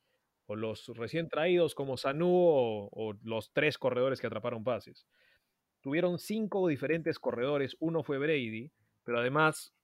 [0.47, 5.07] o los recién traídos, como Sanu, o, o los tres corredores que atraparon pases.
[5.81, 8.71] Tuvieron cinco diferentes corredores, uno fue Brady,
[9.05, 9.75] pero además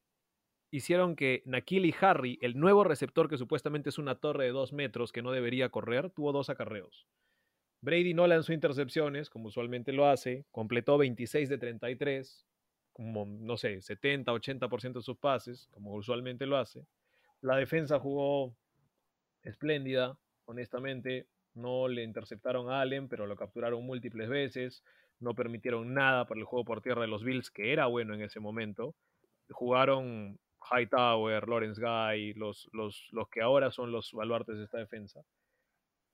[0.71, 5.13] hicieron que Nakili Harry, el nuevo receptor que supuestamente es una torre de dos metros
[5.13, 7.07] que no debería correr, tuvo dos acarreos.
[7.83, 12.47] Brady no lanzó intercepciones, como usualmente lo hace, completó 26 de 33,
[12.93, 16.87] como, no sé, 70, 80% de sus pases, como usualmente lo hace.
[17.41, 18.55] La defensa jugó
[19.43, 21.27] espléndida, honestamente.
[21.55, 24.85] No le interceptaron a Allen, pero lo capturaron múltiples veces.
[25.19, 28.23] No permitieron nada para el juego por tierra de los Bills, que era bueno en
[28.23, 28.95] ese momento.
[29.51, 35.23] Jugaron Hightower, Lawrence Guy, los, los, los que ahora son los baluartes de esta defensa.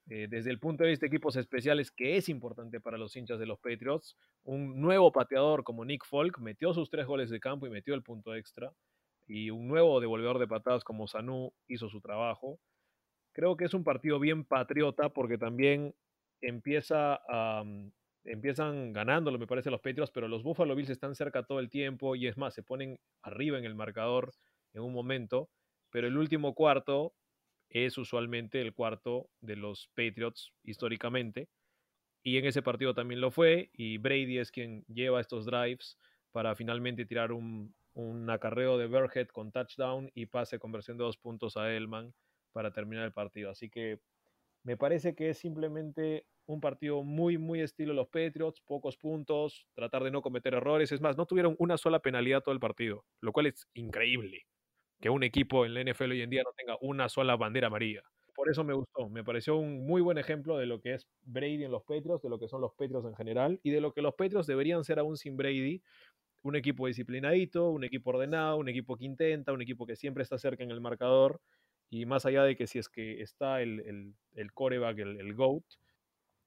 [0.08, 3.40] Eh, desde el punto de vista de equipos especiales, que es importante para los hinchas
[3.40, 7.66] de los Patriots, un nuevo pateador como Nick Folk metió sus tres goles de campo
[7.66, 8.72] y metió el punto extra.
[9.26, 12.60] Y un nuevo devolvedor de patadas como Sanu hizo su trabajo.
[13.32, 15.92] Creo que es un partido bien patriota porque también
[16.40, 17.90] empieza a, mm,
[18.26, 22.16] empiezan ganándolo, me parece, los Patriots, pero los Buffalo Bills están cerca todo el tiempo
[22.16, 24.32] y es más, se ponen arriba en el marcador
[24.74, 25.48] en un momento,
[25.90, 27.14] pero el último cuarto
[27.70, 31.48] es usualmente el cuarto de los Patriots históricamente.
[32.22, 33.70] Y en ese partido también lo fue.
[33.72, 35.98] Y Brady es quien lleva estos drives
[36.32, 41.16] para finalmente tirar un, un acarreo de Burhead con touchdown y pase conversión de dos
[41.16, 42.14] puntos a Elman
[42.52, 43.50] para terminar el partido.
[43.50, 44.00] Así que
[44.62, 50.04] me parece que es simplemente un partido muy, muy estilo los Patriots, pocos puntos, tratar
[50.04, 50.92] de no cometer errores.
[50.92, 54.46] Es más, no tuvieron una sola penalidad todo el partido, lo cual es increíble
[55.00, 58.02] que un equipo en la NFL hoy en día no tenga una sola bandera amarilla.
[58.34, 61.64] Por eso me gustó, me pareció un muy buen ejemplo de lo que es Brady
[61.64, 64.02] en los Patriots, de lo que son los Patriots en general y de lo que
[64.02, 65.82] los Patriots deberían ser aún sin Brady.
[66.42, 70.38] Un equipo disciplinadito, un equipo ordenado, un equipo que intenta, un equipo que siempre está
[70.38, 71.40] cerca en el marcador
[71.90, 75.34] y más allá de que si es que está el, el, el coreback, el, el
[75.34, 75.64] GOAT,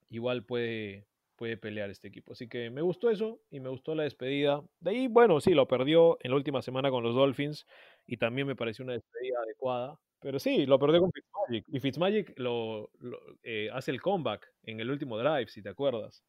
[0.09, 2.33] igual puede, puede pelear este equipo.
[2.33, 4.61] Así que me gustó eso y me gustó la despedida.
[4.79, 7.65] De ahí, bueno, sí, lo perdió en la última semana con los Dolphins
[8.05, 9.99] y también me pareció una despedida adecuada.
[10.19, 11.65] Pero sí, lo perdió con Fitzmagic.
[11.69, 16.23] Y Fitzmagic lo, lo eh, hace el comeback en el último drive, si te acuerdas.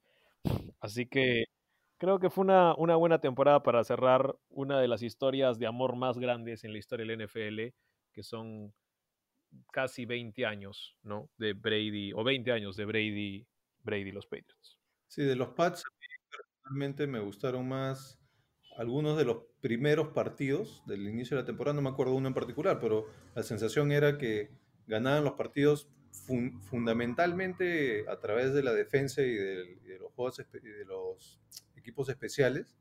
[0.80, 1.46] Así que
[1.98, 5.96] creo que fue una, una buena temporada para cerrar una de las historias de amor
[5.96, 7.74] más grandes en la historia del NFL,
[8.12, 8.72] que son
[9.72, 11.28] casi 20 años, ¿no?
[11.36, 13.46] De Brady, o 20 años de Brady,
[13.82, 14.78] Brady los Patriots.
[15.06, 15.84] Sí, de los Pats,
[16.30, 18.18] personalmente me gustaron más
[18.76, 22.34] algunos de los primeros partidos del inicio de la temporada, no me acuerdo uno en
[22.34, 24.50] particular, pero la sensación era que
[24.86, 30.40] ganaban los partidos fun fundamentalmente a través de la defensa y de, y los juegos
[30.40, 31.40] y de los
[31.76, 32.76] equipos especiales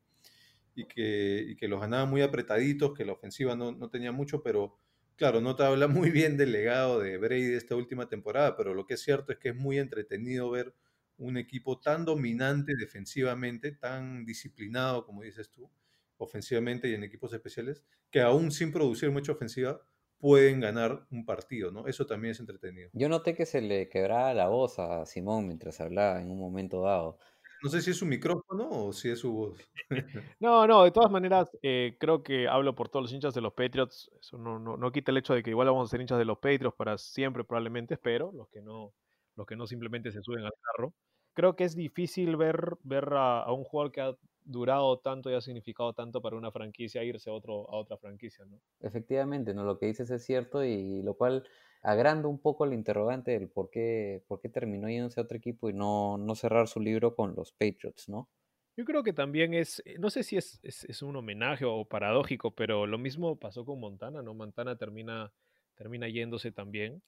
[0.75, 4.41] y que, y que, los ganaban muy apretaditos, que la ofensiva no, no tenía mucho,
[4.41, 4.77] pero
[5.15, 8.85] claro, no te habla muy bien del legado de Brady esta última temporada, pero lo
[8.85, 10.73] que es cierto es que es muy entretenido ver
[11.19, 15.69] un equipo tan dominante defensivamente, tan disciplinado, como dices tú,
[16.17, 19.81] ofensivamente y en equipos especiales, que aún sin producir mucha ofensiva,
[20.17, 21.87] pueden ganar un partido, ¿no?
[21.87, 22.89] Eso también es entretenido.
[22.93, 26.81] Yo noté que se le quebraba la voz a Simón mientras hablaba en un momento
[26.81, 27.19] dado.
[27.61, 29.59] No sé si es su micrófono o si es su voz.
[30.39, 33.53] No, no, de todas maneras, eh, creo que hablo por todos los hinchas de los
[33.53, 34.09] Patriots.
[34.19, 36.25] Eso no, no, no quita el hecho de que igual vamos a ser hinchas de
[36.25, 38.93] los Patriots para siempre, probablemente, espero, los que no,
[39.35, 40.93] los que no simplemente se suben al carro.
[41.33, 45.35] Creo que es difícil ver, ver a, a un jugador que ha durado tanto y
[45.35, 48.59] ha significado tanto para una franquicia irse a, otro, a otra franquicia, ¿no?
[48.81, 49.63] Efectivamente, ¿no?
[49.63, 51.47] Lo que dices es cierto y lo cual
[51.81, 55.69] agranda un poco el interrogante del por qué, por qué terminó yéndose a otro equipo
[55.69, 58.29] y no, no cerrar su libro con los Patriots, ¿no?
[58.75, 61.85] Yo creo que también es, eh, no sé si es, es, es un homenaje o
[61.85, 64.33] paradójico, pero lo mismo pasó con Montana, ¿no?
[64.33, 65.31] Montana termina,
[65.75, 67.03] termina yéndose también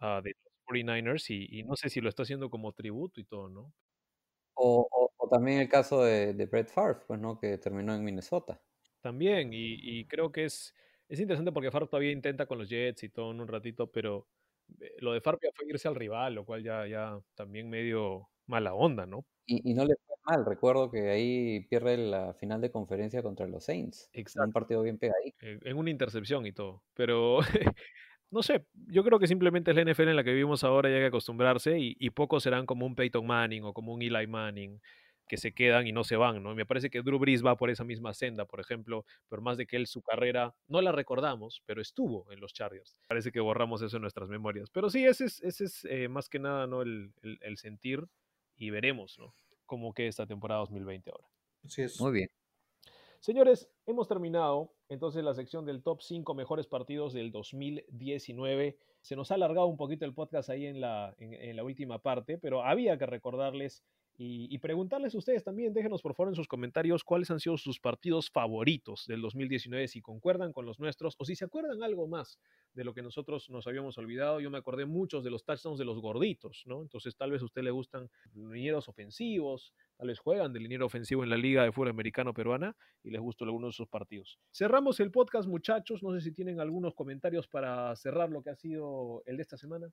[0.00, 3.48] de los 49ers y, y no sé si lo está haciendo como tributo y todo,
[3.48, 3.74] ¿no?
[4.56, 7.38] O, o- o también el caso de, de Brett Favre, pues, ¿no?
[7.38, 8.60] Que terminó en Minnesota.
[9.00, 10.74] También, y, y creo que es,
[11.08, 14.28] es interesante porque Favre todavía intenta con los Jets y todo en un ratito, pero
[14.80, 18.30] eh, lo de Favre ya fue irse al rival, lo cual ya, ya también medio
[18.46, 19.26] mala onda, ¿no?
[19.46, 20.44] Y, y no le fue mal.
[20.46, 24.10] Recuerdo que ahí pierde la final de conferencia contra los Saints.
[24.34, 24.52] En un Exacto.
[24.52, 25.36] partido bien pegadito.
[25.40, 26.84] En una intercepción y todo.
[26.94, 27.40] Pero
[28.34, 30.94] no sé, yo creo que simplemente es la NFL en la que vivimos ahora y
[30.94, 34.26] hay que acostumbrarse y, y pocos serán como un Peyton Manning o como un Eli
[34.26, 34.80] Manning
[35.28, 36.52] que se quedan y no se van, ¿no?
[36.52, 39.56] Y me parece que Drew Brees va por esa misma senda, por ejemplo, por más
[39.56, 42.98] de que él su carrera no la recordamos, pero estuvo en los Chargers.
[43.08, 44.68] Parece que borramos eso en nuestras memorias.
[44.70, 46.82] Pero sí, ese es, ese es eh, más que nada, ¿no?
[46.82, 48.04] El, el, el sentir
[48.56, 49.34] y veremos, ¿no?
[49.64, 51.28] Cómo queda esta temporada 2020 ahora.
[51.64, 52.00] Así es.
[52.00, 52.43] Muy bien.
[53.24, 58.76] Señores, hemos terminado entonces la sección del top 5 mejores partidos del 2019.
[59.00, 62.02] Se nos ha alargado un poquito el podcast ahí en la, en, en la última
[62.02, 63.82] parte, pero había que recordarles
[64.16, 67.56] y, y, preguntarles a ustedes también, déjenos por favor en sus comentarios cuáles han sido
[67.56, 72.06] sus partidos favoritos del 2019, si concuerdan con los nuestros o si se acuerdan algo
[72.06, 72.38] más
[72.74, 74.40] de lo que nosotros nos habíamos olvidado.
[74.40, 76.82] Yo me acordé muchos de los touchdowns de los gorditos, ¿no?
[76.82, 81.24] Entonces tal vez a usted le gustan linieros ofensivos, tal vez juegan de liniero ofensivo
[81.24, 84.38] en la Liga de Fútbol Americano Peruana y les gustó alguno de sus partidos.
[84.52, 86.02] Cerramos el podcast, muchachos.
[86.02, 89.56] No sé si tienen algunos comentarios para cerrar lo que ha sido el de esta
[89.56, 89.90] semana.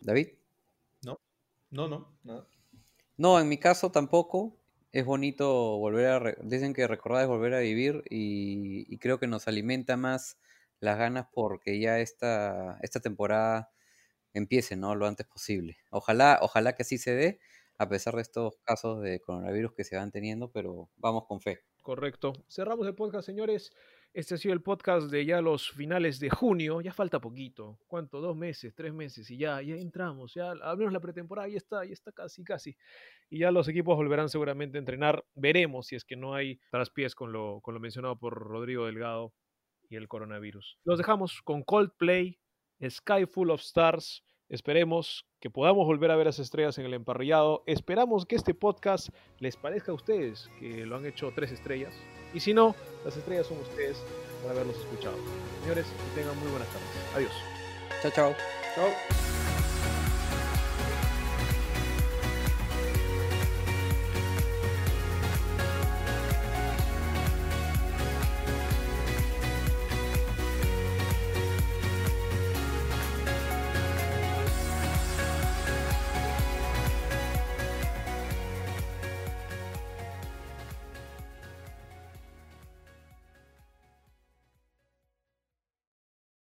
[0.00, 0.28] David.
[1.02, 1.20] No,
[1.70, 2.46] no, no, nada.
[3.16, 4.56] No, en mi caso tampoco.
[4.92, 6.18] Es bonito volver a...
[6.18, 10.38] Re Dicen que recordar es volver a vivir y, creo que nos alimenta más
[10.80, 13.70] las ganas porque ya esta, esta temporada
[14.34, 14.94] empiece, ¿no?
[14.94, 15.78] Lo antes posible.
[15.90, 17.40] Ojalá, ojalá que así se dé,
[17.78, 21.60] a pesar de estos casos de coronavirus que se van teniendo, pero vamos con fe.
[21.82, 22.32] Correcto.
[22.48, 23.72] Cerramos el podcast, señores.
[24.16, 26.80] Este ha sido el podcast de ya los finales de junio.
[26.80, 27.78] Ya falta poquito.
[27.86, 28.22] ¿Cuánto?
[28.22, 30.32] Dos meses, tres meses y ya, ya entramos.
[30.32, 32.74] Ya menos la pretemporada ya está, ya está casi, casi.
[33.28, 35.22] Y ya los equipos volverán seguramente a entrenar.
[35.34, 39.34] Veremos si es que no hay traspiés con lo, con lo mencionado por Rodrigo Delgado
[39.90, 40.78] y el coronavirus.
[40.84, 42.38] Los dejamos con Coldplay,
[42.88, 44.24] Sky Full of Stars.
[44.48, 47.64] Esperemos que podamos volver a ver las estrellas en el emparrillado.
[47.66, 49.10] Esperamos que este podcast
[49.40, 51.94] les parezca a ustedes que lo han hecho tres estrellas.
[52.36, 53.96] Y si no, las estrellas son ustedes
[54.42, 55.16] por haberlos escuchado.
[55.62, 56.86] Señores, que tengan muy buenas tardes.
[57.14, 57.32] Adiós.
[58.02, 58.34] Chao, chao.
[58.74, 59.25] Chao.